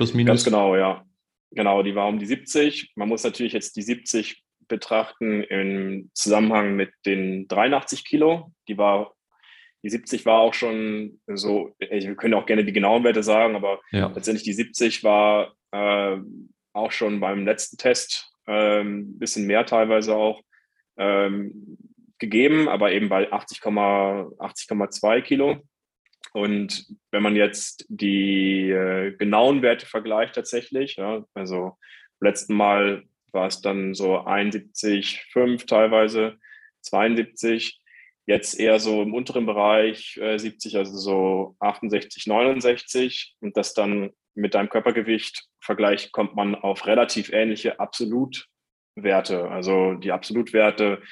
Plus 0.00 0.14
minus. 0.14 0.30
Ganz 0.30 0.44
genau, 0.44 0.76
ja. 0.76 1.04
Genau, 1.50 1.82
die 1.82 1.94
war 1.94 2.08
um 2.08 2.18
die 2.18 2.24
70. 2.24 2.92
Man 2.94 3.10
muss 3.10 3.22
natürlich 3.22 3.52
jetzt 3.52 3.76
die 3.76 3.82
70 3.82 4.42
betrachten 4.66 5.42
im 5.42 6.10
Zusammenhang 6.14 6.74
mit 6.74 6.90
den 7.04 7.46
83 7.48 8.06
Kilo. 8.06 8.50
Die 8.66 8.78
war, 8.78 9.12
die 9.82 9.90
70 9.90 10.24
war 10.24 10.38
auch 10.38 10.54
schon 10.54 11.20
so, 11.26 11.74
wir 11.78 12.16
können 12.16 12.32
auch 12.32 12.46
gerne 12.46 12.64
die 12.64 12.72
genauen 12.72 13.04
Werte 13.04 13.22
sagen, 13.22 13.56
aber 13.56 13.78
ja. 13.92 14.10
letztendlich 14.14 14.44
die 14.44 14.54
70 14.54 15.04
war 15.04 15.52
äh, 15.70 16.16
auch 16.72 16.92
schon 16.92 17.20
beim 17.20 17.44
letzten 17.44 17.76
Test 17.76 18.32
ein 18.46 19.00
äh, 19.00 19.18
bisschen 19.18 19.46
mehr 19.46 19.66
teilweise 19.66 20.16
auch 20.16 20.40
ähm, 20.96 21.76
gegeben, 22.18 22.70
aber 22.70 22.92
eben 22.92 23.10
bei 23.10 23.30
80,2 23.30 24.38
80, 24.38 25.24
Kilo. 25.26 25.58
Und 26.32 26.86
wenn 27.10 27.22
man 27.22 27.36
jetzt 27.36 27.86
die 27.88 28.70
äh, 28.70 29.16
genauen 29.16 29.62
Werte 29.62 29.86
vergleicht 29.86 30.34
tatsächlich, 30.34 30.96
ja, 30.96 31.24
also 31.34 31.76
letzten 32.20 32.54
Mal 32.54 33.04
war 33.32 33.46
es 33.46 33.60
dann 33.60 33.94
so 33.94 34.18
71,5 34.18 35.66
teilweise, 35.66 36.36
72, 36.82 37.80
jetzt 38.26 38.58
eher 38.58 38.78
so 38.78 39.02
im 39.02 39.14
unteren 39.14 39.46
Bereich 39.46 40.16
äh, 40.18 40.38
70, 40.38 40.76
also 40.76 40.96
so 40.96 41.56
68, 41.58 42.26
69 42.26 43.36
und 43.40 43.56
das 43.56 43.74
dann 43.74 44.10
mit 44.34 44.54
deinem 44.54 44.68
Körpergewicht 44.68 45.46
vergleicht, 45.60 46.12
kommt 46.12 46.36
man 46.36 46.54
auf 46.54 46.86
relativ 46.86 47.32
ähnliche 47.32 47.80
Absolutwerte. 47.80 49.48
Also 49.50 49.94
die 49.94 50.12
Absolutwerte 50.12 51.02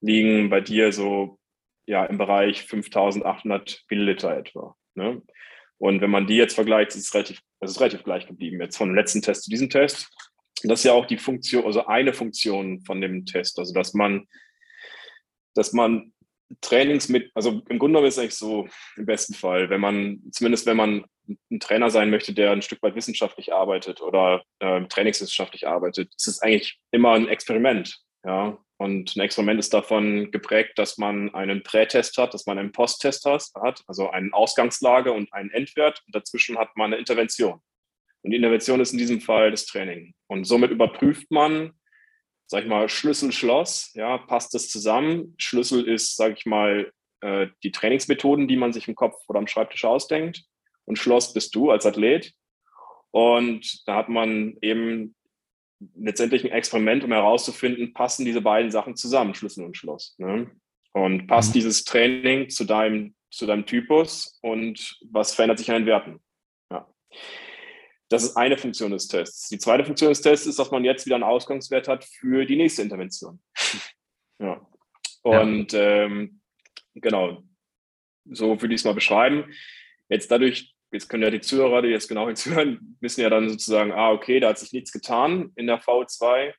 liegen 0.00 0.50
bei 0.50 0.60
dir 0.60 0.92
so 0.92 1.37
ja 1.88 2.04
im 2.04 2.18
Bereich 2.18 2.62
5800 2.64 3.84
Milliliter 3.90 4.36
etwa. 4.36 4.76
Ne? 4.94 5.22
Und 5.78 6.00
wenn 6.00 6.10
man 6.10 6.26
die 6.26 6.36
jetzt 6.36 6.54
vergleicht, 6.54 6.90
ist 6.90 7.06
es 7.06 7.14
relativ, 7.14 7.40
es 7.60 7.70
ist 7.72 7.80
relativ 7.80 8.04
gleich 8.04 8.26
geblieben. 8.26 8.60
Jetzt 8.60 8.76
vom 8.76 8.94
letzten 8.94 9.22
Test 9.22 9.44
zu 9.44 9.50
diesem 9.50 9.70
Test. 9.70 10.08
Das 10.64 10.80
ist 10.80 10.84
ja 10.84 10.92
auch 10.92 11.06
die 11.06 11.18
Funktion, 11.18 11.64
also 11.64 11.86
eine 11.86 12.12
Funktion 12.12 12.80
von 12.80 13.00
dem 13.00 13.24
Test, 13.26 13.58
also 13.58 13.72
dass 13.72 13.94
man, 13.94 14.26
dass 15.54 15.72
man 15.72 16.12
Trainings 16.60 17.08
mit, 17.08 17.30
also 17.34 17.62
im 17.68 17.78
Grunde 17.78 17.92
genommen 17.92 18.06
ist 18.06 18.14
es 18.14 18.18
eigentlich 18.18 18.34
so 18.34 18.68
im 18.96 19.06
besten 19.06 19.34
Fall, 19.34 19.70
wenn 19.70 19.80
man, 19.80 20.20
zumindest 20.32 20.66
wenn 20.66 20.76
man 20.76 21.04
ein 21.50 21.60
Trainer 21.60 21.90
sein 21.90 22.10
möchte, 22.10 22.32
der 22.32 22.50
ein 22.50 22.62
Stück 22.62 22.82
weit 22.82 22.96
wissenschaftlich 22.96 23.52
arbeitet 23.52 24.00
oder 24.00 24.42
äh, 24.58 24.84
trainingswissenschaftlich 24.86 25.68
arbeitet, 25.68 26.12
ist 26.16 26.26
es 26.26 26.40
eigentlich 26.40 26.80
immer 26.90 27.12
ein 27.12 27.28
Experiment. 27.28 27.98
Ja, 28.24 28.58
und 28.78 29.16
ein 29.16 29.20
Experiment 29.20 29.58
ist 29.58 29.74
davon 29.74 30.30
geprägt, 30.30 30.78
dass 30.78 30.98
man 30.98 31.34
einen 31.34 31.64
Prätest 31.64 32.16
hat, 32.16 32.32
dass 32.32 32.46
man 32.46 32.58
einen 32.58 32.70
Posttest 32.70 33.24
hat, 33.24 33.82
also 33.88 34.10
eine 34.10 34.32
Ausgangslage 34.32 35.12
und 35.12 35.32
einen 35.32 35.50
Endwert. 35.50 36.00
Und 36.06 36.14
dazwischen 36.14 36.56
hat 36.56 36.76
man 36.76 36.92
eine 36.92 36.96
Intervention. 37.00 37.60
Und 38.22 38.30
die 38.30 38.36
Intervention 38.36 38.80
ist 38.80 38.92
in 38.92 38.98
diesem 38.98 39.20
Fall 39.20 39.50
das 39.50 39.66
Training. 39.66 40.14
Und 40.28 40.44
somit 40.44 40.70
überprüft 40.70 41.28
man, 41.32 41.72
sag 42.46 42.62
ich 42.62 42.68
mal, 42.68 42.88
Schlüssel, 42.88 43.32
Schloss, 43.32 43.90
ja, 43.94 44.16
passt 44.16 44.54
das 44.54 44.68
zusammen? 44.68 45.34
Schlüssel 45.38 45.86
ist, 45.88 46.16
sag 46.16 46.38
ich 46.38 46.46
mal, 46.46 46.92
äh, 47.20 47.48
die 47.64 47.72
Trainingsmethoden, 47.72 48.46
die 48.46 48.56
man 48.56 48.72
sich 48.72 48.86
im 48.86 48.94
Kopf 48.94 49.16
oder 49.26 49.40
am 49.40 49.48
Schreibtisch 49.48 49.84
ausdenkt. 49.84 50.44
Und 50.84 50.98
Schloss 50.98 51.32
bist 51.32 51.52
du 51.56 51.72
als 51.72 51.84
Athlet. 51.84 52.32
Und 53.10 53.88
da 53.88 53.96
hat 53.96 54.08
man 54.08 54.56
eben 54.62 55.16
letztendlich 55.94 56.44
ein 56.44 56.52
Experiment, 56.52 57.04
um 57.04 57.12
herauszufinden, 57.12 57.92
passen 57.92 58.24
diese 58.24 58.40
beiden 58.40 58.70
Sachen 58.70 58.96
zusammen, 58.96 59.34
Schlüssel 59.34 59.64
und 59.64 59.76
Schloss. 59.76 60.16
Ne? 60.18 60.50
Und 60.92 61.26
passt 61.26 61.50
mhm. 61.50 61.54
dieses 61.54 61.84
Training 61.84 62.48
zu 62.48 62.64
deinem, 62.64 63.14
zu 63.30 63.46
deinem 63.46 63.66
Typus 63.66 64.38
und 64.42 64.98
was 65.10 65.34
verändert 65.34 65.58
sich 65.58 65.70
an 65.70 65.82
den 65.82 65.86
Werten? 65.86 66.20
Ja. 66.70 66.88
Das 68.08 68.24
ist 68.24 68.36
eine 68.36 68.56
Funktion 68.56 68.90
des 68.90 69.06
Tests. 69.06 69.48
Die 69.48 69.58
zweite 69.58 69.84
Funktion 69.84 70.08
des 70.08 70.22
Tests 70.22 70.46
ist, 70.46 70.58
dass 70.58 70.70
man 70.70 70.84
jetzt 70.84 71.06
wieder 71.06 71.16
einen 71.16 71.24
Ausgangswert 71.24 71.88
hat 71.88 72.04
für 72.04 72.46
die 72.46 72.56
nächste 72.56 72.82
Intervention. 72.82 73.40
ja. 74.40 74.66
Und 75.22 75.72
ja. 75.72 76.04
Ähm, 76.04 76.40
genau, 76.94 77.42
so 78.30 78.60
würde 78.60 78.74
ich 78.74 78.80
es 78.80 78.84
mal 78.84 78.94
beschreiben. 78.94 79.52
jetzt 80.08 80.30
dadurch, 80.30 80.74
jetzt 80.92 81.08
können 81.08 81.22
ja 81.22 81.30
die 81.30 81.40
Zuhörer, 81.40 81.82
die 81.82 81.88
jetzt 81.88 82.08
genau 82.08 82.26
hinzuhören, 82.26 82.96
wissen 83.00 83.20
ja 83.20 83.30
dann 83.30 83.48
sozusagen, 83.48 83.92
ah, 83.92 84.10
okay, 84.10 84.40
da 84.40 84.50
hat 84.50 84.58
sich 84.58 84.72
nichts 84.72 84.92
getan 84.92 85.52
in 85.56 85.66
der 85.66 85.80
V2, 85.80 86.52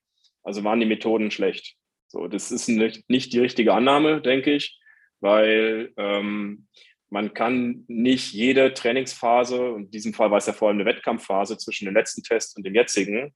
also 0.44 0.64
waren 0.64 0.80
die 0.80 0.86
Methoden 0.86 1.32
schlecht. 1.32 1.76
So, 2.08 2.28
das 2.28 2.52
ist 2.52 2.68
nicht, 2.68 3.34
die 3.34 3.40
richtige 3.40 3.74
Annahme, 3.74 4.22
denke 4.22 4.54
ich, 4.54 4.80
weil 5.20 5.92
ähm, 5.98 6.68
man 7.10 7.34
kann 7.34 7.86
nicht 7.88 8.34
jede 8.34 8.74
Trainingsphase, 8.74 9.76
in 9.78 9.92
diesem 9.92 10.14
Fall 10.14 10.32
war 10.32 10.38
es 10.38 10.48
ja 10.48 10.54
vor 10.54 10.70
allem 10.70 10.78
eine 10.78 10.86
Wettkampfphase 10.86 11.58
zwischen 11.58 11.86
dem 11.86 11.94
letzten 11.94 12.24
Test 12.24 12.58
und 12.58 12.66
dem 12.66 12.76
jetzigen, 12.76 13.34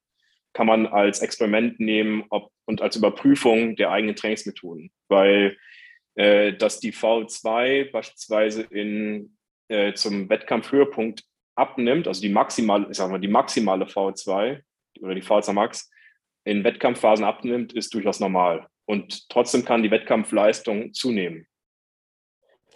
kann 0.54 0.68
man 0.68 0.86
als 0.86 1.22
Experiment 1.22 1.80
nehmen 1.80 2.26
ob, 2.30 2.52
und 2.66 2.82
als 2.82 2.96
Überprüfung 2.96 3.76
der 3.76 3.91
eigenen 3.91 4.16
Trainingsmethoden. 4.16 4.91
Weil 5.08 5.58
äh, 6.16 6.54
dass 6.54 6.80
die 6.80 6.94
V2 6.94 7.91
beispielsweise 7.91 8.62
in, 8.64 9.36
äh, 9.68 9.93
zum 9.93 10.30
Wettkampfhöhepunkt 10.30 11.24
abnimmt, 11.55 12.07
also 12.07 12.22
die 12.22 12.30
maximale, 12.30 12.88
ich 12.89 12.97
sag 12.97 13.09
mal, 13.09 13.20
die 13.20 13.28
maximale 13.28 13.86
V2 13.86 14.61
oder 15.01 15.16
die 15.16 15.24
V2 15.24 15.53
Max 15.53 15.89
in 16.45 16.64
Wettkampfphasen 16.64 17.26
abnimmt, 17.26 17.74
ist 17.74 17.93
durchaus 17.93 18.20
normal. 18.20 18.68
Und 18.86 19.30
trotzdem 19.30 19.64
kann 19.64 19.84
die 19.84 19.91
Wettkampfleistung 19.91 20.93
zunehmen. 20.93 21.47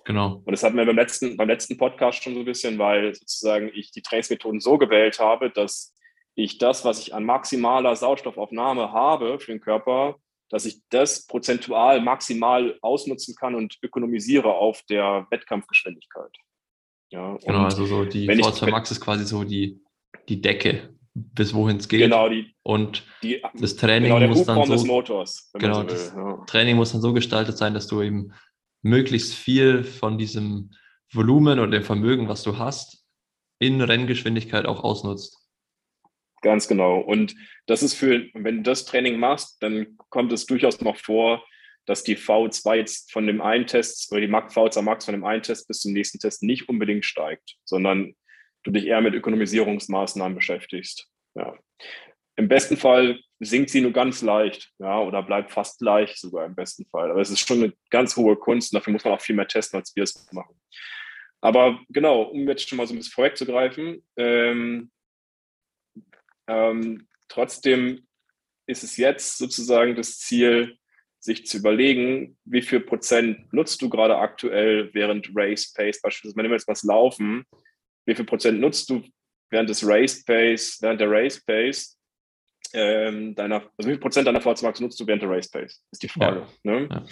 Genau. 0.05 0.41
Und 0.45 0.51
das 0.51 0.63
hatten 0.63 0.77
wir 0.77 0.85
beim 0.85 0.95
letzten, 0.95 1.35
beim 1.35 1.49
letzten 1.49 1.77
Podcast 1.77 2.23
schon 2.23 2.33
so 2.33 2.39
ein 2.39 2.45
bisschen, 2.45 2.79
weil 2.79 3.13
sozusagen 3.13 3.69
ich 3.73 3.91
die 3.91 4.01
Trainingsmethoden 4.01 4.61
so 4.61 4.77
gewählt 4.77 5.19
habe, 5.19 5.49
dass 5.49 5.93
ich 6.35 6.59
das, 6.59 6.85
was 6.85 6.99
ich 6.99 7.13
an 7.13 7.25
maximaler 7.25 7.93
Sauerstoffaufnahme 7.95 8.93
habe 8.93 9.38
für 9.39 9.51
den 9.51 9.59
Körper, 9.59 10.15
dass 10.49 10.65
ich 10.65 10.81
das 10.89 11.27
prozentual 11.27 11.99
maximal 11.99 12.77
ausnutzen 12.81 13.35
kann 13.35 13.53
und 13.53 13.77
ökonomisiere 13.81 14.53
auf 14.53 14.81
der 14.83 15.27
Wettkampfgeschwindigkeit. 15.29 16.31
Ja, 17.10 17.38
genau, 17.38 17.64
also 17.64 17.86
so 17.86 18.05
die 18.05 18.28
V2 18.30 18.70
Max 18.70 18.91
ist 18.91 18.99
quasi 18.99 19.26
so 19.26 19.43
die, 19.43 19.80
die 20.28 20.41
Decke, 20.41 20.93
bis 21.14 21.53
wohin 21.53 21.78
es 21.78 21.88
geht. 21.88 22.01
Genau, 22.01 22.28
die, 22.28 22.53
und 22.64 23.03
die, 23.24 23.41
das 23.60 23.76
Training 23.76 24.14
genau, 24.14 24.28
muss 24.28 24.45
dann 24.45 24.66
so, 24.66 24.74
des 24.74 24.84
Motors. 24.86 25.49
genau, 25.53 25.82
so 25.82 25.84
das 25.84 26.14
ja. 26.16 26.43
Training 26.47 26.76
muss 26.76 26.91
dann 26.91 27.01
so 27.01 27.14
gestaltet 27.14 27.58
sein, 27.58 27.74
dass 27.74 27.88
du 27.88 28.01
eben 28.01 28.34
möglichst 28.82 29.34
viel 29.34 29.84
von 29.84 30.18
diesem 30.18 30.72
Volumen 31.12 31.60
oder 31.60 31.72
dem 31.72 31.84
Vermögen, 31.84 32.28
was 32.28 32.43
du 32.43 32.58
hast, 32.58 33.05
in 33.60 33.82
Renngeschwindigkeit 33.82 34.66
auch 34.66 34.84
ausnutzt. 34.84 35.38
Ganz 36.41 36.68
genau. 36.68 36.99
Und 36.99 37.36
das 37.66 37.82
ist 37.82 37.93
für, 37.95 38.26
wenn 38.34 38.58
du 38.58 38.64
das 38.64 38.86
Training 38.86 39.20
machst, 39.20 39.58
dann 39.62 39.97
kommt 40.10 40.32
es 40.32 40.45
durchaus 40.45 40.82
noch 40.82 40.97
vor, 40.97 41.43
dass 41.88 42.03
die 42.03 42.17
V2 42.17 42.75
jetzt 42.75 43.11
von 43.11 43.25
dem 43.25 43.41
einen 43.41 43.65
Test 43.65 44.11
oder 44.11 44.21
die 44.21 44.27
V2 44.27 44.81
Max 44.81 45.05
von 45.05 45.13
dem 45.13 45.25
einen 45.25 45.41
Test 45.41 45.67
bis 45.67 45.79
zum 45.79 45.93
nächsten 45.93 46.19
Test 46.19 46.43
nicht 46.43 46.69
unbedingt 46.69 47.05
steigt, 47.05 47.55
sondern 47.63 48.13
du 48.63 48.71
dich 48.71 48.85
eher 48.85 49.01
mit 49.01 49.15
Ökonomisierungsmaßnahmen 49.15 50.35
beschäftigst. 50.35 51.07
Ja. 51.33 51.57
Im 52.35 52.49
besten 52.49 52.77
Fall 52.77 53.19
sinkt 53.39 53.69
sie 53.69 53.81
nur 53.81 53.93
ganz 53.93 54.21
leicht, 54.21 54.71
ja, 54.79 54.99
oder 54.99 55.23
bleibt 55.23 55.51
fast 55.51 55.79
gleich 55.79 56.17
sogar 56.17 56.45
im 56.45 56.55
besten 56.55 56.85
Fall. 56.85 57.09
Aber 57.09 57.21
es 57.21 57.29
ist 57.29 57.47
schon 57.47 57.63
eine 57.63 57.73
ganz 57.89 58.15
hohe 58.17 58.35
Kunst 58.35 58.73
und 58.73 58.79
dafür 58.79 58.93
muss 58.93 59.05
man 59.05 59.13
auch 59.13 59.21
viel 59.21 59.35
mehr 59.35 59.47
testen, 59.47 59.79
als 59.79 59.95
wir 59.95 60.03
es 60.03 60.31
machen. 60.33 60.59
Aber 61.39 61.79
genau, 61.89 62.23
um 62.23 62.47
jetzt 62.47 62.67
schon 62.67 62.77
mal 62.77 62.85
so 62.85 62.93
ein 62.93 62.97
bisschen 62.97 63.13
vorwegzugreifen, 63.13 64.03
ähm, 64.17 64.91
ähm, 66.47 67.07
trotzdem 67.29 68.07
ist 68.67 68.83
es 68.83 68.97
jetzt 68.97 69.38
sozusagen 69.38 69.95
das 69.95 70.19
Ziel, 70.19 70.77
sich 71.28 71.45
zu 71.45 71.57
überlegen, 71.57 72.38
wie 72.45 72.61
viel 72.61 72.80
Prozent 72.80 73.51
nutzt 73.51 73.82
du 73.82 73.89
gerade 73.89 74.17
aktuell 74.17 74.89
während 74.93 75.30
Race 75.36 75.73
Pace, 75.73 76.01
beispielsweise, 76.01 76.38
wenn 76.38 76.49
wir 76.49 76.55
jetzt 76.55 76.69
was 76.69 76.84
laufen, 76.84 77.43
wie 78.05 78.15
viel 78.15 78.23
Prozent 78.23 78.61
nutzt 78.61 78.89
du 78.89 79.03
während 79.49 79.69
des 79.69 79.86
Race 79.86 80.23
Pace, 80.23 80.78
während 80.82 81.01
der 81.01 81.11
Race 81.11 81.43
Pace, 81.43 81.99
ähm, 82.73 83.36
deiner, 83.36 83.61
also 83.78 83.89
wie 83.89 83.93
viel 83.93 83.99
Prozent 83.99 84.25
deiner 84.25 84.39
VZ 84.39 84.63
Max 84.63 84.80
nutzt 84.80 84.97
du 85.01 85.05
während 85.05 85.21
der 85.21 85.30
Race 85.30 85.49
Pace, 85.49 85.84
ist 85.91 86.01
die 86.01 86.07
Frage. 86.07 86.47
Ja. 86.63 86.71
Ne? 86.71 86.89
Ja. 86.89 87.05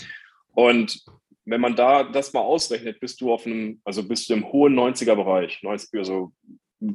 Und 0.54 1.04
wenn 1.44 1.60
man 1.60 1.76
da 1.76 2.04
das 2.04 2.32
mal 2.32 2.40
ausrechnet, 2.40 3.02
bist 3.02 3.20
du 3.20 3.34
auf 3.34 3.46
einem, 3.46 3.82
also 3.84 4.08
bist 4.08 4.30
du 4.30 4.34
im 4.34 4.50
hohen 4.50 4.80
90er 4.80 5.16
Bereich, 5.16 5.62
90, 5.62 6.00
also 6.00 6.32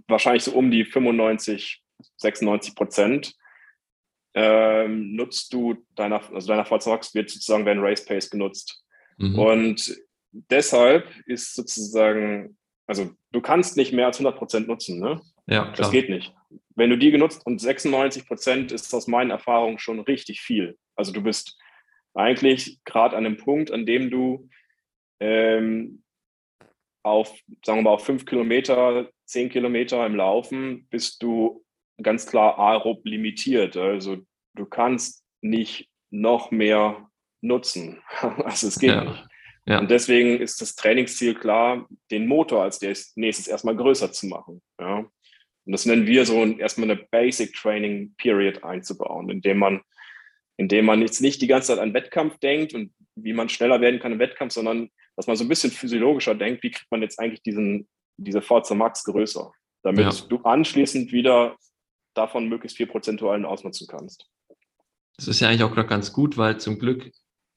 wahrscheinlich 0.08 0.44
so 0.44 0.52
um 0.52 0.70
die 0.70 0.86
95 0.86 1.82
96 2.16 2.74
Prozent 2.74 3.34
ähm, 4.34 5.14
nutzt 5.16 5.52
du 5.52 5.76
deiner, 5.96 6.22
also 6.32 6.48
deiner 6.48 6.64
Fahrzeugs 6.64 7.14
wird 7.14 7.30
sozusagen 7.30 7.64
dein 7.64 7.80
Race 7.80 8.04
Pace 8.04 8.30
genutzt. 8.30 8.84
Mhm. 9.18 9.38
Und 9.38 9.96
deshalb 10.32 11.08
ist 11.26 11.54
sozusagen, 11.54 12.56
also 12.86 13.10
du 13.32 13.40
kannst 13.40 13.76
nicht 13.76 13.92
mehr 13.92 14.06
als 14.06 14.18
100 14.18 14.38
Prozent 14.38 14.68
nutzen, 14.68 15.00
ne? 15.00 15.20
Ja, 15.46 15.62
klar. 15.62 15.74
Das 15.76 15.90
geht 15.90 16.08
nicht. 16.08 16.32
Wenn 16.76 16.90
du 16.90 16.96
die 16.96 17.10
genutzt 17.10 17.44
und 17.44 17.60
96 17.60 18.26
Prozent 18.26 18.72
ist 18.72 18.94
aus 18.94 19.08
meinen 19.08 19.30
Erfahrungen 19.30 19.78
schon 19.78 20.00
richtig 20.00 20.40
viel. 20.40 20.78
Also 20.94 21.12
du 21.12 21.22
bist 21.22 21.58
eigentlich 22.14 22.80
gerade 22.84 23.16
an 23.16 23.26
einem 23.26 23.36
Punkt, 23.36 23.72
an 23.72 23.86
dem 23.86 24.10
du 24.10 24.48
ähm, 25.18 26.02
auf, 27.02 27.34
sagen 27.64 27.78
wir 27.78 27.82
mal, 27.82 27.90
auf 27.90 28.04
fünf 28.04 28.24
Kilometer, 28.24 29.10
zehn 29.24 29.48
Kilometer 29.48 30.04
im 30.06 30.16
Laufen 30.16 30.86
bist 30.90 31.22
du 31.22 31.64
ganz 32.02 32.26
klar 32.26 32.58
aerob 32.58 33.04
limitiert. 33.04 33.76
Also 33.76 34.18
du 34.54 34.66
kannst 34.66 35.24
nicht 35.40 35.88
noch 36.10 36.50
mehr 36.50 37.08
nutzen. 37.40 38.02
Also 38.44 38.68
es 38.68 38.78
geht 38.78 38.90
ja. 38.90 39.04
nicht. 39.04 39.26
Ja. 39.66 39.78
Und 39.78 39.90
deswegen 39.90 40.40
ist 40.40 40.60
das 40.60 40.74
Trainingsziel 40.74 41.34
klar, 41.34 41.86
den 42.10 42.26
Motor 42.26 42.62
als 42.62 42.80
nächstes 43.14 43.46
erstmal 43.46 43.76
größer 43.76 44.10
zu 44.10 44.26
machen. 44.26 44.62
Ja. 44.80 44.98
Und 44.98 45.72
das 45.72 45.86
nennen 45.86 46.06
wir 46.06 46.24
so 46.24 46.44
erstmal 46.44 46.90
eine 46.90 47.00
Basic 47.10 47.54
Training 47.54 48.14
Period 48.16 48.64
einzubauen, 48.64 49.30
indem 49.30 49.58
man, 49.58 49.82
indem 50.56 50.86
man 50.86 51.02
jetzt 51.02 51.20
nicht 51.20 51.40
die 51.42 51.46
ganze 51.46 51.68
Zeit 51.68 51.78
an 51.78 51.94
Wettkampf 51.94 52.38
denkt 52.38 52.74
und 52.74 52.92
wie 53.14 53.32
man 53.32 53.48
schneller 53.48 53.80
werden 53.80 54.00
kann 54.00 54.12
im 54.12 54.18
Wettkampf, 54.18 54.52
sondern 54.52 54.90
dass 55.16 55.26
man 55.26 55.36
so 55.36 55.44
ein 55.44 55.48
bisschen 55.48 55.70
physiologischer 55.70 56.34
denkt, 56.34 56.62
wie 56.62 56.70
kriegt 56.70 56.90
man 56.90 57.02
jetzt 57.02 57.20
eigentlich 57.20 57.42
diesen, 57.42 57.88
diese 58.16 58.42
Forza 58.42 58.74
Max 58.74 59.04
größer, 59.04 59.52
damit 59.82 60.12
ja. 60.12 60.26
du 60.28 60.38
anschließend 60.38 61.12
wieder 61.12 61.56
davon 62.14 62.48
möglichst 62.48 62.76
viel 62.76 62.86
prozentualen 62.86 63.44
ausnutzen 63.44 63.86
kannst. 63.88 64.28
Das 65.16 65.28
ist 65.28 65.40
ja 65.40 65.48
eigentlich 65.48 65.64
auch 65.64 65.74
gerade 65.74 65.88
ganz 65.88 66.12
gut, 66.12 66.36
weil 66.36 66.58
zum 66.58 66.78
Glück 66.78 67.12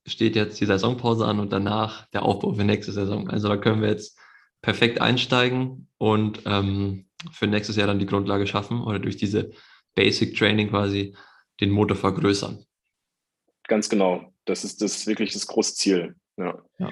steht 0.06 0.36
jetzt 0.36 0.60
die 0.60 0.66
Saisonpause 0.66 1.26
an 1.26 1.40
und 1.40 1.54
danach 1.54 2.08
der 2.08 2.24
Aufbau 2.24 2.54
für 2.54 2.64
nächste 2.64 2.92
Saison. 2.92 3.30
Also 3.30 3.48
da 3.48 3.58
können 3.58 3.82
wir 3.82 3.90
jetzt 3.90 4.18
perfekt 4.62 5.02
einsteigen 5.02 5.88
und 5.98 6.42
ähm, 6.46 7.08
für 7.32 7.48
nächstes 7.48 7.76
Jahr 7.76 7.88
dann 7.88 8.00
die 8.00 8.06
Grundlage 8.06 8.48
schaffen 8.48 8.82
oder 8.82 9.00
durch 9.00 9.18
diese 9.18 9.52
Basic 9.96 10.36
Training 10.36 10.70
quasi 10.70 11.16
den 11.62 11.70
Motor 11.70 11.96
vergrößern. 11.96 12.66
Ganz 13.68 13.90
genau. 13.90 14.34
Das 14.46 14.64
ist 14.64 14.82
das 14.82 15.08
wirklich 15.08 15.32
das 15.34 15.48
große 15.48 15.76
Ziel. 15.76 16.16
Ja. 16.38 16.60
ja. 16.80 16.92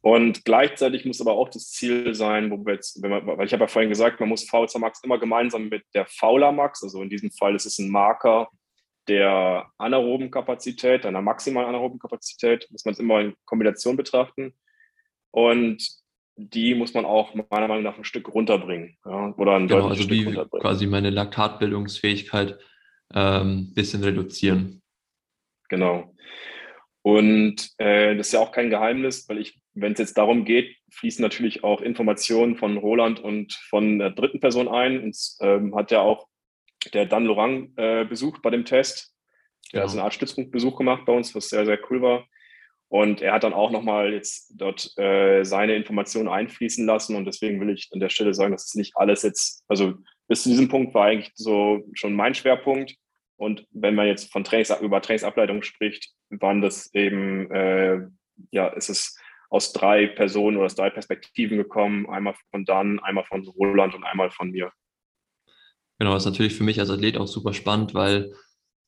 Und 0.00 0.44
gleichzeitig 0.44 1.04
muss 1.04 1.20
aber 1.20 1.32
auch 1.32 1.48
das 1.48 1.70
Ziel 1.70 2.14
sein, 2.14 2.50
wo 2.50 2.58
wir 2.64 2.74
jetzt, 2.74 3.02
wenn 3.02 3.10
man, 3.10 3.26
weil 3.26 3.46
ich 3.46 3.52
habe 3.52 3.64
ja 3.64 3.68
vorhin 3.68 3.88
gesagt, 3.88 4.20
man 4.20 4.28
muss 4.28 4.48
VZ 4.48 4.78
Max 4.78 5.02
immer 5.02 5.18
gemeinsam 5.18 5.68
mit 5.68 5.84
der 5.94 6.06
Fauler 6.06 6.52
Max, 6.52 6.82
also 6.82 7.02
in 7.02 7.08
diesem 7.08 7.30
Fall 7.30 7.54
ist 7.54 7.66
es 7.66 7.78
ein 7.78 7.88
Marker 7.88 8.48
der 9.08 9.66
anaeroben 9.78 10.30
Kapazität, 10.30 11.06
einer 11.06 11.22
maximalen 11.22 11.68
anaeroben 11.68 11.98
Kapazität, 11.98 12.68
muss 12.70 12.84
man 12.84 12.92
es 12.92 13.00
immer 13.00 13.20
in 13.20 13.34
Kombination 13.44 13.96
betrachten. 13.96 14.54
Und 15.30 15.84
die 16.36 16.74
muss 16.74 16.94
man 16.94 17.04
auch 17.04 17.34
meiner 17.34 17.68
Meinung 17.68 17.82
nach 17.82 17.98
ein 17.98 18.04
Stück 18.04 18.32
runterbringen. 18.32 18.96
Ja, 19.04 19.34
oder 19.36 19.56
ein 19.56 19.68
genau, 19.68 19.88
also 19.88 20.02
Stück 20.02 20.26
runterbringen. 20.26 20.62
quasi 20.62 20.86
meine 20.86 21.10
Laktatbildungsfähigkeit 21.10 22.58
ein 23.10 23.42
ähm, 23.42 23.74
bisschen 23.74 24.02
reduzieren. 24.04 24.82
Genau. 25.68 26.14
Und 27.02 27.70
äh, 27.78 28.16
das 28.16 28.28
ist 28.28 28.32
ja 28.32 28.40
auch 28.40 28.52
kein 28.52 28.70
Geheimnis, 28.70 29.28
weil 29.28 29.38
ich, 29.38 29.60
wenn 29.74 29.92
es 29.92 29.98
jetzt 29.98 30.16
darum 30.16 30.44
geht, 30.44 30.76
fließen 30.92 31.22
natürlich 31.22 31.64
auch 31.64 31.80
Informationen 31.80 32.56
von 32.56 32.76
Roland 32.76 33.18
und 33.20 33.52
von 33.68 33.98
der 33.98 34.10
dritten 34.10 34.40
Person 34.40 34.68
ein. 34.68 35.02
Und 35.02 35.16
ähm, 35.40 35.74
hat 35.74 35.90
ja 35.90 36.00
auch 36.00 36.28
der 36.92 37.06
Dan 37.06 37.24
Lorang 37.24 37.72
äh, 37.76 38.04
besucht 38.04 38.42
bei 38.42 38.50
dem 38.50 38.64
Test. 38.64 39.14
Der 39.72 39.80
genau. 39.80 39.82
hat 39.82 39.90
so 39.90 39.98
eine 39.98 40.04
Art 40.04 40.14
Stützpunktbesuch 40.14 40.76
gemacht 40.76 41.04
bei 41.04 41.12
uns, 41.12 41.34
was 41.34 41.48
sehr, 41.48 41.66
sehr 41.66 41.78
cool 41.90 42.02
war. 42.02 42.26
Und 42.88 43.22
er 43.22 43.32
hat 43.32 43.42
dann 43.42 43.54
auch 43.54 43.70
nochmal 43.70 44.12
jetzt 44.12 44.52
dort 44.54 44.92
äh, 44.98 45.44
seine 45.44 45.74
Informationen 45.74 46.28
einfließen 46.28 46.84
lassen. 46.84 47.16
Und 47.16 47.24
deswegen 47.24 47.58
will 47.58 47.70
ich 47.70 47.88
an 47.92 48.00
der 48.00 48.10
Stelle 48.10 48.34
sagen, 48.34 48.52
dass 48.52 48.66
es 48.66 48.74
nicht 48.74 48.92
alles 48.96 49.22
jetzt, 49.22 49.64
also 49.66 49.94
bis 50.28 50.42
zu 50.42 50.50
diesem 50.50 50.68
Punkt 50.68 50.94
war 50.94 51.06
eigentlich 51.06 51.32
so 51.34 51.80
schon 51.94 52.14
mein 52.14 52.34
Schwerpunkt. 52.34 52.94
Und 53.42 53.66
wenn 53.72 53.96
man 53.96 54.06
jetzt 54.06 54.30
von 54.30 54.44
Trainings, 54.44 54.70
über 54.80 55.02
Trainingsableitung 55.02 55.64
spricht, 55.64 56.12
waren 56.30 56.62
das 56.62 56.94
eben, 56.94 57.50
äh, 57.50 58.06
ja, 58.52 58.68
ist 58.68 58.88
es 58.88 59.18
aus 59.50 59.72
drei 59.72 60.06
Personen 60.06 60.58
oder 60.58 60.66
aus 60.66 60.76
drei 60.76 60.90
Perspektiven 60.90 61.56
gekommen. 61.56 62.08
Einmal 62.08 62.36
von 62.52 62.64
Dan, 62.64 63.00
einmal 63.00 63.24
von 63.24 63.44
Roland 63.48 63.96
und 63.96 64.04
einmal 64.04 64.30
von 64.30 64.52
mir. 64.52 64.70
Genau, 65.98 66.14
das 66.14 66.22
ist 66.22 66.30
natürlich 66.30 66.54
für 66.54 66.62
mich 66.62 66.78
als 66.78 66.88
Athlet 66.88 67.16
auch 67.16 67.26
super 67.26 67.52
spannend, 67.52 67.94
weil, 67.94 68.32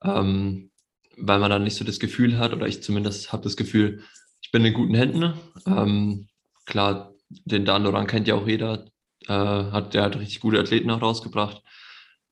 ähm, 0.05 0.70
weil 1.16 1.40
man 1.40 1.50
dann 1.50 1.64
nicht 1.64 1.74
so 1.74 1.84
das 1.84 1.98
Gefühl 1.98 2.38
hat, 2.38 2.52
oder 2.52 2.68
ich 2.68 2.80
zumindest 2.80 3.32
habe 3.32 3.42
das 3.42 3.57
Gefühl, 3.57 4.05
ich 4.40 4.52
bin 4.52 4.64
in 4.64 4.72
guten 4.72 4.94
Händen. 4.94 5.34
Ähm, 5.66 6.28
klar, 6.64 7.12
den 7.28 7.64
Dan 7.64 7.82
Loran 7.82 8.07
kennt 8.07 8.28
ja 8.28 8.36
auch 8.36 8.46
jeder, 8.46 8.86
äh, 9.26 9.32
hat, 9.32 9.94
der 9.94 10.05
hat 10.05 10.16
richtig 10.16 10.38
gute 10.38 10.61
Athleten 10.61 10.92
auch 10.92 11.02
rausgebracht. 11.02 11.61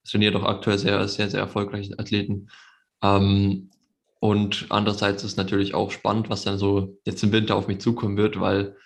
Trainiert 0.09 0.37
auch 0.37 0.45
aktuell 0.45 0.79
sehr, 0.79 1.07
sehr, 1.09 1.31
sehr 1.31 1.41
erfolgreiche 1.41 1.99
Athleten. 1.99 2.49
Ähm, 3.03 3.71
und 4.21 4.67
andererseits 4.69 5.25
ist 5.25 5.37
natürlich 5.37 5.75
auch 5.75 5.91
spannend, 5.91 6.31
was 6.31 6.45
dann 6.45 6.59
so 6.59 6.97
jetzt 7.05 7.23
im 7.23 7.33
Winter 7.33 7.57
auf 7.57 7.67
mich 7.67 7.81
zukommen 7.81 8.17
wird, 8.17 8.39
weil 8.39 8.77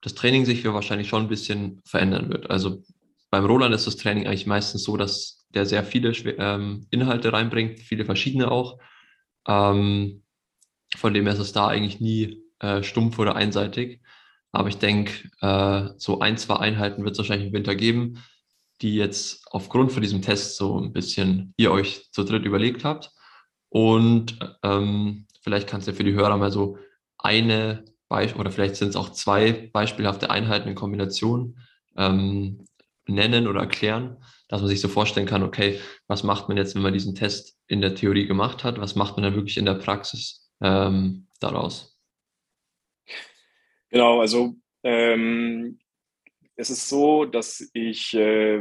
das 0.00 0.14
Training 0.14 0.44
sich 0.44 0.62
ja 0.62 0.72
wahrscheinlich 0.74 1.08
schon 1.08 1.22
ein 1.22 1.28
bisschen 1.28 1.82
verändern 1.84 2.28
wird. 2.30 2.50
Also 2.50 2.82
beim 3.30 3.44
Roland 3.44 3.74
ist 3.74 3.86
das 3.86 3.96
Training 3.96 4.26
eigentlich 4.26 4.46
meistens 4.46 4.84
so, 4.84 4.96
dass 4.96 5.46
der 5.50 5.66
sehr 5.66 5.82
viele 5.82 6.10
ähm, 6.38 6.86
Inhalte 6.90 7.32
reinbringt, 7.32 7.80
viele 7.80 8.04
verschiedene 8.04 8.50
auch. 8.50 8.78
Ähm, 9.48 10.22
von 10.96 11.12
dem 11.12 11.24
her 11.24 11.32
ist 11.32 11.40
es 11.40 11.52
da 11.52 11.66
eigentlich 11.66 12.00
nie 12.00 12.42
äh, 12.60 12.82
stumpf 12.82 13.18
oder 13.18 13.34
einseitig. 13.34 14.00
Aber 14.52 14.68
ich 14.68 14.78
denke, 14.78 15.28
äh, 15.40 15.90
so 15.98 16.20
ein, 16.20 16.38
zwei 16.38 16.56
Einheiten 16.56 17.04
wird 17.04 17.12
es 17.12 17.18
wahrscheinlich 17.18 17.48
im 17.48 17.54
Winter 17.54 17.74
geben, 17.74 18.22
die 18.82 18.94
jetzt 18.94 19.46
aufgrund 19.50 19.92
von 19.92 20.02
diesem 20.02 20.22
Test 20.22 20.56
so 20.56 20.78
ein 20.78 20.92
bisschen 20.92 21.54
ihr 21.56 21.72
euch 21.72 22.10
zu 22.12 22.24
dritt 22.24 22.44
überlegt 22.44 22.84
habt. 22.84 23.12
Und 23.68 24.38
ähm, 24.62 25.26
vielleicht 25.40 25.68
kannst 25.68 25.88
du 25.88 25.92
für 25.92 26.04
die 26.04 26.14
Hörer 26.14 26.36
mal 26.36 26.52
so 26.52 26.78
eine 27.18 27.84
Beispiel 28.08 28.40
oder 28.40 28.50
vielleicht 28.50 28.76
sind 28.76 28.90
es 28.90 28.96
auch 28.96 29.10
zwei 29.10 29.70
beispielhafte 29.72 30.30
Einheiten 30.30 30.68
in 30.68 30.74
Kombination 30.74 31.58
ähm, 31.96 32.64
nennen 33.06 33.46
oder 33.46 33.60
erklären, 33.60 34.16
dass 34.48 34.60
man 34.60 34.68
sich 34.68 34.80
so 34.80 34.88
vorstellen 34.88 35.26
kann, 35.26 35.42
okay, 35.42 35.80
was 36.06 36.22
macht 36.22 36.48
man 36.48 36.56
jetzt, 36.56 36.74
wenn 36.74 36.82
man 36.82 36.92
diesen 36.92 37.14
Test 37.14 37.58
in 37.66 37.80
der 37.80 37.94
Theorie 37.94 38.26
gemacht 38.26 38.64
hat, 38.64 38.80
was 38.80 38.94
macht 38.94 39.16
man 39.16 39.24
dann 39.24 39.34
wirklich 39.34 39.56
in 39.56 39.64
der 39.64 39.74
Praxis 39.74 40.48
ähm, 40.60 41.26
daraus? 41.40 41.98
Genau, 43.90 44.20
also 44.20 44.54
ähm, 44.82 45.78
es 46.56 46.70
ist 46.70 46.88
so, 46.88 47.24
dass 47.24 47.68
ich 47.74 48.14
äh, 48.14 48.60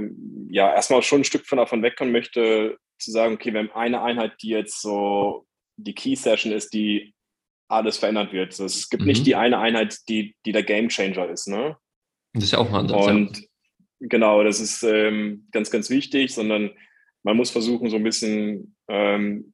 ja 0.50 0.74
erstmal 0.74 1.02
schon 1.02 1.22
ein 1.22 1.26
Stück 1.26 1.46
von 1.46 1.58
davon 1.58 1.82
wegkommen 1.82 2.12
möchte, 2.12 2.78
zu 3.00 3.12
sagen, 3.12 3.36
okay, 3.36 3.54
wir 3.54 3.62
haben 3.62 3.72
eine 3.72 4.02
Einheit, 4.02 4.34
die 4.42 4.50
jetzt 4.50 4.82
so 4.82 5.46
die 5.78 5.96
Key 5.96 6.16
Session 6.16 6.52
ist, 6.52 6.74
die 6.74 7.14
alles 7.68 7.98
verändert 7.98 8.32
wird. 8.32 8.50
Also 8.50 8.66
es 8.66 8.90
gibt 8.90 9.04
mhm. 9.04 9.08
nicht 9.08 9.26
die 9.26 9.36
eine 9.36 9.60
Einheit, 9.60 9.98
die, 10.08 10.36
die 10.46 10.52
der 10.52 10.64
Game 10.64 10.90
Changer 10.90 11.30
ist. 11.30 11.48
Ne? 11.48 11.78
Das 12.34 12.46
ist 12.46 12.52
ja 12.52 12.60
auch 12.60 12.70
ein 12.70 12.76
Ansatz. 12.76 13.08
Und 13.08 13.38
ja. 13.40 13.46
genau, 14.02 14.44
das 14.44 14.60
ist 14.60 14.84
ähm, 14.84 15.48
ganz, 15.52 15.72
ganz 15.72 15.90
wichtig, 15.90 16.34
sondern 16.34 16.72
man 17.24 17.38
muss 17.38 17.50
versuchen, 17.50 17.90
so 17.90 17.96
ein 17.96 18.04
bisschen 18.04 18.76
ähm, 18.88 19.54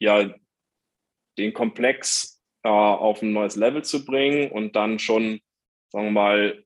ja, 0.00 0.34
den 1.36 1.52
Komplex 1.52 2.40
äh, 2.62 2.68
auf 2.68 3.22
ein 3.22 3.32
neues 3.32 3.56
Level 3.56 3.84
zu 3.84 4.04
bringen 4.04 4.50
und 4.50 4.76
dann 4.76 4.98
schon, 4.98 5.40
sagen 5.90 6.06
wir 6.06 6.12
mal, 6.12 6.65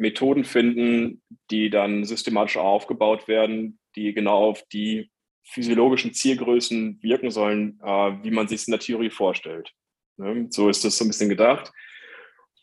Methoden 0.00 0.44
finden, 0.44 1.22
die 1.50 1.70
dann 1.70 2.04
systematisch 2.04 2.56
aufgebaut 2.56 3.28
werden, 3.28 3.78
die 3.96 4.14
genau 4.14 4.48
auf 4.48 4.62
die 4.72 5.10
physiologischen 5.44 6.14
Zielgrößen 6.14 7.02
wirken 7.02 7.30
sollen, 7.30 7.78
äh, 7.82 8.12
wie 8.22 8.30
man 8.30 8.48
sich 8.48 8.62
es 8.62 8.68
in 8.68 8.72
der 8.72 8.80
Theorie 8.80 9.10
vorstellt. 9.10 9.72
Ne? 10.16 10.46
So 10.50 10.68
ist 10.68 10.84
das 10.84 10.96
so 10.96 11.04
ein 11.04 11.08
bisschen 11.08 11.28
gedacht. 11.28 11.70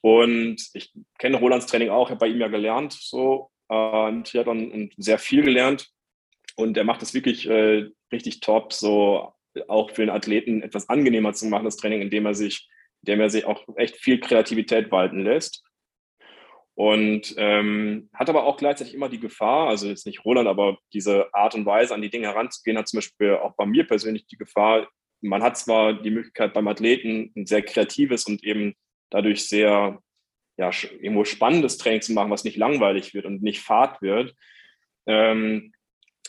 Und 0.01 0.57
ich 0.73 0.91
kenne 1.19 1.37
Rolands 1.37 1.67
Training 1.67 1.89
auch, 1.89 2.09
habe 2.09 2.19
bei 2.19 2.27
ihm 2.27 2.39
ja 2.39 2.47
gelernt, 2.47 2.93
so 2.93 3.51
äh, 3.69 4.09
im 4.09 4.23
Triathlon 4.23 4.71
und 4.71 4.93
sehr 4.97 5.19
viel 5.19 5.43
gelernt. 5.43 5.89
Und 6.55 6.77
er 6.77 6.85
macht 6.85 7.01
das 7.01 7.13
wirklich 7.13 7.47
äh, 7.47 7.89
richtig 8.11 8.39
top, 8.39 8.73
so 8.73 9.33
auch 9.67 9.91
für 9.91 10.01
den 10.01 10.09
Athleten 10.09 10.61
etwas 10.61 10.89
angenehmer 10.89 11.33
zu 11.33 11.45
machen, 11.47 11.65
das 11.65 11.77
Training, 11.77 12.01
indem 12.01 12.25
er 12.25 12.33
sich, 12.33 12.67
indem 13.01 13.21
er 13.21 13.29
sich 13.29 13.45
auch 13.45 13.63
echt 13.75 13.97
viel 13.97 14.19
Kreativität 14.19 14.91
walten 14.91 15.23
lässt. 15.23 15.63
Und 16.77 17.33
ähm, 17.37 18.07
hat 18.13 18.29
aber 18.29 18.43
auch 18.43 18.55
gleichzeitig 18.55 18.93
immer 18.93 19.09
die 19.09 19.19
Gefahr, 19.19 19.67
also 19.67 19.87
jetzt 19.87 20.05
nicht 20.05 20.23
Roland, 20.23 20.47
aber 20.47 20.77
diese 20.93 21.33
Art 21.33 21.55
und 21.55 21.65
Weise, 21.65 21.95
an 21.95 22.03
die 22.03 22.11
Dinge 22.11 22.27
heranzugehen, 22.27 22.77
hat 22.77 22.87
zum 22.87 22.97
Beispiel 22.97 23.33
auch 23.33 23.55
bei 23.55 23.65
mir 23.65 23.87
persönlich 23.87 24.27
die 24.27 24.37
Gefahr, 24.37 24.87
man 25.21 25.41
hat 25.41 25.57
zwar 25.57 25.93
die 25.93 26.11
Möglichkeit 26.11 26.53
beim 26.53 26.67
Athleten 26.67 27.31
ein 27.35 27.47
sehr 27.47 27.63
kreatives 27.63 28.25
und 28.25 28.43
eben 28.43 28.75
dadurch 29.09 29.49
sehr 29.49 30.03
ja, 30.59 30.69
irgendwo 31.01 31.25
spannendes 31.25 31.79
Training 31.79 32.01
zu 32.01 32.13
machen, 32.13 32.29
was 32.29 32.43
nicht 32.43 32.57
langweilig 32.57 33.15
wird 33.15 33.25
und 33.25 33.41
nicht 33.41 33.61
fad 33.61 33.99
wird, 34.03 34.35
ähm, 35.07 35.73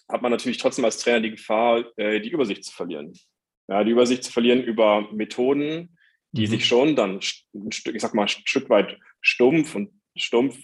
hat 0.09 0.22
man 0.22 0.32
natürlich 0.32 0.57
trotzdem 0.57 0.86
als 0.86 0.96
Trainer 0.96 1.20
die 1.20 1.32
Gefahr, 1.32 1.84
äh, 1.99 2.20
die 2.20 2.30
Übersicht 2.30 2.64
zu 2.64 2.72
verlieren. 2.72 3.12
Ja, 3.68 3.84
die 3.84 3.90
Übersicht 3.90 4.24
zu 4.24 4.32
verlieren 4.32 4.64
über 4.64 5.12
Methoden, 5.12 5.99
die 6.32 6.46
mhm. 6.46 6.51
sich 6.51 6.64
schon 6.64 6.96
dann 6.96 7.20
ein 7.55 7.72
Stück, 7.72 7.94
ich 7.94 8.01
sag 8.01 8.14
mal, 8.14 8.22
ein 8.22 8.28
Stück 8.28 8.70
weit 8.70 8.99
stumpf 9.20 9.74
und 9.74 9.97
stumpf 10.18 10.58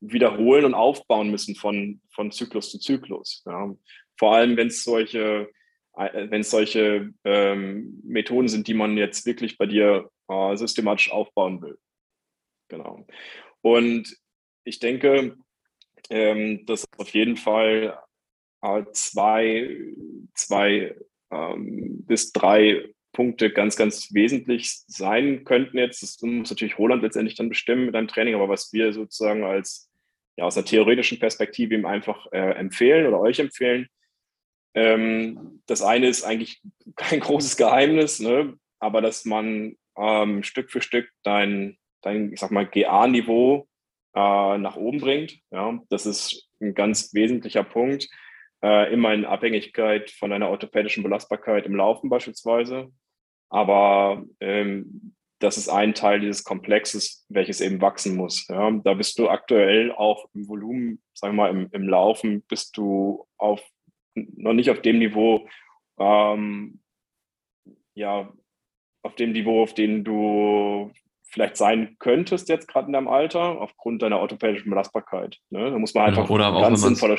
wiederholen 0.00 0.64
und 0.64 0.74
aufbauen 0.74 1.30
müssen 1.30 1.54
von, 1.54 2.00
von 2.10 2.30
Zyklus 2.30 2.70
zu 2.70 2.78
Zyklus. 2.78 3.42
Ja. 3.46 3.74
Vor 4.16 4.34
allem, 4.34 4.56
wenn 4.56 4.68
es 4.68 4.84
solche 4.84 5.48
äh, 5.98 6.30
wenn 6.30 6.44
solche 6.44 7.12
ähm, 7.24 8.00
Methoden 8.04 8.48
sind, 8.48 8.68
die 8.68 8.74
man 8.74 8.96
jetzt 8.96 9.26
wirklich 9.26 9.58
bei 9.58 9.66
dir 9.66 10.08
äh, 10.28 10.56
systematisch 10.56 11.10
aufbauen 11.10 11.60
will. 11.60 11.78
Genau. 12.68 13.04
Und 13.62 14.16
ich 14.64 14.78
denke, 14.78 15.36
ähm, 16.10 16.64
dass 16.66 16.86
auf 16.98 17.08
jeden 17.10 17.36
Fall 17.36 17.98
äh, 18.62 18.84
zwei, 18.92 19.76
zwei 20.34 20.94
ähm, 21.32 22.04
bis 22.06 22.32
drei 22.32 22.94
Punkte 23.18 23.50
ganz, 23.50 23.74
ganz 23.74 24.14
wesentlich 24.14 24.70
sein 24.86 25.42
könnten 25.42 25.76
jetzt. 25.76 26.04
Das 26.04 26.22
muss 26.22 26.50
natürlich 26.50 26.78
Roland 26.78 27.02
letztendlich 27.02 27.34
dann 27.34 27.48
bestimmen 27.48 27.86
mit 27.86 27.96
einem 27.96 28.06
Training, 28.06 28.36
aber 28.36 28.48
was 28.48 28.72
wir 28.72 28.92
sozusagen 28.92 29.42
als 29.42 29.90
ja, 30.36 30.44
aus 30.44 30.56
einer 30.56 30.66
theoretischen 30.66 31.18
Perspektive 31.18 31.74
ihm 31.74 31.84
einfach 31.84 32.30
äh, 32.30 32.52
empfehlen 32.52 33.08
oder 33.08 33.18
euch 33.18 33.40
empfehlen, 33.40 33.88
ähm, 34.74 35.60
das 35.66 35.82
eine 35.82 36.06
ist 36.06 36.22
eigentlich 36.22 36.62
kein 36.94 37.18
großes 37.18 37.56
Geheimnis, 37.56 38.20
ne? 38.20 38.56
aber 38.78 39.02
dass 39.02 39.24
man 39.24 39.74
ähm, 39.96 40.44
Stück 40.44 40.70
für 40.70 40.80
Stück 40.80 41.10
dein, 41.24 41.76
dein 42.02 42.32
ich 42.32 42.38
sag 42.38 42.52
mal, 42.52 42.66
GA-Niveau 42.66 43.66
äh, 44.14 44.58
nach 44.58 44.76
oben 44.76 45.00
bringt. 45.00 45.40
Ja? 45.50 45.82
Das 45.88 46.06
ist 46.06 46.48
ein 46.60 46.72
ganz 46.72 47.12
wesentlicher 47.14 47.64
Punkt. 47.64 48.08
Äh, 48.62 48.92
immer 48.92 49.12
in 49.12 49.24
Abhängigkeit 49.24 50.12
von 50.12 50.32
einer 50.32 50.50
orthopädischen 50.50 51.02
Belastbarkeit 51.02 51.66
im 51.66 51.74
Laufen 51.74 52.08
beispielsweise. 52.10 52.92
Aber 53.50 54.24
ähm, 54.40 55.14
das 55.40 55.56
ist 55.56 55.68
ein 55.68 55.94
Teil 55.94 56.20
dieses 56.20 56.44
Komplexes, 56.44 57.24
welches 57.28 57.60
eben 57.60 57.80
wachsen 57.80 58.16
muss. 58.16 58.46
Ja. 58.48 58.70
Da 58.70 58.94
bist 58.94 59.18
du 59.18 59.28
aktuell 59.28 59.92
auch 59.92 60.28
im 60.34 60.48
Volumen, 60.48 61.00
sagen 61.14 61.36
wir 61.36 61.44
mal, 61.44 61.50
im, 61.50 61.68
im 61.72 61.88
Laufen, 61.88 62.42
bist 62.48 62.76
du 62.76 63.26
auf 63.36 63.62
noch 64.14 64.52
nicht 64.52 64.70
auf 64.70 64.82
dem 64.82 64.98
Niveau, 64.98 65.48
ähm, 65.98 66.80
ja, 67.94 68.32
auf 69.02 69.14
dem 69.14 69.32
Niveau, 69.32 69.62
auf 69.62 69.74
dem 69.74 70.02
du 70.02 70.90
vielleicht 71.22 71.56
sein 71.56 71.96
könntest 71.98 72.48
jetzt 72.48 72.68
gerade 72.68 72.86
in 72.86 72.94
deinem 72.94 73.08
Alter, 73.08 73.60
aufgrund 73.60 74.02
deiner 74.02 74.18
orthopädischen 74.18 74.70
Belastbarkeit. 74.70 75.38
Ne? 75.50 75.70
Da 75.70 75.78
muss 75.78 75.94
man 75.94 76.06
einfach 76.06 76.28
oder 76.30 76.50
ganz 76.52 76.82
sinnvoller 76.82 77.18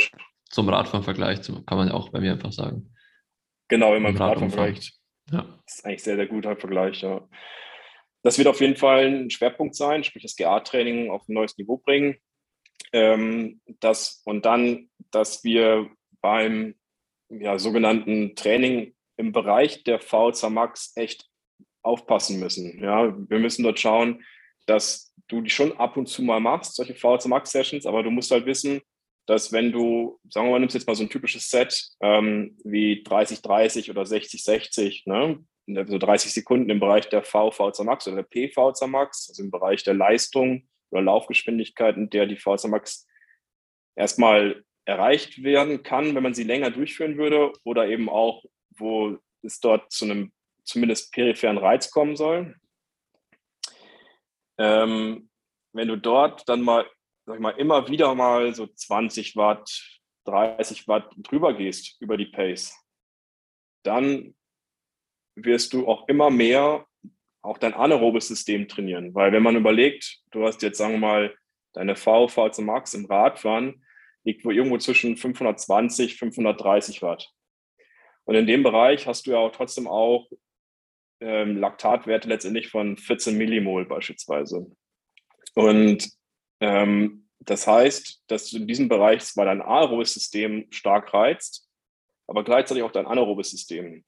zum 0.50 0.68
Radfahren 0.68 1.04
vergleicht, 1.04 1.52
kann 1.68 1.78
man 1.78 1.90
ja 1.90 1.94
auch 1.94 2.10
bei 2.10 2.20
mir 2.20 2.34
einfach 2.34 2.52
sagen. 2.52 2.92
Genau, 3.68 3.94
wenn 3.94 4.02
man 4.02 4.18
Radfahren 4.18 4.50
vergleicht. 4.50 4.99
Ja. 5.32 5.46
Das 5.66 5.76
ist 5.76 5.86
eigentlich 5.86 6.04
sehr, 6.04 6.16
sehr 6.16 6.28
guter 6.28 6.56
Vergleich, 6.56 7.02
ja. 7.02 7.28
Das 8.22 8.38
wird 8.38 8.48
auf 8.48 8.60
jeden 8.60 8.76
Fall 8.76 9.06
ein 9.06 9.30
Schwerpunkt 9.30 9.76
sein, 9.76 10.04
sprich 10.04 10.24
das 10.24 10.36
GA-Training 10.36 11.10
auf 11.10 11.28
ein 11.28 11.34
neues 11.34 11.58
Niveau 11.58 11.78
bringen. 11.78 12.18
Ähm, 12.92 13.62
das, 13.80 14.22
und 14.26 14.46
dann, 14.46 14.90
dass 15.12 15.44
wir 15.44 15.90
beim 16.22 16.76
ja, 17.30 17.58
sogenannten 17.60 18.36
Training 18.36 18.96
im 19.18 19.32
Bereich 19.32 19.84
der 19.84 20.00
VZ 20.00 20.50
Max 20.50 20.94
echt 20.96 21.30
aufpassen 21.82 22.40
müssen. 22.40 22.84
Ja, 22.84 23.16
wir 23.30 23.40
müssen 23.40 23.64
dort 23.64 23.80
schauen, 23.80 24.24
dass 24.66 25.14
du 25.28 25.42
die 25.42 25.50
schon 25.50 25.78
ab 25.78 25.98
und 25.98 26.08
zu 26.08 26.22
mal 26.24 26.40
machst, 26.40 26.76
solche 26.76 26.96
VZ 26.96 27.28
Max 27.28 27.52
Sessions, 27.52 27.86
aber 27.86 28.04
du 28.04 28.12
musst 28.12 28.32
halt 28.32 28.46
wissen, 28.46 28.82
dass 29.30 29.52
wenn 29.52 29.72
du, 29.72 30.20
sagen 30.30 30.48
wir 30.48 30.52
mal, 30.54 30.60
nimmst 30.60 30.74
jetzt 30.74 30.88
mal 30.88 30.96
so 30.96 31.04
ein 31.04 31.10
typisches 31.10 31.50
Set 31.50 31.90
ähm, 32.02 32.58
wie 32.64 33.04
30-30 33.04 33.92
oder 33.92 34.02
60-60, 34.02 35.04
ne? 35.06 35.46
so 35.88 35.98
30 36.00 36.34
Sekunden 36.34 36.70
im 36.70 36.80
Bereich 36.80 37.10
der 37.10 37.24
VVZ 37.24 37.84
Max 37.84 38.08
oder 38.08 38.24
der 38.24 38.24
PVZ 38.24 38.88
Max, 38.88 39.30
also 39.30 39.44
im 39.44 39.52
Bereich 39.52 39.84
der 39.84 39.94
Leistung 39.94 40.68
oder 40.90 41.04
Laufgeschwindigkeit, 41.04 41.96
in 41.96 42.10
der 42.10 42.26
die 42.26 42.38
VZ 42.38 42.66
Max 42.70 43.08
erstmal 43.96 44.64
erreicht 44.86 45.44
werden 45.44 45.84
kann, 45.84 46.16
wenn 46.16 46.24
man 46.24 46.34
sie 46.34 46.44
länger 46.44 46.72
durchführen 46.72 47.18
würde 47.18 47.54
oder 47.64 47.88
eben 47.88 48.10
auch, 48.10 48.44
wo 48.72 49.18
es 49.44 49.60
dort 49.60 49.92
zu 49.92 50.06
einem 50.06 50.32
zumindest 50.64 51.12
peripheren 51.14 51.60
Reiz 51.60 51.92
kommen 51.92 52.16
soll. 52.16 52.56
Ähm, 54.58 55.30
wenn 55.74 55.88
du 55.88 55.98
dort 55.98 56.50
dann 56.50 56.62
mal, 56.62 56.90
sag 57.30 57.36
ich 57.36 57.42
mal, 57.42 57.52
immer 57.52 57.88
wieder 57.88 58.16
mal 58.16 58.56
so 58.56 58.66
20 58.66 59.36
Watt, 59.36 60.02
30 60.26 60.88
Watt 60.88 61.14
drüber 61.18 61.54
gehst 61.54 62.02
über 62.02 62.18
die 62.18 62.26
Pace, 62.26 62.76
dann 63.84 64.34
wirst 65.36 65.74
du 65.74 65.88
auch 65.88 66.08
immer 66.08 66.32
mehr 66.32 66.88
auch 67.44 67.60
dein 67.60 67.76
anaerobes 67.76 68.30
System 68.30 68.68
trainieren. 68.68 69.14
Weil 69.14 69.32
wenn 69.32 69.44
man 69.44 69.56
überlegt, 69.56 70.24
du 70.32 70.44
hast 70.44 70.64
jetzt, 70.64 70.80
sagen 70.80 70.94
wir 70.94 71.00
mal, 71.00 71.36
deine 71.74 71.96
V, 71.96 72.30
V 72.30 72.50
zum 72.50 72.66
Max 72.66 72.96
im 72.96 73.06
Radfahren, 73.06 73.86
liegt 74.24 74.44
wohl 74.44 74.56
irgendwo 74.56 74.80
zwischen 74.80 75.16
520, 75.16 76.18
530 76.18 77.04
Watt. 77.04 77.32
Und 78.24 78.34
in 78.34 78.48
dem 78.48 78.64
Bereich 78.64 79.06
hast 79.06 79.28
du 79.28 79.32
ja 79.32 79.38
auch 79.38 79.52
trotzdem 79.52 79.88
auch 79.88 80.28
ähm, 81.22 81.58
Laktatwerte 81.58 82.28
letztendlich 82.28 82.70
von 82.70 82.98
14 82.98 83.38
Millimol 83.38 83.86
beispielsweise. 83.86 84.66
Und 85.54 86.19
ähm, 86.60 87.30
das 87.40 87.68
heißt, 87.68 88.24
dass 88.28 88.50
du 88.50 88.58
in 88.58 88.68
diesem 88.68 88.90
Bereich 88.90 89.22
zwar 89.22 89.46
dein 89.46 89.62
aerobes 89.62 90.14
System 90.14 90.68
stark 90.72 91.14
reizt, 91.14 91.70
aber 92.28 92.44
gleichzeitig 92.44 92.84
auch 92.84 92.92
dein 92.92 93.08
anaerobes 93.08 93.50
System, 93.50 94.04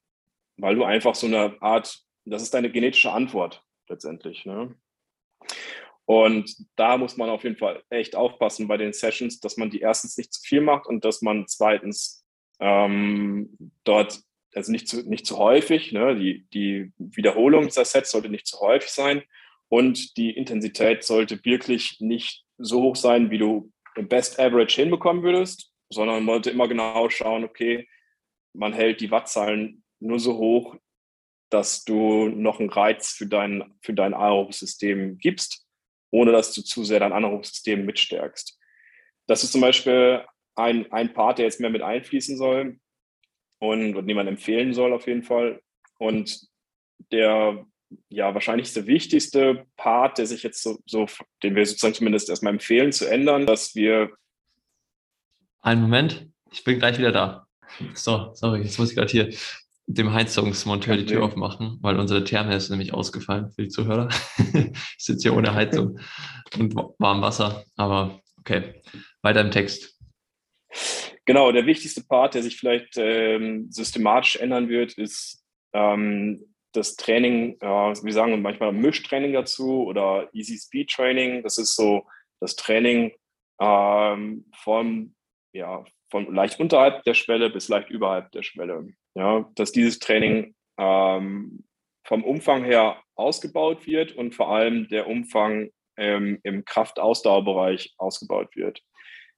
weil 0.58 0.76
du 0.76 0.84
einfach 0.84 1.16
so 1.16 1.28
eine 1.28 1.60
Art, 1.62 2.04
das 2.26 2.44
ist 2.44 2.54
deine 2.54 2.72
genetische 2.72 3.12
Antwort 3.12 3.64
letztendlich. 3.88 4.46
Ne? 4.46 4.76
Und 6.06 6.56
da 6.76 6.98
muss 6.98 7.18
man 7.18 7.30
auf 7.30 7.44
jeden 7.44 7.58
Fall 7.58 7.84
echt 7.90 8.16
aufpassen 8.16 8.68
bei 8.68 8.78
den 8.78 8.94
Sessions, 8.94 9.40
dass 9.40 9.58
man 9.58 9.70
die 9.70 9.80
erstens 9.80 10.18
nicht 10.18 10.34
zu 10.34 10.42
viel 10.42 10.62
macht 10.62 10.86
und 10.86 11.06
dass 11.06 11.22
man 11.22 11.48
zweitens 11.48 12.26
ähm, 12.60 13.58
dort, 13.86 14.22
also 14.54 14.72
nicht 14.72 14.88
zu, 14.88 15.10
nicht 15.10 15.26
zu 15.26 15.38
häufig, 15.38 15.94
ne? 15.94 16.16
die, 16.16 16.46
die 16.54 16.92
Wiederholung 16.98 17.66
dieser 17.66 17.86
Sets 17.86 18.12
sollte 18.12 18.30
nicht 18.30 18.46
zu 18.46 18.60
häufig 18.60 18.92
sein 18.92 19.24
und 19.72 20.18
die 20.18 20.32
Intensität 20.32 21.06
sollte 21.06 21.46
wirklich 21.46 22.02
nicht 22.02 22.44
so 22.58 22.82
hoch 22.82 22.98
sein, 22.98 23.32
wie 23.32 23.38
du 23.38 23.72
im 23.96 24.10
Best 24.10 24.38
Average 24.38 24.82
hinbekommen 24.82 25.24
würdest, 25.24 25.72
sondern 25.90 26.26
man 26.26 26.36
sollte 26.36 26.50
immer 26.50 26.68
genau 26.68 27.10
schauen, 27.10 27.46
okay, 27.46 27.88
man 28.54 28.74
hält 28.74 29.00
die 29.00 29.12
Wattzahlen 29.12 29.86
nur 30.02 30.20
so 30.20 30.38
hoch, 30.38 30.76
dass 31.50 31.86
du 31.86 32.28
noch 32.28 32.60
einen 32.60 32.70
Reiz 32.70 33.14
für 33.14 33.28
dein, 33.28 33.74
für 33.82 33.94
dein 33.94 34.14
aerobes 34.14 34.60
System 34.60 35.18
gibst, 35.18 35.66
ohne 36.12 36.34
dass 36.34 36.54
du 36.54 36.62
zu 36.62 36.84
sehr 36.84 37.00
dein 37.00 37.14
anaerobes 37.14 37.52
System 37.52 37.86
mitstärkst. 37.86 38.60
Das 39.26 39.46
ist 39.46 39.54
zum 39.54 39.62
Beispiel 39.62 40.26
ein, 40.56 40.92
ein 40.92 41.14
Part, 41.14 41.38
der 41.38 41.46
jetzt 41.46 41.62
mehr 41.62 41.70
mit 41.70 41.82
einfließen 41.82 42.36
soll 42.36 42.78
und, 43.60 43.96
und 43.96 44.06
den 44.06 44.28
empfehlen 44.28 44.74
soll 44.74 44.92
auf 44.92 45.08
jeden 45.08 45.24
Fall. 45.24 45.62
Und 45.98 46.42
der 47.14 47.66
ja 48.10 48.34
wahrscheinlich 48.34 48.74
der 48.74 48.88
wichtigste 48.88 49.66
Part, 49.78 50.18
der 50.18 50.26
sich 50.26 50.44
jetzt 50.44 50.62
so, 50.62 50.80
so, 50.86 51.08
den 51.44 51.56
wir 51.56 51.66
sozusagen 51.66 51.94
zumindest 51.94 52.30
erstmal 52.30 52.54
empfehlen 52.54 52.92
zu 52.92 53.10
ändern, 53.10 53.46
dass 53.46 53.76
wir. 53.76 54.12
Einen 55.62 55.82
Moment, 55.82 56.28
ich 56.52 56.64
bin 56.64 56.80
gleich 56.80 56.98
wieder 56.98 57.12
da. 57.12 57.48
So, 57.94 58.32
sorry, 58.34 58.62
jetzt 58.62 58.80
muss 58.80 58.90
ich 58.90 58.96
gerade 58.96 59.12
hier 59.12 59.30
dem 59.88 60.14
Heizungsmonteur 60.14 60.98
die 60.98 61.06
Tür 61.06 61.24
aufmachen, 61.24 61.78
weil 61.82 61.98
unsere 61.98 62.24
Therme 62.24 62.56
ist 62.56 62.70
nämlich 62.70 62.94
ausgefallen 62.94 63.52
für 63.52 63.64
die 63.64 63.70
Zuhörer. 63.70 64.10
ich 64.38 64.74
sitze 64.98 65.30
hier 65.30 65.38
ohne 65.38 65.54
Heizung 65.54 66.00
und 66.58 66.76
warm 66.76 67.22
Wasser, 67.22 67.66
aber 67.76 68.22
okay, 68.40 68.82
weiter 69.22 69.42
im 69.42 69.52
Text. 69.52 70.00
Genau, 71.26 71.52
der 71.52 71.66
wichtigste 71.66 72.04
Part, 72.04 72.34
der 72.34 72.44
sich 72.44 72.58
vielleicht 72.58 72.98
ähm, 72.98 73.68
systematisch 73.70 74.38
ändern 74.38 74.70
wird, 74.70 74.94
ist 74.94 75.44
ähm, 75.74 76.51
das 76.74 76.96
Training, 76.96 77.58
äh, 77.60 77.66
wir 77.66 78.14
sagen 78.14 78.42
manchmal 78.42 78.72
Mischtraining 78.72 79.34
dazu 79.34 79.86
oder 79.86 80.30
Easy 80.34 80.58
Speed 80.58 80.90
Training. 80.90 81.44
Das 81.44 81.58
ist 81.58 81.76
so 81.76 82.06
das 82.40 82.56
Training 82.56 83.14
ähm, 83.60 84.46
vom, 84.56 85.16
ja, 85.54 85.84
von 86.10 86.34
leicht 86.34 86.60
unterhalb 86.60 87.04
der 87.04 87.14
Schwelle 87.14 87.50
bis 87.50 87.68
leicht 87.70 87.90
überhalb 87.90 88.32
der 88.32 88.44
Schwelle. 88.44 88.94
Ja, 89.16 89.50
dass 89.56 89.72
dieses 89.72 90.00
Training 90.00 90.56
ähm, 90.78 91.64
vom 92.06 92.24
Umfang 92.24 92.64
her 92.64 93.02
ausgebaut 93.16 93.86
wird 93.86 94.14
und 94.14 94.34
vor 94.34 94.50
allem 94.50 94.88
der 94.88 95.08
Umfang 95.08 95.70
ähm, 95.98 96.40
im 96.44 96.66
Kraftausdauerbereich 96.66 97.94
ausgebaut 97.98 98.56
wird. 98.56 98.82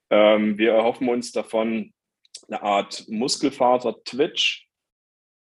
Ähm, 0.09 0.57
wir 0.57 0.73
erhoffen 0.73 1.09
uns 1.09 1.31
davon 1.31 1.93
eine 2.47 2.61
Art 2.61 3.05
Muskelfaser-Twitch 3.09 4.67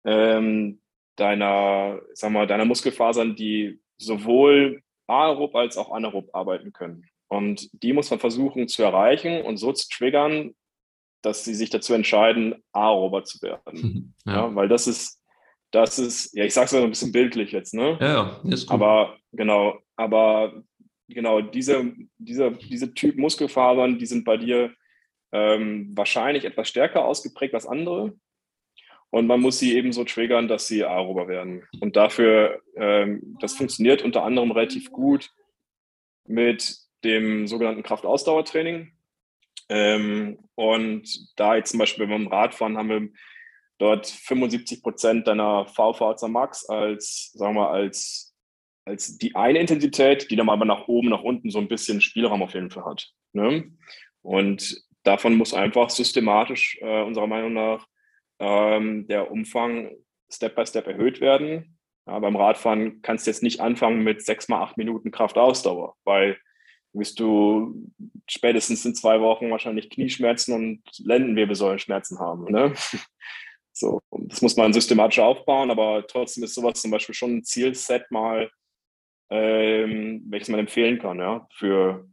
ähm, 0.05 0.81
deiner, 1.19 1.99
sag 2.13 2.31
mal, 2.31 2.47
deiner 2.47 2.65
Muskelfasern, 2.65 3.35
die 3.35 3.79
sowohl 3.97 4.81
aerob 5.07 5.55
als 5.55 5.77
auch 5.77 5.91
anaerob 5.91 6.29
arbeiten 6.33 6.71
können. 6.73 7.05
Und 7.27 7.69
die 7.83 7.93
muss 7.93 8.09
man 8.09 8.19
versuchen 8.19 8.67
zu 8.67 8.83
erreichen 8.83 9.41
und 9.43 9.57
so 9.57 9.71
zu 9.71 9.87
triggern, 9.89 10.55
dass 11.21 11.43
sie 11.43 11.53
sich 11.53 11.69
dazu 11.69 11.93
entscheiden, 11.93 12.55
aerober 12.71 13.23
zu 13.23 13.41
werden. 13.41 14.15
Ja. 14.25 14.33
ja. 14.33 14.55
weil 14.55 14.67
das 14.67 14.85
ist, 14.85 15.23
das 15.71 15.97
ist, 15.97 16.35
ja, 16.35 16.43
ich 16.43 16.53
sage 16.53 16.65
es 16.65 16.71
mal 16.73 16.83
ein 16.83 16.89
bisschen 16.89 17.11
bildlich 17.11 17.51
jetzt, 17.51 17.73
ne? 17.73 17.97
Ja, 17.99 18.41
ja, 18.43 18.51
ist 18.51 18.67
gut. 18.67 18.73
Aber 18.73 19.17
genau, 19.31 19.79
aber 19.95 20.61
genau, 21.07 21.41
diese, 21.41 21.93
diese, 22.17 22.51
diese 22.51 22.93
Typ 22.93 23.17
Muskelfasern, 23.17 23.97
die 23.97 24.05
sind 24.05 24.25
bei 24.25 24.37
dir 24.37 24.73
ähm, 25.31 25.91
wahrscheinlich 25.95 26.45
etwas 26.45 26.67
stärker 26.67 27.05
ausgeprägt 27.05 27.53
als 27.53 27.65
andere. 27.65 28.13
Und 29.11 29.27
man 29.27 29.41
muss 29.41 29.59
sie 29.59 29.75
eben 29.75 29.91
so 29.91 30.03
triggern, 30.03 30.47
dass 30.47 30.67
sie 30.67 30.83
aerober 30.83 31.27
werden. 31.27 31.63
Und 31.79 31.95
dafür, 31.95 32.61
ähm, 32.75 33.37
das 33.39 33.55
funktioniert 33.55 34.03
unter 34.03 34.23
anderem 34.23 34.51
relativ 34.51 34.91
gut 34.91 35.31
mit 36.27 36.77
dem 37.03 37.47
sogenannten 37.47 37.83
Kraftausdauertraining. 37.83 38.91
Ähm, 39.69 40.39
und 40.55 41.39
da 41.39 41.55
jetzt 41.55 41.71
zum 41.71 41.79
Beispiel 41.79 42.07
beim 42.07 42.27
Radfahren 42.27 42.77
haben 42.77 42.89
wir 42.89 43.09
dort 43.79 44.07
75 44.07 44.83
Prozent 44.83 45.27
deiner 45.27 45.65
VVZ 45.65 46.27
Max 46.27 46.67
als, 46.67 47.31
sagen 47.33 47.55
wir, 47.55 47.69
als, 47.69 48.35
als 48.85 49.17
die 49.17 49.35
eine 49.35 49.59
Intensität, 49.59 50.29
die 50.29 50.35
dann 50.35 50.49
aber 50.49 50.65
nach 50.65 50.87
oben, 50.87 51.09
nach 51.09 51.23
unten 51.23 51.49
so 51.49 51.59
ein 51.59 51.67
bisschen 51.67 52.01
Spielraum 52.01 52.43
auf 52.43 52.53
jeden 52.53 52.69
Fall 52.69 52.85
hat. 52.85 53.09
Ne? 53.33 53.71
Und 54.21 54.83
davon 55.03 55.35
muss 55.35 55.53
einfach 55.53 55.89
systematisch 55.89 56.77
äh, 56.81 57.03
unserer 57.03 57.27
Meinung 57.27 57.53
nach 57.53 57.87
ähm, 58.39 59.07
der 59.07 59.31
Umfang 59.31 59.91
Step 60.29 60.55
by 60.55 60.65
Step 60.65 60.87
erhöht 60.87 61.21
werden. 61.21 61.77
Ja, 62.07 62.19
beim 62.19 62.35
Radfahren 62.35 63.01
kannst 63.01 63.27
du 63.27 63.31
jetzt 63.31 63.43
nicht 63.43 63.59
anfangen 63.61 64.03
mit 64.03 64.23
sechs 64.23 64.47
mal 64.47 64.61
acht 64.61 64.77
Minuten 64.77 65.11
Kraftausdauer, 65.11 65.95
weil 66.03 66.37
wirst 66.93 67.19
du 67.19 67.91
spätestens 68.27 68.85
in 68.85 68.95
zwei 68.95 69.21
Wochen 69.21 69.51
wahrscheinlich 69.51 69.89
Knieschmerzen 69.89 70.53
und 70.53 70.81
Lendenwirbelsäulenschmerzen 70.99 72.19
haben. 72.19 72.51
Ne? 72.51 72.73
So, 73.71 74.01
das 74.11 74.41
muss 74.41 74.57
man 74.57 74.73
systematisch 74.73 75.19
aufbauen, 75.19 75.71
aber 75.71 76.05
trotzdem 76.05 76.43
ist 76.43 76.53
sowas 76.53 76.81
zum 76.81 76.91
Beispiel 76.91 77.15
schon 77.15 77.37
ein 77.37 77.43
Zielset 77.45 78.11
mal, 78.11 78.51
ähm, 79.29 80.21
welches 80.27 80.49
man 80.49 80.59
empfehlen 80.59 80.99
kann, 80.99 81.19
ja, 81.19 81.47
für, 81.53 82.05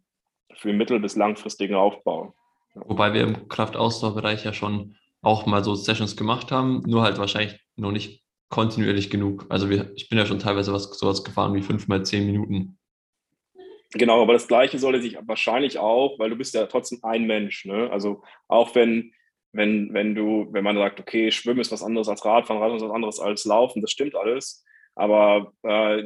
für 0.55 0.73
mittel- 0.73 1.01
bis 1.01 1.17
langfristigen 1.17 1.75
Aufbau. 1.75 2.37
Wobei 2.75 3.13
wir 3.15 3.23
im 3.23 3.49
Kraftausdauerbereich 3.49 4.45
ja 4.45 4.53
schon 4.53 4.97
auch 5.27 5.45
mal 5.45 5.65
so 5.65 5.75
Sessions 5.75 6.17
gemacht 6.17 6.53
haben, 6.53 6.83
nur 6.87 7.03
halt 7.03 7.19
wahrscheinlich 7.19 7.59
noch 7.75 7.91
nicht 7.91 8.23
kontinuierlich 8.49 9.11
genug. 9.11 9.45
Also 9.49 9.69
wir, 9.69 9.93
ich 9.97 10.09
bin 10.09 10.19
ja 10.19 10.25
schon 10.25 10.39
teilweise 10.39 10.73
was, 10.73 10.85
sowas 10.97 11.25
gefahren 11.25 11.53
wie 11.55 11.63
fünf 11.63 11.89
mal 11.89 12.05
zehn 12.07 12.27
Minuten. 12.27 12.79
Genau, 13.93 14.23
aber 14.23 14.35
das 14.35 14.47
Gleiche 14.47 14.79
sollte 14.79 15.03
sich 15.03 15.19
wahrscheinlich 15.27 15.79
auch, 15.79 16.19
weil 16.21 16.31
du 16.31 16.37
bist 16.37 16.55
ja 16.55 16.67
trotzdem 16.67 17.01
ein 17.03 17.27
Mensch. 17.27 17.65
Ne? 17.65 17.91
Also 17.91 18.23
auch 18.47 18.75
wenn, 18.77 19.13
wenn, 19.53 19.93
wenn 19.93 20.15
du, 20.15 20.47
wenn 20.53 20.63
man 20.63 20.77
sagt, 20.77 21.01
okay, 21.01 21.33
Schwimmen 21.33 21.61
ist 21.61 21.73
was 21.73 21.83
anderes 21.83 22.09
als 22.09 22.25
Radfahren, 22.25 22.63
Radfahren 22.63 22.77
ist 22.77 22.89
was 22.89 22.95
anderes 22.95 23.19
als 23.19 23.45
Laufen, 23.45 23.83
das 23.83 23.91
stimmt 23.91 24.15
alles. 24.15 24.65
Aber 24.95 25.53
äh, 25.65 26.05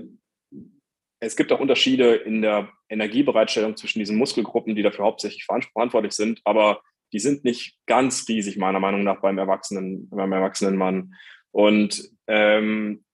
es 1.20 1.36
gibt 1.36 1.52
auch 1.52 1.60
Unterschiede 1.60 2.14
in 2.14 2.40
der 2.40 2.70
Energiebereitstellung 2.88 3.76
zwischen 3.76 3.98
diesen 3.98 4.16
Muskelgruppen, 4.16 4.74
die 4.74 4.82
dafür 4.82 5.04
hauptsächlich 5.04 5.44
verantwortlich 5.44 6.12
sind. 6.12 6.40
Aber 6.44 6.80
die 7.12 7.18
sind 7.18 7.44
nicht 7.44 7.78
ganz 7.86 8.28
riesig, 8.28 8.56
meiner 8.56 8.80
Meinung 8.80 9.02
nach, 9.02 9.20
beim 9.20 9.38
erwachsenen, 9.38 10.08
beim 10.10 10.32
erwachsenen 10.32 10.76
Mann. 10.76 11.14
Und, 11.50 12.10
ähm, 12.26 13.04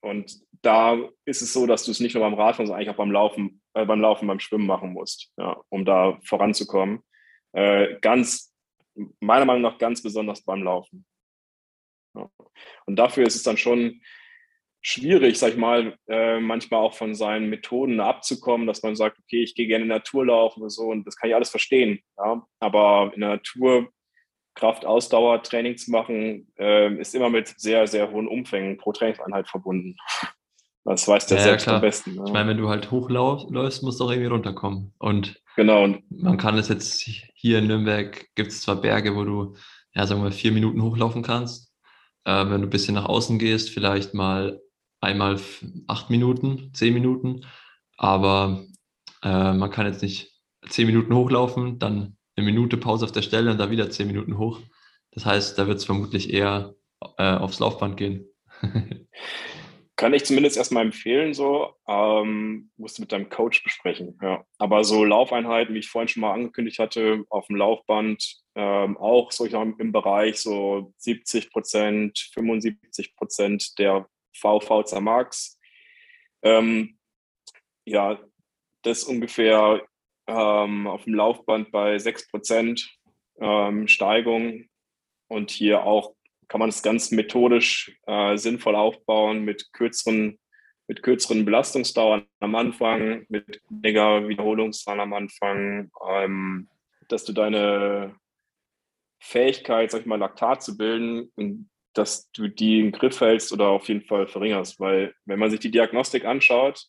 und 0.00 0.40
da 0.62 0.98
ist 1.24 1.42
es 1.42 1.52
so, 1.52 1.66
dass 1.66 1.84
du 1.84 1.90
es 1.90 2.00
nicht 2.00 2.14
nur 2.14 2.24
beim 2.24 2.34
Radfahren, 2.34 2.66
sondern 2.66 2.80
eigentlich 2.80 2.94
auch 2.94 2.98
beim 2.98 3.10
Laufen, 3.10 3.62
äh, 3.74 3.84
beim 3.84 4.00
Laufen, 4.00 4.28
beim 4.28 4.40
Schwimmen 4.40 4.66
machen 4.66 4.92
musst, 4.92 5.32
ja, 5.36 5.60
um 5.68 5.84
da 5.84 6.18
voranzukommen. 6.24 7.00
Äh, 7.52 7.98
ganz, 8.00 8.54
meiner 9.20 9.44
Meinung 9.44 9.62
nach 9.62 9.78
ganz 9.78 10.02
besonders 10.02 10.42
beim 10.42 10.62
Laufen. 10.62 11.06
Ja. 12.14 12.28
Und 12.86 12.96
dafür 12.96 13.26
ist 13.26 13.36
es 13.36 13.42
dann 13.42 13.56
schon 13.56 14.00
schwierig, 14.86 15.36
sag 15.36 15.50
ich 15.50 15.56
mal, 15.56 15.98
äh, 16.06 16.38
manchmal 16.38 16.80
auch 16.80 16.94
von 16.94 17.16
seinen 17.16 17.50
Methoden 17.50 17.98
abzukommen, 17.98 18.68
dass 18.68 18.84
man 18.84 18.94
sagt, 18.94 19.18
okay, 19.18 19.42
ich 19.42 19.56
gehe 19.56 19.66
gerne 19.66 19.82
in 19.82 19.88
der 19.88 19.98
Natur 19.98 20.26
laufen 20.26 20.62
und 20.62 20.70
so 20.70 20.84
und 20.84 21.04
das 21.04 21.16
kann 21.16 21.28
ich 21.28 21.34
alles 21.34 21.50
verstehen. 21.50 21.98
Ja? 22.16 22.46
Aber 22.60 23.10
in 23.12 23.20
der 23.20 23.30
Natur 23.30 23.88
Kraft-Ausdauer-Training 24.54 25.76
zu 25.76 25.90
machen, 25.90 26.46
äh, 26.56 26.94
ist 27.00 27.16
immer 27.16 27.30
mit 27.30 27.52
sehr, 27.58 27.88
sehr 27.88 28.12
hohen 28.12 28.28
Umfängen 28.28 28.78
pro 28.78 28.92
Trainingseinheit 28.92 29.48
verbunden. 29.48 29.96
Das 30.84 31.08
weiß 31.08 31.26
der 31.26 31.38
ja, 31.38 31.42
selbst 31.42 31.64
klar. 31.64 31.76
am 31.76 31.82
besten. 31.82 32.14
Ja. 32.14 32.24
Ich 32.24 32.32
meine, 32.32 32.50
wenn 32.50 32.58
du 32.58 32.68
halt 32.68 32.92
hochläufst, 32.92 33.82
musst 33.82 33.98
du 33.98 34.04
auch 34.04 34.10
irgendwie 34.10 34.30
runterkommen. 34.30 34.94
Und 34.98 35.42
genau. 35.56 35.88
man 36.10 36.38
kann 36.38 36.56
es 36.56 36.68
jetzt 36.68 37.00
hier 37.34 37.58
in 37.58 37.66
Nürnberg, 37.66 38.24
gibt 38.36 38.52
es 38.52 38.62
zwar 38.62 38.76
Berge, 38.76 39.16
wo 39.16 39.24
du, 39.24 39.56
ja, 39.94 40.06
sagen 40.06 40.22
wir, 40.22 40.30
vier 40.30 40.52
Minuten 40.52 40.80
hochlaufen 40.80 41.22
kannst. 41.22 41.74
Äh, 42.24 42.48
wenn 42.48 42.62
du 42.62 42.68
ein 42.68 42.70
bisschen 42.70 42.94
nach 42.94 43.06
außen 43.06 43.40
gehst, 43.40 43.70
vielleicht 43.70 44.14
mal 44.14 44.60
einmal 45.00 45.40
acht 45.86 46.10
Minuten, 46.10 46.70
zehn 46.74 46.94
Minuten, 46.94 47.44
aber 47.96 48.64
äh, 49.22 49.52
man 49.52 49.70
kann 49.70 49.86
jetzt 49.86 50.02
nicht 50.02 50.32
zehn 50.68 50.86
Minuten 50.86 51.14
hochlaufen, 51.14 51.78
dann 51.78 52.16
eine 52.36 52.46
Minute 52.46 52.76
Pause 52.76 53.04
auf 53.04 53.12
der 53.12 53.22
Stelle 53.22 53.50
und 53.50 53.58
da 53.58 53.70
wieder 53.70 53.90
zehn 53.90 54.06
Minuten 54.06 54.38
hoch. 54.38 54.60
Das 55.12 55.24
heißt, 55.24 55.58
da 55.58 55.66
wird 55.66 55.78
es 55.78 55.84
vermutlich 55.84 56.32
eher 56.32 56.74
äh, 57.18 57.36
aufs 57.36 57.58
Laufband 57.58 57.96
gehen. 57.96 58.26
Kann 59.96 60.12
ich 60.12 60.26
zumindest 60.26 60.58
erstmal 60.58 60.84
empfehlen, 60.84 61.32
so. 61.32 61.72
Ähm, 61.88 62.70
musst 62.76 62.98
du 62.98 63.02
mit 63.02 63.12
deinem 63.12 63.30
Coach 63.30 63.64
besprechen, 63.64 64.18
ja. 64.20 64.44
Aber 64.58 64.84
so 64.84 65.04
Laufeinheiten, 65.04 65.74
wie 65.74 65.78
ich 65.78 65.88
vorhin 65.88 66.08
schon 66.08 66.20
mal 66.20 66.34
angekündigt 66.34 66.78
hatte, 66.78 67.24
auf 67.30 67.46
dem 67.46 67.56
Laufband, 67.56 68.36
ähm, 68.56 68.98
auch 68.98 69.32
so 69.32 69.46
ich 69.46 69.52
sag, 69.52 69.80
im 69.80 69.92
Bereich 69.92 70.36
so 70.36 70.92
70 70.98 71.50
Prozent, 71.50 72.30
75 72.34 73.16
Prozent 73.16 73.78
der 73.78 74.06
VVZ 74.40 75.00
Max. 75.00 75.58
Ähm, 76.42 76.98
ja, 77.84 78.18
das 78.82 79.04
ungefähr 79.04 79.82
ähm, 80.26 80.86
auf 80.86 81.04
dem 81.04 81.14
Laufband 81.14 81.70
bei 81.70 81.98
6 81.98 82.30
Prozent 82.30 82.96
ähm, 83.40 83.88
Steigung 83.88 84.68
und 85.28 85.50
hier 85.50 85.84
auch 85.84 86.14
kann 86.48 86.60
man 86.60 86.68
es 86.68 86.82
ganz 86.82 87.10
methodisch 87.10 87.98
äh, 88.06 88.36
sinnvoll 88.36 88.76
aufbauen 88.76 89.44
mit 89.44 89.72
kürzeren, 89.72 90.38
mit 90.86 91.02
kürzeren 91.02 91.44
Belastungsdauern 91.44 92.26
am 92.40 92.54
Anfang, 92.54 93.26
mit 93.28 93.60
weniger 93.68 94.28
Wiederholungszahlen 94.28 95.00
am 95.00 95.12
Anfang, 95.12 95.90
ähm, 96.08 96.68
dass 97.08 97.24
du 97.24 97.32
deine 97.32 98.14
Fähigkeit, 99.20 99.90
sag 99.90 100.02
ich 100.02 100.06
mal, 100.06 100.18
Laktat 100.18 100.62
zu 100.62 100.76
bilden, 100.76 101.32
dass 101.96 102.30
du 102.32 102.48
die 102.48 102.80
im 102.80 102.92
Griff 102.92 103.20
hältst 103.20 103.52
oder 103.52 103.68
auf 103.68 103.88
jeden 103.88 104.02
Fall 104.02 104.26
verringerst. 104.26 104.80
Weil 104.80 105.14
wenn 105.24 105.38
man 105.38 105.50
sich 105.50 105.60
die 105.60 105.70
Diagnostik 105.70 106.24
anschaut, 106.24 106.86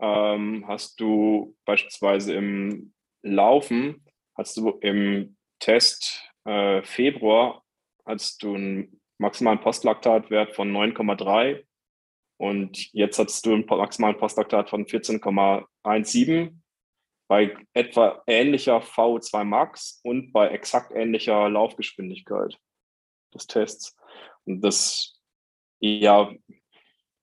ähm, 0.00 0.64
hast 0.66 1.00
du 1.00 1.56
beispielsweise 1.64 2.34
im 2.34 2.92
Laufen, 3.22 4.04
hast 4.36 4.56
du 4.56 4.70
im 4.80 5.36
Test 5.60 6.22
äh, 6.44 6.82
Februar 6.82 7.64
hattest 8.06 8.42
du 8.42 8.54
einen 8.54 9.00
maximalen 9.18 9.60
Postlaktatwert 9.60 10.54
von 10.54 10.70
9,3 10.70 11.64
und 12.38 12.92
jetzt 12.92 13.18
hattest 13.18 13.46
du 13.46 13.54
einen 13.54 13.66
maximalen 13.66 14.18
Postlaktat 14.18 14.68
von 14.68 14.84
14,17 14.84 16.54
bei 17.28 17.56
etwa 17.72 18.22
ähnlicher 18.26 18.78
VO2 18.80 19.44
Max 19.44 20.00
und 20.04 20.32
bei 20.32 20.48
exakt 20.48 20.92
ähnlicher 20.94 21.48
Laufgeschwindigkeit 21.48 22.58
des 23.32 23.46
Tests. 23.46 23.96
Und 24.46 24.60
das, 24.60 25.20
ja, 25.80 26.30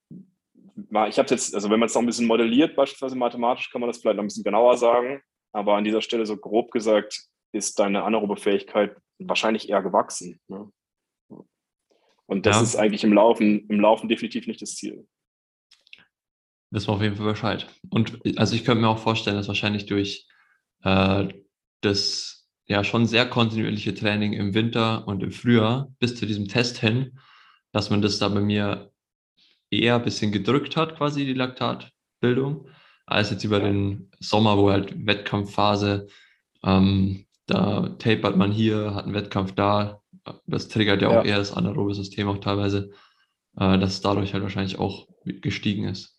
ich 0.10 1.20
habe 1.20 1.30
jetzt, 1.30 1.54
also 1.54 1.70
wenn 1.70 1.80
man 1.80 1.88
es 1.88 1.96
noch 1.96 2.02
ein 2.02 2.08
bisschen 2.08 2.28
modelliert, 2.28 2.76
beispielsweise 2.76 3.16
mathematisch, 3.16 3.70
kann 3.70 3.82
man 3.82 3.90
das 3.90 4.00
vielleicht 4.00 4.18
noch 4.18 4.24
ein 4.24 4.28
bisschen 4.28 4.44
genauer 4.44 4.78
sagen. 4.78 5.22
Aber 5.54 5.76
an 5.76 5.84
dieser 5.84 6.02
Stelle 6.02 6.26
so 6.26 6.38
grob 6.38 6.72
gesagt, 6.72 7.28
ist 7.52 7.80
deine 7.80 8.04
anaerobe 8.04 8.38
Fähigkeit 8.38 8.96
wahrscheinlich 9.20 9.70
eher 9.70 9.82
gewachsen. 9.82 10.40
Ne? 10.48 10.72
Und 12.26 12.46
das 12.46 12.56
ja. 12.58 12.64
ist 12.64 12.76
eigentlich 12.78 13.04
im 13.04 13.14
Laufen, 13.14 13.68
im 13.68 13.80
Laufen 13.82 14.08
definitiv 14.08 14.48
nicht 14.48 14.62
das 14.62 14.76
Ziel. 14.76 15.06
Wissen 16.70 16.88
wir 16.88 16.94
auf 16.94 17.02
jeden 17.02 17.18
Fall 17.18 17.32
Bescheid. 17.32 17.68
Und 17.90 18.22
also 18.38 18.56
ich 18.56 18.64
könnte 18.64 18.82
mir 18.82 18.88
auch 18.88 19.00
vorstellen, 19.00 19.36
dass 19.36 19.50
wahrscheinlich 19.50 19.86
durch 19.86 20.30
äh, 20.84 21.28
das 21.82 22.41
ja 22.72 22.84
schon 22.84 23.06
sehr 23.06 23.28
kontinuierliche 23.28 23.94
Training 23.94 24.34
im 24.34 24.54
Winter 24.54 25.08
und 25.08 25.22
im 25.24 25.32
Frühjahr 25.32 25.92
bis 26.00 26.16
zu 26.16 26.26
diesem 26.26 26.48
Test 26.48 26.80
hin, 26.80 27.20
dass 27.72 27.90
man 27.90 28.02
das 28.02 28.20
da 28.20 28.28
bei 28.30 28.42
mir 28.42 28.92
eher 29.70 29.96
ein 29.96 30.04
bisschen 30.04 30.32
gedrückt 30.32 30.76
hat, 30.76 30.98
quasi 30.98 31.26
die 31.26 31.34
Laktatbildung, 31.34 32.68
als 33.06 33.32
jetzt 33.32 33.44
über 33.44 33.60
den 33.60 34.12
Sommer, 34.20 34.58
wo 34.58 34.72
halt 34.72 35.06
Wettkampfphase 35.06 36.08
ähm, 36.64 37.26
da 37.48 37.90
tapert 38.00 38.38
man 38.38 38.52
hier, 38.52 38.96
hat 38.96 39.06
einen 39.06 39.14
Wettkampf 39.14 39.54
da. 39.54 40.02
Das 40.46 40.68
triggert 40.70 41.02
ja 41.02 41.10
auch 41.10 41.26
ja. 41.26 41.32
eher 41.32 41.38
das 41.38 41.52
anaerobe 41.52 41.94
System 41.94 42.28
auch 42.28 42.38
teilweise, 42.38 42.92
äh, 43.58 43.78
dass 43.78 43.94
es 43.94 44.02
dadurch 44.02 44.34
halt 44.34 44.44
wahrscheinlich 44.44 44.80
auch 44.80 45.08
gestiegen 45.26 45.86
ist. 45.86 46.18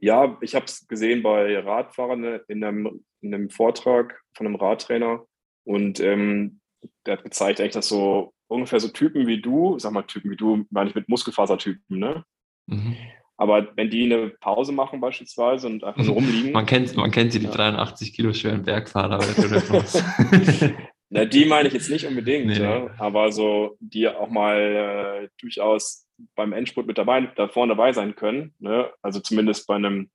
Ja, 0.00 0.36
ich 0.40 0.54
habe 0.54 0.66
es 0.66 0.86
gesehen 0.88 1.22
bei 1.22 1.58
Radfahrern 1.58 2.40
in 2.48 2.64
einem, 2.64 3.04
in 3.20 3.34
einem 3.34 3.50
Vortrag 3.50 4.20
von 4.34 4.46
einem 4.46 4.56
Radtrainer 4.56 5.24
und 5.64 6.00
ähm, 6.00 6.60
der 7.06 7.16
hat 7.16 7.24
gezeigt, 7.24 7.60
eigentlich, 7.60 7.72
dass 7.72 7.88
so 7.88 8.32
ungefähr 8.48 8.80
so 8.80 8.88
Typen 8.88 9.26
wie 9.26 9.40
du, 9.40 9.78
sag 9.78 9.92
mal 9.92 10.02
Typen 10.02 10.30
wie 10.30 10.36
du, 10.36 10.64
meine 10.70 10.90
ich 10.90 10.94
mit 10.94 11.08
Muskelfasertypen, 11.08 11.98
ne? 11.98 12.24
Mhm. 12.66 12.96
Aber 13.36 13.68
wenn 13.76 13.90
die 13.90 14.04
eine 14.04 14.28
Pause 14.28 14.72
machen 14.72 15.00
beispielsweise 15.00 15.66
und 15.66 15.82
einfach 15.82 16.04
nur 16.04 16.14
rumliegen. 16.14 16.52
man 16.52 16.66
kennt, 16.66 16.94
man 16.96 17.10
kennt 17.10 17.32
sie, 17.32 17.40
die 17.40 17.46
ja. 17.46 17.52
83 17.52 18.12
Kilo 18.12 18.32
schweren 18.32 18.62
Bergfahrer. 18.62 19.18
Na, 21.10 21.24
die 21.24 21.44
meine 21.44 21.68
ich 21.68 21.74
jetzt 21.74 21.90
nicht 21.90 22.06
unbedingt, 22.06 22.46
nee. 22.46 22.58
ja, 22.58 22.88
aber 22.98 23.32
so, 23.32 23.76
die 23.80 24.08
auch 24.08 24.30
mal 24.30 25.24
äh, 25.24 25.28
durchaus 25.40 26.06
beim 26.34 26.52
Endspurt 26.52 26.86
mit 26.86 26.98
dabei, 26.98 27.22
da 27.36 27.48
vorne 27.48 27.74
dabei 27.74 27.92
sein 27.92 28.14
können. 28.14 28.54
Ne? 28.60 28.90
Also 29.02 29.20
zumindest 29.20 29.66
bei 29.66 29.74
einem 29.74 30.10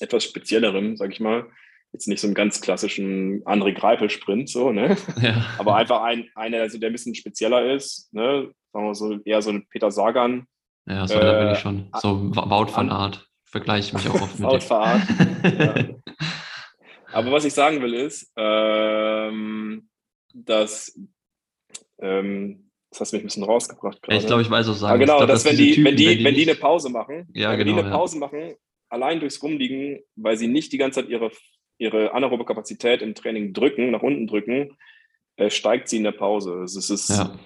etwas 0.00 0.24
spezielleren, 0.24 0.96
sag 0.96 1.12
ich 1.12 1.20
mal. 1.20 1.46
Jetzt 1.92 2.08
nicht 2.08 2.20
so 2.20 2.26
einen 2.26 2.34
ganz 2.34 2.60
klassischen 2.60 3.42
André 3.44 3.72
Greipel-Sprint, 3.72 4.48
so, 4.48 4.72
ne? 4.72 4.96
Ja. 5.20 5.46
Aber 5.58 5.76
einfach 5.76 6.02
ein, 6.02 6.28
einer, 6.34 6.60
also 6.60 6.78
der 6.78 6.90
ein 6.90 6.92
bisschen 6.92 7.14
spezieller 7.14 7.72
ist, 7.74 8.12
ne? 8.12 8.50
Sagen 8.72 8.86
wir 8.86 8.94
so, 8.94 9.18
eher 9.24 9.42
so 9.42 9.50
ein 9.50 9.66
Peter 9.68 9.90
Sagan, 9.90 10.46
ja, 10.88 11.06
so, 11.06 11.14
äh, 11.14 11.20
da 11.20 11.38
bin 11.40 11.52
ich 11.52 11.58
schon. 11.58 11.88
So 12.00 12.34
Wout 12.34 12.68
von 12.68 12.90
Art. 12.90 13.28
Vergleiche 13.44 13.94
mich 13.96 14.08
auch 14.08 14.14
oft 14.14 14.38
mit 14.38 14.48
Wout 14.48 14.60
von 14.60 14.76
Art. 14.76 15.02
ja. 15.44 16.14
Aber 17.12 17.32
was 17.32 17.44
ich 17.44 17.54
sagen 17.54 17.80
will 17.82 17.94
ist, 17.94 18.32
ähm, 18.36 19.88
dass 20.34 20.98
ähm, 21.98 22.70
das 22.90 23.00
hast 23.00 23.12
du 23.12 23.16
mich 23.16 23.24
ein 23.24 23.26
bisschen 23.26 23.44
rausgebracht 23.44 24.00
gerade. 24.00 24.18
Ich 24.18 24.26
glaube, 24.26 24.42
ich 24.42 24.50
weiß, 24.50 24.68
was 24.68 24.80
sagen. 24.80 24.94
Ah, 24.94 24.96
genau, 24.98 25.16
glaub, 25.18 25.28
dass, 25.28 25.42
dass 25.42 25.52
wenn, 25.52 25.58
die, 25.58 25.72
Typen, 25.72 25.84
wenn, 25.86 25.96
die, 25.96 26.06
wenn, 26.06 26.18
die, 26.18 26.24
wenn 26.24 26.34
die 26.34 26.48
eine 26.48 26.58
Pause 26.58 26.88
machen, 26.88 27.28
ja, 27.34 27.50
wenn 27.50 27.58
genau, 27.58 27.76
die 27.76 27.82
eine 27.82 27.90
Pause 27.90 28.16
ja. 28.16 28.20
machen, 28.20 28.54
allein 28.88 29.20
durchs 29.20 29.42
Rumliegen, 29.42 30.00
weil 30.14 30.36
sie 30.36 30.46
nicht 30.46 30.72
die 30.72 30.78
ganze 30.78 31.00
Zeit 31.00 31.10
ihre, 31.10 31.30
ihre 31.78 32.12
anaerobe 32.12 32.44
Kapazität 32.44 33.02
im 33.02 33.14
Training 33.14 33.52
drücken, 33.52 33.90
nach 33.90 34.02
unten 34.02 34.26
drücken, 34.26 34.76
äh, 35.36 35.50
steigt 35.50 35.88
sie 35.88 35.98
in 35.98 36.04
der 36.04 36.12
Pause. 36.12 36.62
Es 36.62 36.76
ist 36.76 37.10
ja. 37.10 37.38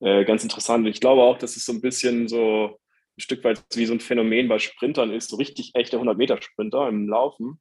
äh, 0.00 0.24
ganz 0.24 0.42
interessant. 0.42 0.86
Ich 0.86 1.00
glaube 1.00 1.22
auch, 1.22 1.38
dass 1.38 1.56
es 1.56 1.64
so 1.64 1.72
ein 1.72 1.80
bisschen 1.80 2.28
so 2.28 2.78
ein 3.16 3.20
Stück 3.20 3.44
weit 3.44 3.62
wie 3.74 3.86
so 3.86 3.92
ein 3.92 4.00
Phänomen 4.00 4.48
bei 4.48 4.58
Sprintern 4.58 5.12
ist, 5.12 5.30
so 5.30 5.36
richtig 5.36 5.72
echte 5.74 5.98
100-Meter-Sprinter 5.98 6.88
im 6.88 7.08
Laufen, 7.08 7.60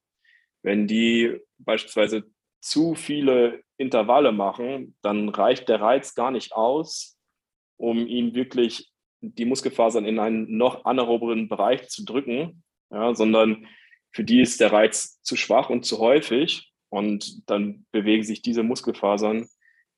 wenn 0.64 0.88
die 0.88 1.38
beispielsweise 1.58 2.24
zu 2.62 2.96
viele 2.96 3.62
Intervalle 3.78 4.32
machen, 4.32 4.96
dann 5.02 5.30
reicht 5.30 5.68
der 5.68 5.82
Reiz 5.82 6.16
gar 6.16 6.32
nicht 6.32 6.54
aus, 6.54 7.18
um 7.78 8.08
ihn 8.08 8.34
wirklich 8.34 8.94
die 9.20 9.46
Muskelfasern 9.46 10.06
in 10.06 10.20
einen 10.20 10.58
noch 10.58 10.86
anaeroberen 10.86 11.50
Bereich 11.50 11.90
zu 11.90 12.06
drücken, 12.06 12.64
ja, 12.90 13.14
sondern 13.14 13.68
für 14.14 14.24
die 14.24 14.42
ist 14.42 14.60
der 14.60 14.72
Reiz 14.72 15.22
zu 15.22 15.36
schwach 15.36 15.70
und 15.70 15.86
zu 15.86 16.00
häufig 16.00 16.72
und 16.90 17.50
dann 17.50 17.86
bewegen 17.92 18.24
sich 18.24 18.42
diese 18.42 18.64
Muskelfasern 18.64 19.48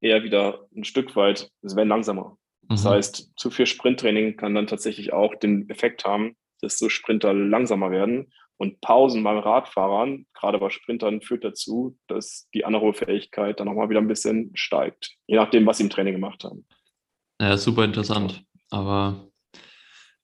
eher 0.01 0.23
wieder 0.23 0.65
ein 0.75 0.85
Stück 0.85 1.15
weit, 1.15 1.49
es 1.61 1.75
werden 1.75 1.89
langsamer. 1.89 2.37
Das 2.69 2.83
mhm. 2.83 2.89
heißt, 2.89 3.33
zu 3.35 3.51
viel 3.51 3.65
Sprinttraining 3.65 4.37
kann 4.37 4.55
dann 4.55 4.67
tatsächlich 4.67 5.13
auch 5.13 5.35
den 5.35 5.69
Effekt 5.69 6.05
haben, 6.05 6.35
dass 6.61 6.77
so 6.77 6.89
Sprinter 6.89 7.33
langsamer 7.33 7.91
werden. 7.91 8.31
Und 8.57 8.79
Pausen 8.79 9.21
beim 9.23 9.37
Radfahrern, 9.37 10.25
gerade 10.33 10.59
bei 10.59 10.69
Sprintern, 10.69 11.21
führt 11.21 11.43
dazu, 11.43 11.97
dass 12.07 12.47
die 12.53 12.63
anaerobe 12.63 12.93
Fähigkeit 12.93 13.59
dann 13.59 13.67
nochmal 13.67 13.89
wieder 13.89 13.99
ein 13.99 14.07
bisschen 14.07 14.51
steigt, 14.55 15.17
je 15.27 15.35
nachdem, 15.35 15.65
was 15.65 15.77
sie 15.77 15.83
im 15.83 15.89
Training 15.89 16.13
gemacht 16.13 16.45
haben. 16.45 16.65
Ja, 17.41 17.57
super 17.57 17.83
interessant. 17.83 18.43
Aber 18.69 19.29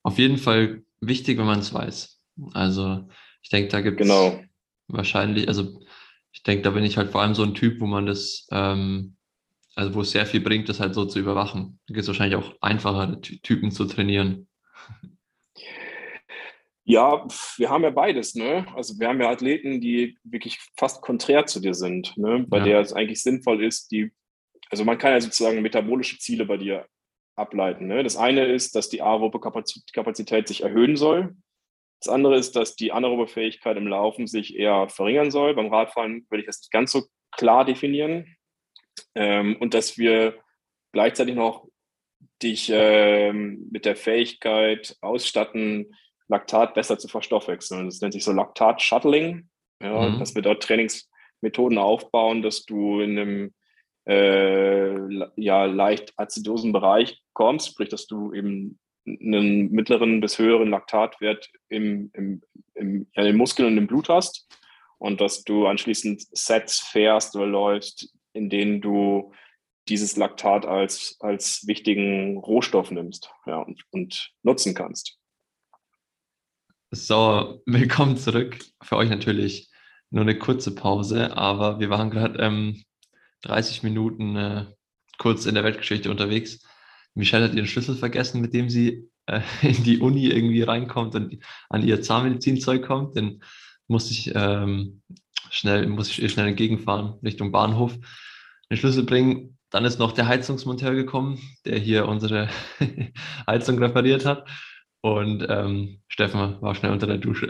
auf 0.02 0.18
jeden 0.18 0.38
Fall 0.38 0.82
wichtig, 1.02 1.38
wenn 1.38 1.44
man 1.44 1.58
es 1.58 1.74
weiß. 1.74 2.22
Also 2.54 3.06
ich 3.42 3.50
denke, 3.50 3.68
da 3.70 3.80
gibt 3.80 4.00
es 4.00 4.06
genau. 4.06 4.40
wahrscheinlich, 4.88 5.48
also 5.48 5.80
ich 6.32 6.42
denke, 6.42 6.62
da 6.62 6.70
bin 6.70 6.84
ich 6.84 6.96
halt 6.96 7.10
vor 7.10 7.20
allem 7.20 7.34
so 7.34 7.42
ein 7.42 7.54
Typ, 7.54 7.80
wo 7.80 7.86
man 7.86 8.06
das 8.06 8.46
ähm, 8.50 9.16
also 9.74 9.94
wo 9.94 10.00
es 10.02 10.10
sehr 10.10 10.26
viel 10.26 10.40
bringt, 10.40 10.68
das 10.68 10.80
halt 10.80 10.94
so 10.94 11.04
zu 11.04 11.18
überwachen. 11.18 11.78
Da 11.86 11.94
gibt 11.94 12.02
es 12.02 12.08
wahrscheinlich 12.08 12.36
auch 12.36 12.54
einfache 12.60 13.20
Typen 13.20 13.70
zu 13.70 13.84
trainieren. 13.86 14.48
Ja, 16.84 17.26
wir 17.56 17.70
haben 17.70 17.84
ja 17.84 17.90
beides, 17.90 18.34
ne? 18.34 18.66
Also 18.74 18.98
wir 18.98 19.08
haben 19.08 19.20
ja 19.20 19.30
Athleten, 19.30 19.80
die 19.80 20.18
wirklich 20.24 20.58
fast 20.76 21.00
konträr 21.00 21.46
zu 21.46 21.60
dir 21.60 21.74
sind, 21.74 22.16
ne? 22.16 22.44
Bei 22.48 22.58
ja. 22.58 22.64
der 22.64 22.80
es 22.80 22.92
eigentlich 22.92 23.22
sinnvoll 23.22 23.64
ist, 23.64 23.92
die, 23.92 24.12
also 24.68 24.84
man 24.84 24.98
kann 24.98 25.12
ja 25.12 25.20
sozusagen 25.20 25.62
metabolische 25.62 26.18
Ziele 26.18 26.44
bei 26.44 26.56
dir 26.56 26.86
ableiten. 27.36 27.86
Ne? 27.86 28.02
Das 28.02 28.16
eine 28.16 28.44
ist, 28.44 28.74
dass 28.74 28.90
die 28.90 29.00
aerobe 29.00 29.40
Kapazität 29.40 30.48
sich 30.48 30.64
erhöhen 30.64 30.96
soll. 30.96 31.34
Das 32.02 32.12
andere 32.12 32.36
ist, 32.36 32.56
dass 32.56 32.74
die 32.74 32.90
anaerobe 32.90 33.28
Fähigkeit 33.28 33.76
im 33.76 33.86
Laufen 33.86 34.26
sich 34.26 34.56
eher 34.56 34.88
verringern 34.88 35.30
soll. 35.30 35.54
Beim 35.54 35.72
Radfahren 35.72 36.26
würde 36.28 36.40
ich 36.40 36.46
das 36.46 36.60
nicht 36.60 36.72
ganz 36.72 36.90
so 36.90 37.04
klar 37.30 37.64
definieren. 37.64 38.36
Ähm, 39.14 39.56
und 39.60 39.72
dass 39.72 39.98
wir 39.98 40.34
gleichzeitig 40.90 41.36
noch 41.36 41.68
dich 42.42 42.70
ähm, 42.74 43.68
mit 43.70 43.84
der 43.84 43.94
Fähigkeit 43.94 44.96
ausstatten, 45.00 45.94
Laktat 46.26 46.74
besser 46.74 46.98
zu 46.98 47.06
verstoffwechseln. 47.06 47.86
Das 47.86 48.00
nennt 48.00 48.14
sich 48.14 48.24
so 48.24 48.32
Laktat-Shuttling, 48.32 49.48
ja, 49.80 50.08
mhm. 50.08 50.18
dass 50.18 50.34
wir 50.34 50.42
dort 50.42 50.62
Trainingsmethoden 50.64 51.78
aufbauen, 51.78 52.42
dass 52.42 52.64
du 52.64 53.00
in 53.00 53.16
einem 53.16 53.54
äh, 54.08 54.96
ja, 55.36 55.66
leicht 55.66 56.14
azidosen 56.16 56.72
Bereich 56.72 57.22
kommst, 57.32 57.68
sprich, 57.68 57.90
dass 57.90 58.08
du 58.08 58.32
eben 58.32 58.80
einen 59.06 59.70
mittleren 59.70 60.20
bis 60.20 60.38
höheren 60.38 60.70
Laktatwert 60.70 61.50
im, 61.68 62.10
im, 62.14 62.42
im, 62.74 63.06
ja, 63.14 63.22
in 63.22 63.28
den 63.28 63.36
Muskeln 63.36 63.68
und 63.68 63.78
im 63.78 63.86
Blut 63.86 64.08
hast 64.08 64.48
und 64.98 65.20
dass 65.20 65.42
du 65.42 65.66
anschließend 65.66 66.22
Sets 66.36 66.80
fährst 66.80 67.34
oder 67.34 67.46
läufst, 67.46 68.14
in 68.32 68.48
denen 68.48 68.80
du 68.80 69.32
dieses 69.88 70.16
Laktat 70.16 70.64
als, 70.64 71.16
als 71.20 71.66
wichtigen 71.66 72.38
Rohstoff 72.38 72.90
nimmst 72.90 73.30
ja, 73.46 73.58
und, 73.58 73.82
und 73.90 74.32
nutzen 74.42 74.74
kannst. 74.74 75.18
So, 76.90 77.62
willkommen 77.66 78.16
zurück. 78.16 78.58
Für 78.82 78.96
euch 78.96 79.10
natürlich 79.10 79.70
nur 80.10 80.22
eine 80.22 80.38
kurze 80.38 80.74
Pause, 80.74 81.36
aber 81.36 81.80
wir 81.80 81.90
waren 81.90 82.10
gerade 82.10 82.38
ähm, 82.38 82.84
30 83.42 83.82
Minuten 83.82 84.36
äh, 84.36 84.66
kurz 85.18 85.46
in 85.46 85.54
der 85.54 85.64
Weltgeschichte 85.64 86.10
unterwegs. 86.10 86.64
Michelle 87.14 87.44
hat 87.44 87.54
ihren 87.54 87.66
Schlüssel 87.66 87.96
vergessen, 87.96 88.40
mit 88.40 88.54
dem 88.54 88.68
sie 88.68 89.08
äh, 89.26 89.40
in 89.62 89.82
die 89.84 89.98
Uni 89.98 90.26
irgendwie 90.26 90.62
reinkommt 90.62 91.14
und 91.14 91.38
an 91.68 91.86
ihr 91.86 92.02
Zahnmedizinzeug 92.02 92.84
kommt. 92.84 93.16
Den 93.16 93.42
musste 93.88 94.12
ich 94.12 94.32
ähm, 94.34 95.02
schnell, 95.50 95.86
muss 95.86 96.08
ich 96.08 96.22
ihr 96.22 96.28
schnell 96.28 96.48
entgegenfahren 96.48 97.18
Richtung 97.22 97.52
Bahnhof, 97.52 97.96
den 98.70 98.76
Schlüssel 98.76 99.04
bringen. 99.04 99.58
Dann 99.70 99.84
ist 99.84 99.98
noch 99.98 100.12
der 100.12 100.26
Heizungsmonteur 100.26 100.94
gekommen, 100.94 101.38
der 101.64 101.78
hier 101.78 102.06
unsere 102.06 102.48
Heizung 103.46 103.78
repariert 103.78 104.24
hat. 104.24 104.46
Und 105.04 105.44
ähm, 105.48 106.00
Steffen 106.06 106.60
war 106.60 106.74
schnell 106.76 106.92
unter 106.92 107.08
der 107.08 107.18
Dusche. 107.18 107.48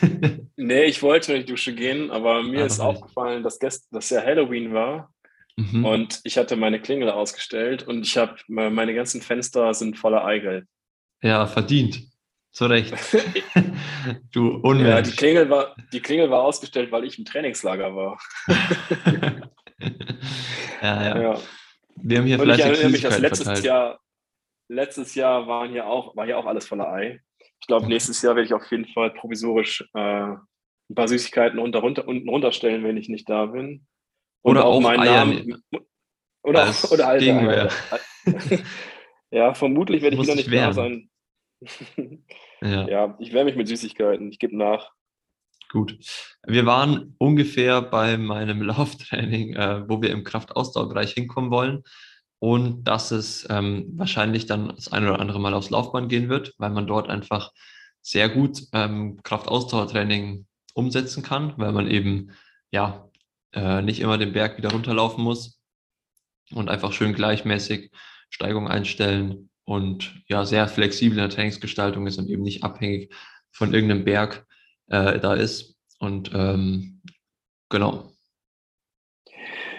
nee, 0.56 0.84
ich 0.84 1.02
wollte 1.02 1.34
in 1.34 1.40
die 1.40 1.46
Dusche 1.46 1.74
gehen, 1.74 2.12
aber 2.12 2.44
mir 2.44 2.62
ah, 2.62 2.66
ist 2.66 2.78
aufgefallen, 2.78 3.42
dass, 3.42 3.58
gest 3.58 3.88
dass 3.90 4.10
ja 4.10 4.22
Halloween 4.22 4.72
war. 4.72 5.12
Mhm. 5.56 5.84
Und 5.84 6.20
ich 6.24 6.38
hatte 6.38 6.56
meine 6.56 6.80
Klingel 6.80 7.10
ausgestellt 7.10 7.82
und 7.86 8.06
ich 8.06 8.16
habe 8.16 8.36
meine 8.48 8.94
ganzen 8.94 9.20
Fenster 9.20 9.74
sind 9.74 9.98
voller 9.98 10.24
Eigelb. 10.24 10.66
Ja, 11.22 11.46
verdient. 11.46 12.02
Zu 12.52 12.66
Recht. 12.66 12.94
du 14.32 14.56
Unmensch. 14.56 14.88
Ja, 14.88 15.02
die 15.02 15.10
Klingel, 15.12 15.48
war, 15.48 15.74
die 15.92 16.00
Klingel 16.00 16.30
war 16.30 16.42
ausgestellt, 16.42 16.92
weil 16.92 17.04
ich 17.04 17.18
im 17.18 17.24
Trainingslager 17.24 17.96
war. 17.96 18.18
ja, 20.82 21.02
ja, 21.02 21.22
ja, 21.22 21.40
Wir 21.96 22.18
haben 22.18 22.26
hier 22.26 22.36
und 22.36 22.42
vielleicht 22.42 22.60
ich 22.60 22.66
erinnere 22.66 22.90
mich, 22.90 23.00
dass 23.00 23.18
letztes 23.18 23.46
verteilt. 23.46 23.64
Jahr, 23.64 24.00
letztes 24.68 25.14
Jahr 25.14 25.46
waren 25.46 25.70
hier 25.70 25.86
auch, 25.86 26.14
war 26.14 26.26
hier 26.26 26.38
auch 26.38 26.44
alles 26.44 26.66
voller 26.66 26.92
Ei. 26.92 27.22
Ich 27.60 27.66
glaube, 27.66 27.86
nächstes 27.86 28.20
Jahr 28.20 28.34
werde 28.34 28.46
ich 28.46 28.54
auf 28.54 28.70
jeden 28.70 28.86
Fall 28.86 29.10
provisorisch 29.14 29.88
äh, 29.94 30.34
ein 30.92 30.94
paar 30.94 31.08
Süßigkeiten 31.08 31.58
unter, 31.58 31.78
runter, 31.78 32.06
unten 32.06 32.28
runterstellen, 32.28 32.84
wenn 32.84 32.98
ich 32.98 33.08
nicht 33.08 33.30
da 33.30 33.46
bin. 33.46 33.86
Und 34.42 34.56
oder 34.56 34.64
auch, 34.66 34.80
meinen 34.80 35.00
Eier 35.00 35.24
Namen. 35.24 35.62
Oder, 36.42 36.74
oder 36.90 37.08
alte 37.08 37.34
Eier. 37.34 37.70
ja, 39.30 39.54
vermutlich 39.54 40.02
werde 40.02 40.16
ich 40.16 40.22
wieder 40.22 40.34
nicht 40.34 40.52
da 40.52 40.72
sein. 40.72 41.10
ja. 42.60 42.88
ja, 42.88 43.16
ich 43.20 43.32
wehre 43.32 43.44
mich 43.44 43.56
mit 43.56 43.68
Süßigkeiten. 43.68 44.30
Ich 44.30 44.38
gebe 44.38 44.56
nach. 44.56 44.90
Gut. 45.70 45.96
Wir 46.46 46.66
waren 46.66 47.14
ungefähr 47.18 47.80
bei 47.80 48.18
meinem 48.18 48.62
Lauftraining, 48.62 49.54
äh, 49.54 49.88
wo 49.88 50.02
wir 50.02 50.10
im 50.10 50.24
Kraftausdauerbereich 50.24 51.12
hinkommen 51.12 51.50
wollen. 51.50 51.82
Und 52.40 52.84
dass 52.84 53.12
es 53.12 53.46
ähm, 53.48 53.92
wahrscheinlich 53.94 54.46
dann 54.46 54.74
das 54.74 54.92
ein 54.92 55.04
oder 55.04 55.20
andere 55.20 55.40
Mal 55.40 55.54
aufs 55.54 55.70
Laufband 55.70 56.08
gehen 56.08 56.28
wird, 56.28 56.52
weil 56.58 56.70
man 56.70 56.88
dort 56.88 57.08
einfach 57.08 57.52
sehr 58.00 58.28
gut 58.28 58.64
ähm, 58.72 59.20
Kraftausdauertraining 59.22 60.46
umsetzen 60.74 61.22
kann, 61.22 61.54
weil 61.56 61.72
man 61.72 61.88
eben 61.88 62.32
ja 62.72 63.08
äh, 63.52 63.82
nicht 63.82 64.00
immer 64.00 64.18
den 64.18 64.32
Berg 64.32 64.58
wieder 64.58 64.72
runterlaufen 64.72 65.22
muss 65.22 65.60
und 66.52 66.68
einfach 66.68 66.92
schön 66.92 67.14
gleichmäßig 67.14 67.90
Steigung 68.30 68.68
einstellen 68.68 69.50
und 69.64 70.22
ja, 70.26 70.44
sehr 70.44 70.68
flexibel 70.68 71.18
in 71.18 71.24
der 71.24 71.30
Trainingsgestaltung 71.30 72.06
ist 72.06 72.18
und 72.18 72.28
eben 72.28 72.42
nicht 72.42 72.64
abhängig 72.64 73.14
von 73.52 73.74
irgendeinem 73.74 74.04
Berg 74.04 74.46
äh, 74.88 75.18
da 75.18 75.34
ist. 75.34 75.76
Und 75.98 76.32
ähm, 76.34 77.02
genau. 77.68 78.10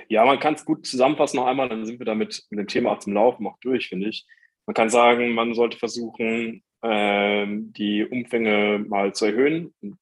Ja, 0.10 0.26
man 0.26 0.40
kann 0.40 0.54
es 0.54 0.66
gut 0.66 0.86
zusammenfassen 0.86 1.38
noch 1.38 1.48
einmal, 1.48 1.70
dann 1.70 1.86
sind 1.86 2.00
wir 2.00 2.06
damit 2.06 2.46
mit 2.50 2.60
dem 2.60 2.68
Thema 2.68 2.92
auch 2.92 3.00
zum 3.00 3.14
Laufen 3.14 3.48
auch 3.48 3.58
durch, 3.60 3.90
finde 3.90 4.10
ich. 4.10 4.26
Man 4.66 4.74
kann 4.74 4.90
sagen, 4.90 5.34
man 5.34 5.54
sollte 5.54 5.78
versuchen, 5.78 6.64
äh, 6.82 7.46
die 7.48 8.06
Umfänge 8.06 8.86
mal 8.88 9.14
zu 9.14 9.26
erhöhen 9.26 9.74
und 9.82 9.98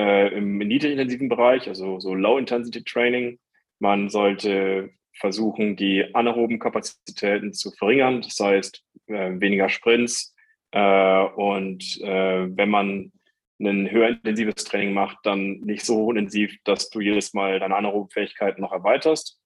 äh, 0.00 0.28
im 0.28 0.58
niedrigintensiven 0.58 1.28
Bereich, 1.28 1.68
also 1.68 2.00
so 2.00 2.14
Low-Intensity-Training. 2.14 3.38
Man 3.78 4.08
sollte 4.08 4.90
versuchen, 5.12 5.76
die 5.76 6.14
anaeroben 6.14 6.58
Kapazitäten 6.58 7.52
zu 7.52 7.70
verringern, 7.72 8.22
das 8.22 8.38
heißt 8.40 8.82
äh, 9.08 9.32
weniger 9.40 9.68
Sprints. 9.68 10.34
Äh, 10.70 11.24
und 11.36 12.00
äh, 12.00 12.56
wenn 12.56 12.70
man 12.70 13.12
ein 13.60 13.90
höher 13.90 14.08
intensives 14.08 14.64
Training 14.64 14.94
macht, 14.94 15.18
dann 15.24 15.60
nicht 15.60 15.84
so 15.84 16.10
intensiv, 16.10 16.56
dass 16.64 16.88
du 16.88 17.00
jedes 17.00 17.34
Mal 17.34 17.60
deine 17.60 17.76
anaeroben 17.76 18.10
Fähigkeiten 18.10 18.62
noch 18.62 18.72
erweiterst. 18.72 19.38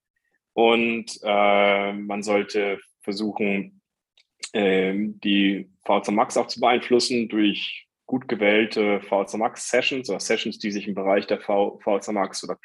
Und 0.53 1.19
äh, 1.25 1.93
man 1.93 2.23
sollte 2.23 2.79
versuchen, 3.01 3.81
ähm, 4.53 5.19
die 5.19 5.69
VZ 5.85 6.13
Max 6.13 6.37
auch 6.37 6.47
zu 6.47 6.61
beeinflussen 6.61 7.29
durch 7.29 7.89
gut 8.07 8.29
gewählte 8.29 9.01
VZ 9.01 9.35
Max 9.35 9.71
Sessions 9.71 10.11
oder 10.11 10.21
Sessions, 10.21 10.59
die 10.59 10.71
sich 10.71 10.87
im 10.87 10.95
Bereich 10.95 11.27
der 11.27 11.41
Max 12.13 12.45
oder 12.45 12.59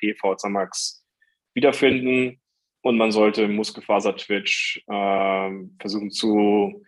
Max 0.49 1.05
wiederfinden. 1.53 2.41
Und 2.81 2.97
man 2.97 3.11
sollte 3.11 3.47
Muskelfaser-Twitch 3.47 4.83
äh, 4.87 5.49
versuchen 5.79 6.11
zu, 6.11 6.85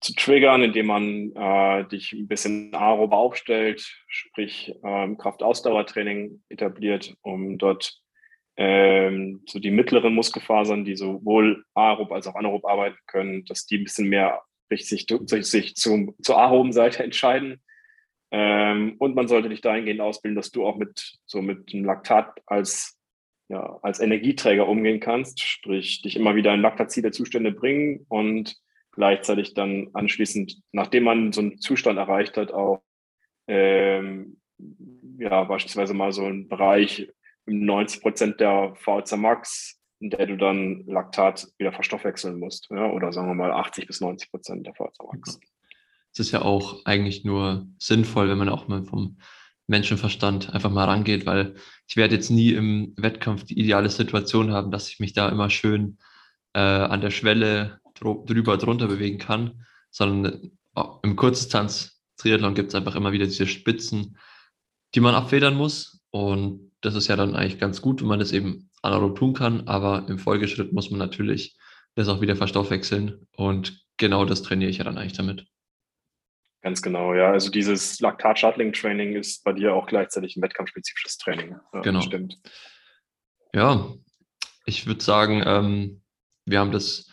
zu 0.00 0.14
triggern, 0.14 0.62
indem 0.62 0.86
man 0.86 1.32
äh, 1.36 1.88
dich 1.88 2.12
ein 2.12 2.26
bisschen 2.26 2.74
aerob 2.74 3.12
aufstellt, 3.12 3.86
sprich 4.08 4.74
ähm, 4.82 5.18
Kraftausdauertraining 5.18 6.42
etabliert, 6.48 7.14
um 7.22 7.56
dort 7.56 8.02
ähm, 8.56 9.42
so 9.46 9.60
die 9.60 9.70
mittleren 9.70 10.14
Muskelfasern, 10.14 10.84
die 10.84 10.96
sowohl 10.96 11.64
aerob 11.74 12.10
als 12.12 12.26
auch 12.26 12.34
anaerob 12.34 12.64
arbeiten 12.66 12.98
können, 13.06 13.44
dass 13.44 13.66
die 13.66 13.78
ein 13.78 13.84
bisschen 13.84 14.08
mehr 14.08 14.42
sich, 14.80 15.06
sich 15.42 15.74
zum, 15.76 16.14
zur 16.22 16.38
aeroben 16.38 16.72
Seite 16.72 17.04
entscheiden. 17.04 17.62
Ähm, 18.34 18.96
und 18.98 19.14
man 19.14 19.28
sollte 19.28 19.50
dich 19.50 19.60
dahingehend 19.60 20.00
ausbilden, 20.00 20.36
dass 20.36 20.50
du 20.50 20.66
auch 20.66 20.76
mit 20.76 21.18
so 21.26 21.42
mit 21.42 21.72
dem 21.72 21.84
Laktat 21.84 22.40
als 22.46 22.98
ja, 23.48 23.78
als 23.82 24.00
Energieträger 24.00 24.66
umgehen 24.66 24.98
kannst, 24.98 25.40
sprich 25.40 26.00
dich 26.00 26.16
immer 26.16 26.34
wieder 26.34 26.54
in 26.54 26.62
laktazide 26.62 27.10
Zustände 27.10 27.52
bringen 27.52 28.06
und 28.08 28.56
gleichzeitig 28.92 29.52
dann 29.52 29.90
anschließend, 29.92 30.62
nachdem 30.72 31.04
man 31.04 31.32
so 31.32 31.42
einen 31.42 31.58
Zustand 31.58 31.98
erreicht 31.98 32.38
hat, 32.38 32.52
auch 32.52 32.82
ähm, 33.48 34.40
ja, 35.18 35.44
beispielsweise 35.44 35.92
mal 35.92 36.12
so 36.12 36.24
einen 36.24 36.48
Bereich 36.48 37.12
im 37.44 37.66
90 37.66 38.00
Prozent 38.00 38.40
der 38.40 38.74
VHC 38.76 39.16
Max, 39.16 39.80
in 40.00 40.10
der 40.10 40.26
du 40.26 40.36
dann 40.36 40.84
Laktat 40.86 41.48
wieder 41.58 41.72
verstoffwechseln 41.72 42.38
musst, 42.38 42.68
ja, 42.70 42.90
oder 42.90 43.12
sagen 43.12 43.28
wir 43.28 43.34
mal 43.34 43.52
80 43.52 43.86
bis 43.86 44.00
90 44.00 44.30
Prozent 44.30 44.66
der 44.66 44.74
VHC 44.74 45.02
Max. 45.12 45.40
Es 46.12 46.20
ist 46.20 46.32
ja 46.32 46.42
auch 46.42 46.84
eigentlich 46.84 47.24
nur 47.24 47.66
sinnvoll, 47.78 48.28
wenn 48.28 48.38
man 48.38 48.48
auch 48.48 48.68
mal 48.68 48.84
vom 48.84 49.18
Menschenverstand 49.66 50.52
einfach 50.54 50.70
mal 50.70 50.84
rangeht, 50.84 51.24
weil 51.24 51.54
ich 51.88 51.96
werde 51.96 52.14
jetzt 52.14 52.30
nie 52.30 52.52
im 52.52 52.94
Wettkampf 52.96 53.44
die 53.44 53.58
ideale 53.58 53.88
Situation 53.88 54.52
haben, 54.52 54.70
dass 54.70 54.88
ich 54.88 55.00
mich 55.00 55.12
da 55.12 55.28
immer 55.28 55.50
schön 55.50 55.98
äh, 56.54 56.60
an 56.60 57.00
der 57.00 57.10
Schwelle 57.10 57.80
drüber 57.94 58.58
drunter 58.58 58.88
bewegen 58.88 59.18
kann, 59.18 59.64
sondern 59.90 60.50
äh, 60.76 60.82
im 61.02 61.16
Kurzdistanz 61.16 62.02
Triathlon 62.16 62.54
gibt 62.54 62.68
es 62.68 62.74
einfach 62.74 62.94
immer 62.94 63.12
wieder 63.12 63.24
diese 63.26 63.46
Spitzen, 63.46 64.18
die 64.94 65.00
man 65.00 65.14
abfedern 65.14 65.54
muss 65.54 66.00
und 66.10 66.72
das 66.82 66.94
ist 66.94 67.08
ja 67.08 67.16
dann 67.16 67.34
eigentlich 67.34 67.58
ganz 67.58 67.80
gut, 67.80 68.00
wenn 68.00 68.08
man 68.08 68.18
das 68.18 68.32
eben 68.32 68.70
anaerob 68.82 69.16
tun 69.16 69.32
kann, 69.34 69.66
aber 69.68 70.06
im 70.08 70.18
Folgeschritt 70.18 70.72
muss 70.72 70.90
man 70.90 70.98
natürlich 70.98 71.56
das 71.94 72.08
auch 72.08 72.20
wieder 72.20 72.36
verstoffwechseln 72.36 73.26
und 73.36 73.84
genau 73.96 74.24
das 74.24 74.42
trainiere 74.42 74.70
ich 74.70 74.78
ja 74.78 74.84
dann 74.84 74.98
eigentlich 74.98 75.12
damit. 75.12 75.46
Ganz 76.62 76.80
genau, 76.80 77.12
ja. 77.14 77.32
Also 77.32 77.50
dieses 77.50 77.98
Laktat-Shuttling-Training 78.00 79.16
ist 79.16 79.42
bei 79.42 79.52
dir 79.52 79.74
auch 79.74 79.86
gleichzeitig 79.86 80.36
ein 80.36 80.42
wettkampfspezifisches 80.42 81.18
Training. 81.18 81.56
Ja, 81.72 81.80
genau. 81.80 82.00
Stimmt. 82.00 82.38
Ja, 83.52 83.92
ich 84.64 84.86
würde 84.86 85.02
sagen, 85.02 85.42
ähm, 85.44 86.02
wir 86.46 86.60
haben 86.60 86.70
das 86.70 87.10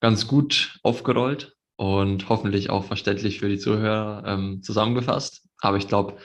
ganz 0.00 0.26
gut 0.26 0.78
aufgerollt 0.82 1.56
und 1.76 2.28
hoffentlich 2.28 2.70
auch 2.70 2.84
verständlich 2.84 3.40
für 3.40 3.48
die 3.48 3.58
Zuhörer 3.58 4.24
ähm, 4.26 4.62
zusammengefasst. 4.62 5.46
Aber 5.58 5.76
ich 5.76 5.86
glaube, 5.86 6.16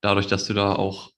dadurch, 0.00 0.28
dass 0.28 0.46
du 0.46 0.54
da 0.54 0.74
auch 0.74 1.10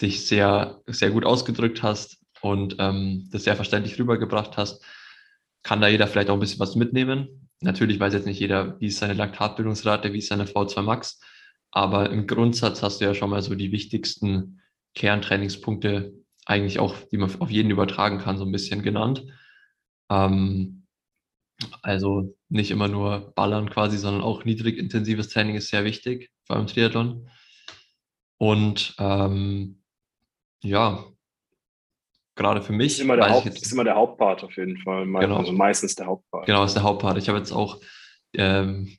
dich 0.00 0.26
sehr, 0.26 0.80
sehr 0.86 1.10
gut 1.10 1.26
ausgedrückt 1.26 1.82
hast 1.82 2.18
und 2.40 2.76
ähm, 2.78 3.28
das 3.30 3.44
sehr 3.44 3.56
verständlich 3.56 3.98
rübergebracht 3.98 4.56
hast, 4.56 4.82
kann 5.62 5.80
da 5.80 5.88
jeder 5.88 6.06
vielleicht 6.06 6.30
auch 6.30 6.34
ein 6.34 6.40
bisschen 6.40 6.60
was 6.60 6.74
mitnehmen. 6.74 7.45
Natürlich 7.60 7.98
weiß 7.98 8.12
jetzt 8.12 8.26
nicht 8.26 8.40
jeder, 8.40 8.78
wie 8.80 8.86
ist 8.86 8.98
seine 8.98 9.14
Laktatbildungsrate, 9.14 10.12
wie 10.12 10.18
ist 10.18 10.28
seine 10.28 10.44
V2 10.44 10.82
Max, 10.82 11.20
aber 11.70 12.10
im 12.10 12.26
Grundsatz 12.26 12.82
hast 12.82 13.00
du 13.00 13.06
ja 13.06 13.14
schon 13.14 13.30
mal 13.30 13.42
so 13.42 13.54
die 13.54 13.72
wichtigsten 13.72 14.60
Kerntrainingspunkte 14.94 16.12
eigentlich 16.44 16.78
auch, 16.78 16.96
die 17.10 17.16
man 17.16 17.34
auf 17.40 17.50
jeden 17.50 17.70
übertragen 17.70 18.18
kann, 18.18 18.38
so 18.38 18.44
ein 18.44 18.52
bisschen 18.52 18.82
genannt. 18.82 19.24
Ähm, 20.10 20.86
also 21.82 22.36
nicht 22.48 22.70
immer 22.70 22.88
nur 22.88 23.32
ballern 23.34 23.70
quasi, 23.70 23.96
sondern 23.98 24.22
auch 24.22 24.44
niedrig 24.44 24.78
intensives 24.78 25.28
Training 25.28 25.56
ist 25.56 25.68
sehr 25.68 25.84
wichtig, 25.84 26.30
vor 26.44 26.56
allem 26.56 26.66
Triathlon. 26.66 27.28
Und 28.38 28.94
ähm, 28.98 29.82
ja, 30.62 31.04
gerade 32.36 32.62
für 32.62 32.72
mich. 32.72 32.92
Ist 32.92 33.00
immer, 33.00 33.16
der 33.16 33.30
Haupt, 33.30 33.46
ist 33.46 33.72
immer 33.72 33.84
der 33.84 33.96
Hauptpart 33.96 34.44
auf 34.44 34.56
jeden 34.56 34.76
Fall. 34.78 35.04
Genau. 35.04 35.38
Also 35.38 35.52
meistens 35.52 35.96
der 35.96 36.06
Hauptpart. 36.06 36.46
Genau, 36.46 36.64
ist 36.64 36.74
der 36.74 36.84
Hauptpart. 36.84 37.18
Ich 37.18 37.28
habe 37.28 37.38
jetzt 37.38 37.52
auch 37.52 37.80
ähm, 38.34 38.96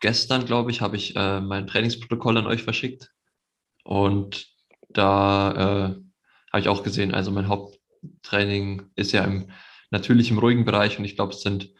gestern, 0.00 0.44
glaube 0.44 0.70
ich, 0.70 0.80
habe 0.80 0.96
ich 0.96 1.16
äh, 1.16 1.40
mein 1.40 1.66
Trainingsprotokoll 1.66 2.36
an 2.36 2.46
euch 2.46 2.62
verschickt. 2.62 3.10
Und 3.84 4.48
da 4.90 5.52
äh, 5.52 6.02
habe 6.52 6.60
ich 6.60 6.68
auch 6.68 6.82
gesehen, 6.82 7.14
also 7.14 7.30
mein 7.30 7.48
Haupttraining 7.48 8.90
ist 8.96 9.12
ja 9.12 9.24
im 9.24 9.50
natürlich 9.90 10.30
im 10.30 10.38
ruhigen 10.38 10.64
Bereich 10.64 10.98
und 10.98 11.04
ich 11.04 11.16
glaube, 11.16 11.32
es 11.32 11.40
sind 11.40 11.72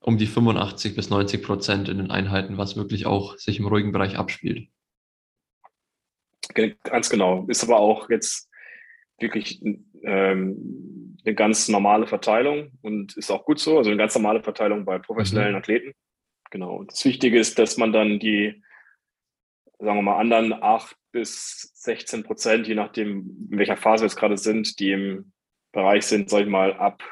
um 0.00 0.18
die 0.18 0.26
85 0.26 0.94
bis 0.94 1.10
90 1.10 1.42
Prozent 1.42 1.88
in 1.88 1.98
den 1.98 2.10
Einheiten, 2.10 2.58
was 2.58 2.76
wirklich 2.76 3.06
auch 3.06 3.38
sich 3.38 3.58
im 3.58 3.66
ruhigen 3.66 3.92
Bereich 3.92 4.18
abspielt. 4.18 4.68
Ganz 6.82 7.08
genau. 7.08 7.46
Ist 7.48 7.64
aber 7.64 7.78
auch 7.78 8.10
jetzt 8.10 8.50
wirklich 9.18 9.62
ähm, 10.02 11.16
eine 11.24 11.34
ganz 11.34 11.68
normale 11.68 12.06
Verteilung 12.06 12.72
und 12.82 13.16
ist 13.16 13.30
auch 13.30 13.44
gut 13.44 13.58
so. 13.58 13.78
Also 13.78 13.90
eine 13.90 13.98
ganz 13.98 14.14
normale 14.14 14.42
Verteilung 14.42 14.84
bei 14.84 14.98
professionellen 14.98 15.52
mhm. 15.52 15.58
Athleten. 15.58 15.92
Genau. 16.50 16.76
Und 16.76 16.92
das 16.92 17.04
Wichtige 17.04 17.38
ist, 17.38 17.58
dass 17.58 17.76
man 17.76 17.92
dann 17.92 18.18
die, 18.18 18.62
sagen 19.78 19.98
wir 19.98 20.02
mal, 20.02 20.18
anderen 20.18 20.52
8 20.52 20.96
bis 21.12 21.72
16 21.74 22.24
Prozent, 22.24 22.68
je 22.68 22.74
nachdem, 22.74 23.48
in 23.50 23.58
welcher 23.58 23.76
Phase 23.76 24.02
wir 24.02 24.08
jetzt 24.08 24.16
gerade 24.16 24.36
sind, 24.36 24.78
die 24.78 24.92
im 24.92 25.32
Bereich 25.72 26.06
sind, 26.06 26.30
sag 26.30 26.42
ich 26.42 26.48
mal, 26.48 26.74
ab 26.74 27.02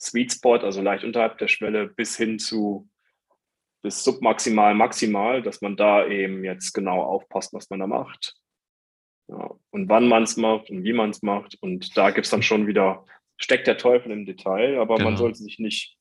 Sweet 0.00 0.32
Spot, 0.32 0.56
also 0.56 0.82
leicht 0.82 1.04
unterhalb 1.04 1.38
der 1.38 1.48
Schwelle, 1.48 1.86
bis 1.86 2.16
hin 2.16 2.38
zu 2.38 2.88
bis 3.82 4.04
submaximal, 4.04 4.74
maximal, 4.74 5.42
dass 5.42 5.60
man 5.60 5.76
da 5.76 6.06
eben 6.06 6.44
jetzt 6.44 6.72
genau 6.72 7.02
aufpasst, 7.02 7.52
was 7.52 7.68
man 7.68 7.80
da 7.80 7.86
macht. 7.86 8.36
Ja, 9.32 9.50
und 9.70 9.88
wann 9.88 10.08
man 10.08 10.24
es 10.24 10.36
macht 10.36 10.70
und 10.70 10.84
wie 10.84 10.92
man 10.92 11.10
es 11.10 11.22
macht. 11.22 11.56
Und 11.60 11.96
da 11.96 12.10
gibt 12.10 12.26
es 12.26 12.30
dann 12.30 12.42
schon 12.42 12.66
wieder, 12.66 13.06
steckt 13.38 13.66
der 13.66 13.78
Teufel 13.78 14.12
im 14.12 14.26
Detail, 14.26 14.78
aber 14.78 14.96
genau. 14.96 15.10
man 15.10 15.16
sollte 15.16 15.38
sich 15.38 15.58
nicht, 15.58 15.96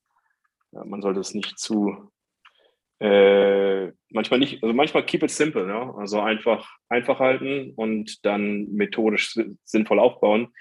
ja, 0.72 0.84
man 0.84 1.02
sollte 1.02 1.22
es 1.22 1.34
nicht 1.34 1.58
zu, 1.58 2.12
äh, 3.00 3.92
manchmal 4.10 4.40
nicht, 4.40 4.62
also 4.62 4.74
manchmal 4.74 5.06
keep 5.06 5.24
it 5.24 5.32
simple, 5.32 5.68
ja? 5.68 5.96
also 5.96 6.20
einfach, 6.20 6.70
einfach 6.90 7.20
halten 7.20 7.74
und 7.76 8.26
dann 8.26 8.72
methodisch 8.74 9.40
sinnvoll 9.64 10.00
aufbauen. 10.00 10.54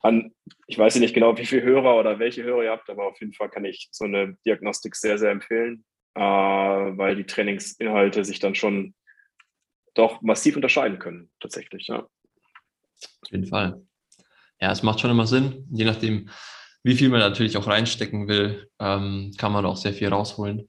An, 0.00 0.32
ich 0.66 0.78
weiß 0.78 0.96
nicht 0.96 1.14
genau, 1.14 1.36
wie 1.36 1.44
viele 1.44 1.62
Hörer 1.62 1.98
oder 1.98 2.18
welche 2.18 2.42
Hörer 2.42 2.64
ihr 2.64 2.70
habt, 2.70 2.88
aber 2.88 3.06
auf 3.06 3.20
jeden 3.20 3.34
Fall 3.34 3.50
kann 3.50 3.66
ich 3.66 3.88
so 3.92 4.06
eine 4.06 4.36
Diagnostik 4.46 4.96
sehr, 4.96 5.18
sehr 5.18 5.30
empfehlen, 5.30 5.84
äh, 6.14 6.20
weil 6.22 7.16
die 7.16 7.26
Trainingsinhalte 7.26 8.24
sich 8.24 8.38
dann 8.38 8.54
schon 8.54 8.94
doch 10.00 10.22
massiv 10.22 10.56
unterscheiden 10.56 10.98
können, 10.98 11.30
tatsächlich. 11.40 11.86
Ja. 11.86 12.00
Auf 12.00 13.30
jeden 13.30 13.46
Fall. 13.46 13.82
Ja, 14.60 14.72
es 14.72 14.82
macht 14.82 15.00
schon 15.00 15.10
immer 15.10 15.26
Sinn. 15.26 15.66
Je 15.70 15.84
nachdem, 15.84 16.28
wie 16.82 16.94
viel 16.94 17.08
man 17.08 17.20
natürlich 17.20 17.56
auch 17.56 17.66
reinstecken 17.66 18.28
will, 18.28 18.68
ähm, 18.78 19.32
kann 19.38 19.52
man 19.52 19.66
auch 19.66 19.76
sehr 19.76 19.92
viel 19.92 20.08
rausholen. 20.08 20.68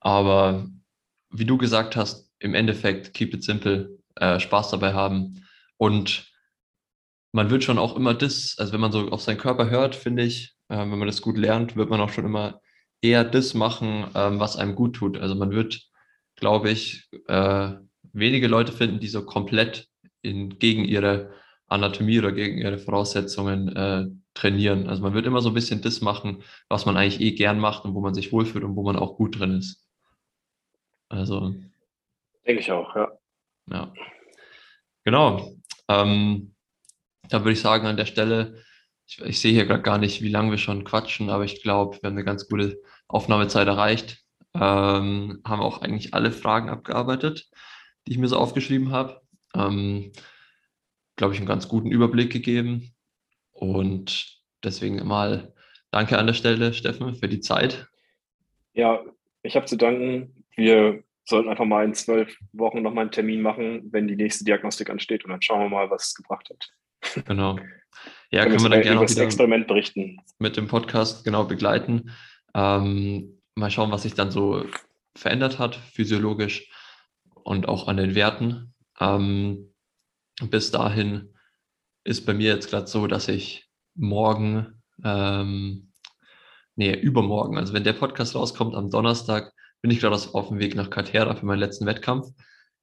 Aber 0.00 0.66
wie 1.30 1.44
du 1.44 1.56
gesagt 1.56 1.96
hast, 1.96 2.30
im 2.38 2.54
Endeffekt 2.54 3.14
keep 3.14 3.32
it 3.34 3.44
simple, 3.44 3.98
äh, 4.16 4.40
Spaß 4.40 4.70
dabei 4.70 4.92
haben 4.92 5.44
und 5.76 6.30
man 7.32 7.50
wird 7.50 7.64
schon 7.64 7.78
auch 7.78 7.96
immer 7.96 8.12
das, 8.14 8.56
also 8.58 8.72
wenn 8.72 8.80
man 8.80 8.92
so 8.92 9.08
auf 9.10 9.22
seinen 9.22 9.38
Körper 9.38 9.70
hört, 9.70 9.94
finde 9.94 10.22
ich, 10.22 10.54
äh, 10.68 10.76
wenn 10.76 10.98
man 10.98 11.06
das 11.06 11.22
gut 11.22 11.38
lernt, 11.38 11.76
wird 11.76 11.88
man 11.88 12.00
auch 12.00 12.10
schon 12.10 12.26
immer 12.26 12.60
eher 13.00 13.24
das 13.24 13.54
machen, 13.54 14.06
ähm, 14.14 14.38
was 14.38 14.56
einem 14.56 14.74
gut 14.74 14.96
tut. 14.96 15.18
Also 15.18 15.34
man 15.34 15.50
wird, 15.50 15.80
glaube 16.36 16.70
ich, 16.70 17.08
äh, 17.28 17.72
wenige 18.12 18.48
Leute 18.48 18.72
finden, 18.72 19.00
die 19.00 19.08
so 19.08 19.24
komplett 19.24 19.88
in, 20.22 20.58
gegen 20.58 20.84
ihre 20.84 21.32
Anatomie 21.66 22.18
oder 22.18 22.32
gegen 22.32 22.58
ihre 22.58 22.78
Voraussetzungen 22.78 23.74
äh, 23.74 24.06
trainieren. 24.34 24.88
Also 24.88 25.02
man 25.02 25.14
wird 25.14 25.26
immer 25.26 25.40
so 25.40 25.48
ein 25.48 25.54
bisschen 25.54 25.82
das 25.82 26.00
machen, 26.00 26.42
was 26.68 26.86
man 26.86 26.96
eigentlich 26.96 27.20
eh 27.20 27.32
gern 27.32 27.58
macht 27.58 27.84
und 27.84 27.94
wo 27.94 28.00
man 28.00 28.14
sich 28.14 28.32
wohlfühlt 28.32 28.64
und 28.64 28.76
wo 28.76 28.82
man 28.82 28.96
auch 28.96 29.16
gut 29.16 29.38
drin 29.38 29.58
ist. 29.58 29.86
Also. 31.08 31.54
Denke 32.46 32.60
ich 32.60 32.72
auch, 32.72 32.94
ja. 32.96 33.12
Ja. 33.70 33.92
Genau. 35.04 35.54
Ähm, 35.88 36.54
da 37.28 37.40
würde 37.40 37.52
ich 37.52 37.60
sagen, 37.60 37.86
an 37.86 37.96
der 37.96 38.06
Stelle, 38.06 38.62
ich, 39.06 39.20
ich 39.20 39.40
sehe 39.40 39.52
hier 39.52 39.66
gerade 39.66 39.82
gar 39.82 39.98
nicht, 39.98 40.22
wie 40.22 40.30
lange 40.30 40.50
wir 40.50 40.58
schon 40.58 40.84
quatschen, 40.84 41.30
aber 41.30 41.44
ich 41.44 41.62
glaube, 41.62 41.98
wir 42.00 42.08
haben 42.08 42.16
eine 42.16 42.24
ganz 42.24 42.48
gute 42.48 42.80
Aufnahmezeit 43.08 43.68
erreicht. 43.68 44.18
Ähm, 44.54 45.40
haben 45.44 45.62
auch 45.62 45.80
eigentlich 45.80 46.12
alle 46.12 46.30
Fragen 46.30 46.68
abgearbeitet, 46.68 47.48
die 48.06 48.12
ich 48.12 48.18
mir 48.18 48.28
so 48.28 48.36
aufgeschrieben 48.36 48.90
habe. 48.90 49.20
Ähm, 49.54 50.12
glaube 51.16 51.34
ich, 51.34 51.40
einen 51.40 51.48
ganz 51.48 51.68
guten 51.68 51.90
Überblick 51.90 52.32
gegeben. 52.32 52.94
Und 53.52 54.40
deswegen 54.64 55.06
mal 55.06 55.52
danke 55.90 56.18
an 56.18 56.26
der 56.26 56.34
Stelle, 56.34 56.74
Steffen, 56.74 57.14
für 57.14 57.28
die 57.28 57.40
Zeit. 57.40 57.86
Ja, 58.72 59.02
ich 59.42 59.56
habe 59.56 59.66
zu 59.66 59.76
danken. 59.76 60.44
Wir 60.56 61.02
sollten 61.24 61.48
einfach 61.48 61.64
mal 61.64 61.84
in 61.84 61.94
zwölf 61.94 62.36
Wochen 62.52 62.82
nochmal 62.82 63.02
einen 63.02 63.12
Termin 63.12 63.42
machen, 63.42 63.92
wenn 63.92 64.08
die 64.08 64.16
nächste 64.16 64.44
Diagnostik 64.44 64.90
ansteht 64.90 65.24
und 65.24 65.30
dann 65.30 65.42
schauen 65.42 65.60
wir 65.60 65.68
mal, 65.68 65.90
was 65.90 66.08
es 66.08 66.14
gebracht 66.14 66.50
hat. 66.50 67.24
Genau. 67.26 67.58
Ja, 68.30 68.46
können 68.46 68.62
wir 68.62 68.70
dann 68.70 68.82
gerne 68.82 69.00
auch 69.00 69.08
wieder 69.08 69.22
Experiment 69.22 69.66
berichten. 69.66 70.18
mit 70.38 70.56
dem 70.56 70.66
Podcast 70.66 71.24
genau 71.24 71.44
begleiten. 71.44 72.10
Ähm, 72.54 73.40
mal 73.54 73.70
schauen, 73.70 73.90
was 73.90 74.02
sich 74.02 74.14
dann 74.14 74.30
so 74.30 74.64
verändert 75.14 75.58
hat, 75.58 75.76
physiologisch 75.76 76.70
und 77.44 77.68
auch 77.68 77.88
an 77.88 77.96
den 77.96 78.14
Werten. 78.14 78.74
Ähm, 79.00 79.72
bis 80.50 80.70
dahin 80.70 81.34
ist 82.04 82.26
bei 82.26 82.34
mir 82.34 82.52
jetzt 82.52 82.70
gerade 82.70 82.86
so, 82.86 83.06
dass 83.06 83.28
ich 83.28 83.68
morgen, 83.94 84.82
ähm, 85.04 85.92
nee, 86.76 86.94
übermorgen, 86.94 87.58
also 87.58 87.72
wenn 87.72 87.84
der 87.84 87.92
Podcast 87.92 88.34
rauskommt 88.34 88.74
am 88.74 88.90
Donnerstag, 88.90 89.52
bin 89.82 89.90
ich 89.90 90.00
gerade 90.00 90.16
auf 90.16 90.48
dem 90.48 90.58
Weg 90.58 90.74
nach 90.74 90.90
Katera 90.90 91.34
für 91.34 91.46
meinen 91.46 91.58
letzten 91.58 91.86
Wettkampf. 91.86 92.28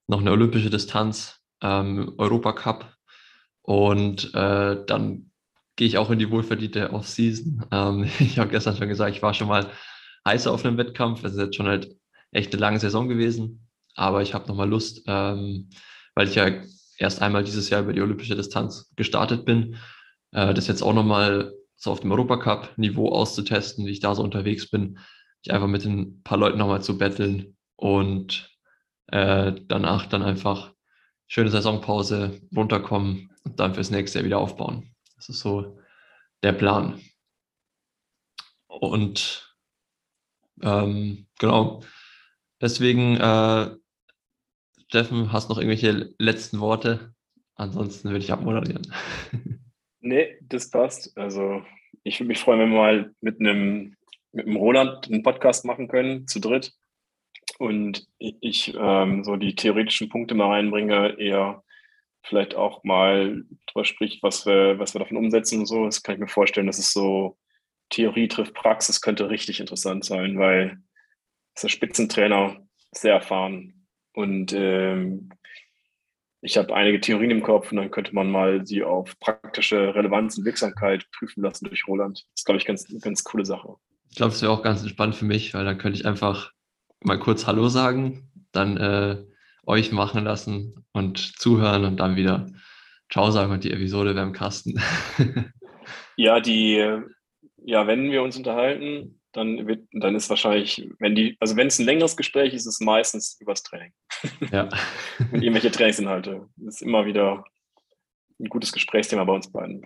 Noch 0.07 0.19
eine 0.19 0.31
olympische 0.31 0.69
Distanz, 0.69 1.39
ähm, 1.61 2.13
Europacup 2.17 2.93
und 3.61 4.33
äh, 4.33 4.83
dann 4.85 5.31
gehe 5.75 5.87
ich 5.87 5.97
auch 5.97 6.09
in 6.09 6.19
die 6.19 6.29
wohlverdiente 6.29 6.91
Off-Season. 6.91 7.65
Ähm, 7.71 8.09
ich 8.19 8.39
habe 8.39 8.49
gestern 8.49 8.75
schon 8.75 8.89
gesagt, 8.89 9.15
ich 9.15 9.21
war 9.21 9.33
schon 9.33 9.47
mal 9.47 9.71
heißer 10.27 10.51
auf 10.51 10.65
einem 10.65 10.77
Wettkampf. 10.77 11.23
Es 11.23 11.33
ist 11.33 11.39
jetzt 11.39 11.55
schon 11.55 11.67
halt 11.67 11.95
echt 12.31 12.53
eine 12.53 12.61
lange 12.61 12.79
Saison 12.79 13.07
gewesen. 13.07 13.68
Aber 13.99 14.21
ich 14.21 14.33
habe 14.33 14.47
nochmal 14.47 14.69
Lust, 14.69 15.03
ähm, 15.07 15.69
weil 16.15 16.29
ich 16.29 16.35
ja 16.35 16.49
erst 16.97 17.21
einmal 17.21 17.43
dieses 17.43 17.69
Jahr 17.69 17.81
über 17.81 17.91
die 17.91 18.01
olympische 18.01 18.35
Distanz 18.35 18.93
gestartet 18.95 19.43
bin, 19.43 19.75
äh, 20.31 20.53
das 20.53 20.67
jetzt 20.67 20.81
auch 20.81 20.93
nochmal 20.93 21.53
so 21.75 21.91
auf 21.91 21.99
dem 21.99 22.11
Europacup-Niveau 22.11 23.09
auszutesten, 23.09 23.85
wie 23.85 23.91
ich 23.91 23.99
da 23.99 24.15
so 24.15 24.23
unterwegs 24.23 24.69
bin. 24.69 24.99
Ich 25.41 25.51
einfach 25.51 25.67
mit 25.67 25.83
ein 25.85 26.23
paar 26.23 26.37
Leuten 26.37 26.57
nochmal 26.57 26.81
zu 26.81 26.97
betteln 26.97 27.57
und 27.75 28.49
äh, 29.07 29.53
danach 29.67 30.05
dann 30.05 30.23
einfach 30.23 30.73
schöne 31.27 31.49
Saisonpause, 31.49 32.39
runterkommen 32.55 33.31
und 33.43 33.59
dann 33.59 33.73
fürs 33.73 33.91
nächste 33.91 34.19
Jahr 34.19 34.25
wieder 34.25 34.39
aufbauen. 34.39 34.95
Das 35.17 35.27
ist 35.27 35.39
so 35.41 35.77
der 36.41 36.53
Plan. 36.53 37.01
Und 38.67 39.55
ähm, 40.61 41.27
genau, 41.37 41.83
deswegen, 42.61 43.17
äh, 43.17 43.75
Steffen, 44.89 45.31
hast 45.31 45.49
noch 45.49 45.59
irgendwelche 45.59 46.15
letzten 46.17 46.59
Worte? 46.59 47.13
Ansonsten 47.53 48.09
würde 48.09 48.23
ich 48.23 48.31
abmoderieren. 48.31 48.91
Nee, 50.01 50.37
das 50.41 50.71
passt. 50.71 51.15
Also 51.17 51.61
ich 52.03 52.21
würde 52.21 52.29
mich 52.29 52.39
freuen, 52.39 52.61
wenn 52.61 52.71
wir 52.71 52.77
mal 52.77 53.15
mit 53.19 53.41
einem, 53.41 53.97
mit 54.31 54.47
einem 54.47 54.55
Roland 54.55 55.11
einen 55.11 55.23
Podcast 55.23 55.65
machen 55.65 55.89
können, 55.89 56.25
zu 56.25 56.39
dritt 56.39 56.71
und 57.57 58.07
ich 58.17 58.73
ähm, 58.79 59.25
so 59.25 59.35
die 59.35 59.55
theoretischen 59.55 60.07
Punkte 60.07 60.35
mal 60.35 60.51
reinbringe, 60.51 61.19
eher 61.19 61.65
vielleicht 62.23 62.55
auch 62.55 62.85
mal 62.85 63.43
drüber 63.67 63.83
spricht, 63.83 64.23
was 64.23 64.45
wir, 64.45 64.79
was 64.79 64.95
wir 64.95 64.99
davon 64.99 65.17
umsetzen 65.17 65.59
und 65.59 65.65
so. 65.65 65.83
Das 65.83 66.01
kann 66.01 66.15
ich 66.15 66.21
mir 66.21 66.29
vorstellen, 66.29 66.67
dass 66.67 66.79
es 66.79 66.93
so 66.93 67.37
Theorie 67.89 68.29
trifft 68.29 68.53
Praxis 68.53 69.01
könnte 69.01 69.29
richtig 69.29 69.59
interessant 69.59 70.05
sein, 70.05 70.39
weil 70.39 70.77
der 71.61 71.67
Spitzentrainer 71.67 72.65
sehr 72.93 73.15
erfahren 73.15 73.78
und 74.19 74.51
ähm, 74.51 75.29
ich 76.41 76.57
habe 76.57 76.75
einige 76.75 76.99
Theorien 76.99 77.31
im 77.31 77.41
Kopf 77.41 77.71
und 77.71 77.77
dann 77.77 77.89
könnte 77.89 78.13
man 78.13 78.29
mal 78.29 78.67
sie 78.67 78.83
auf 78.83 79.17
praktische 79.21 79.95
Relevanz 79.95 80.37
und 80.37 80.43
Wirksamkeit 80.43 81.05
prüfen 81.17 81.41
lassen 81.41 81.65
durch 81.65 81.87
Roland. 81.87 82.19
Das 82.19 82.41
ist, 82.41 82.45
glaube 82.45 82.57
ich, 82.57 82.65
ganz, 82.65 82.89
eine 82.89 82.99
ganz 82.99 83.23
coole 83.23 83.45
Sache. 83.45 83.75
Ich 84.09 84.17
glaube, 84.17 84.33
es 84.33 84.41
wäre 84.41 84.51
auch 84.51 84.61
ganz 84.61 84.81
entspannt 84.81 85.15
für 85.15 85.23
mich, 85.23 85.53
weil 85.53 85.63
dann 85.63 85.77
könnte 85.77 85.97
ich 85.97 86.05
einfach 86.05 86.51
mal 87.01 87.17
kurz 87.17 87.47
Hallo 87.47 87.69
sagen, 87.69 88.29
dann 88.51 88.75
äh, 88.75 89.23
euch 89.65 89.93
machen 89.93 90.25
lassen 90.25 90.85
und 90.91 91.17
zuhören 91.39 91.85
und 91.85 91.97
dann 92.01 92.17
wieder 92.17 92.47
Ciao 93.09 93.31
sagen 93.31 93.53
und 93.53 93.63
die 93.63 93.71
Episode 93.71 94.15
wäre 94.15 94.25
im 94.25 94.33
Kasten. 94.33 94.81
ja, 96.17 96.41
die, 96.41 96.85
ja, 97.63 97.87
wenn 97.87 98.11
wir 98.11 98.21
uns 98.21 98.35
unterhalten, 98.35 99.18
dann 99.31 99.67
wird, 99.67 99.87
dann 99.91 100.15
ist 100.15 100.29
wahrscheinlich, 100.29 100.89
wenn 100.99 101.15
die, 101.15 101.37
also 101.39 101.55
wenn 101.55 101.67
es 101.67 101.79
ein 101.79 101.85
längeres 101.85 102.17
Gespräch 102.17 102.53
ist, 102.53 102.65
ist 102.65 102.75
es 102.75 102.79
meistens 102.79 103.37
übers 103.39 103.63
Training. 103.63 103.93
Ja. 104.51 104.69
und 105.31 105.41
irgendwelche 105.41 105.71
Trainingsinhalte. 105.71 106.47
Das 106.57 106.75
ist 106.75 106.81
immer 106.81 107.05
wieder 107.05 107.43
ein 108.39 108.49
gutes 108.49 108.71
Gesprächsthema 108.71 109.23
bei 109.23 109.33
uns 109.33 109.51
beiden. 109.51 109.85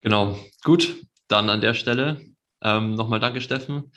Genau, 0.00 0.38
gut. 0.64 0.96
Dann 1.28 1.50
an 1.50 1.60
der 1.60 1.74
Stelle 1.74 2.20
ähm, 2.62 2.94
nochmal 2.94 3.20
danke, 3.20 3.40
Steffen. 3.40 3.92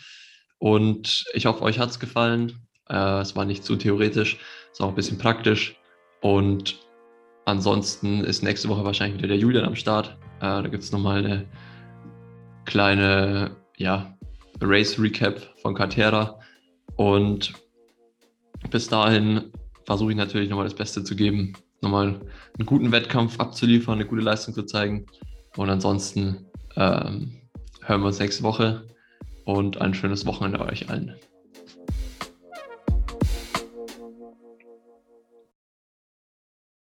Und 0.57 1.25
ich 1.33 1.45
hoffe, 1.45 1.63
euch 1.63 1.79
hat 1.79 1.89
es 1.89 1.99
gefallen. 1.99 2.67
Äh, 2.89 3.21
es 3.21 3.35
war 3.35 3.45
nicht 3.45 3.63
zu 3.63 3.75
theoretisch, 3.75 4.37
es 4.71 4.79
war 4.79 4.87
auch 4.87 4.91
ein 4.91 4.95
bisschen 4.95 5.17
praktisch. 5.17 5.75
Und 6.21 6.79
ansonsten 7.45 8.23
ist 8.23 8.43
nächste 8.43 8.69
Woche 8.69 8.83
wahrscheinlich 8.83 9.17
wieder 9.17 9.29
der 9.29 9.37
Julian 9.37 9.65
am 9.65 9.75
Start. 9.75 10.17
Äh, 10.37 10.61
da 10.61 10.67
gibt 10.67 10.83
es 10.83 10.91
nochmal 10.91 11.25
eine 11.25 11.47
kleine 12.69 13.57
ja, 13.77 14.15
Race-Recap 14.61 15.41
von 15.61 15.73
Cartera. 15.73 16.39
Und 16.95 17.53
bis 18.69 18.87
dahin 18.87 19.51
versuche 19.85 20.11
ich 20.11 20.17
natürlich 20.17 20.49
nochmal 20.49 20.65
das 20.65 20.75
Beste 20.75 21.03
zu 21.03 21.15
geben, 21.15 21.53
nochmal 21.81 22.07
einen 22.57 22.65
guten 22.67 22.91
Wettkampf 22.91 23.39
abzuliefern, 23.39 23.95
eine 23.95 24.05
gute 24.05 24.21
Leistung 24.21 24.53
zu 24.53 24.63
zeigen. 24.63 25.07
Und 25.57 25.69
ansonsten 25.69 26.45
ähm, 26.75 27.41
hören 27.81 28.01
wir 28.01 28.07
uns 28.07 28.19
nächste 28.19 28.43
Woche 28.43 28.85
und 29.45 29.81
ein 29.81 29.95
schönes 29.95 30.27
Wochenende 30.27 30.59
euch 30.59 30.89
allen. 30.89 31.15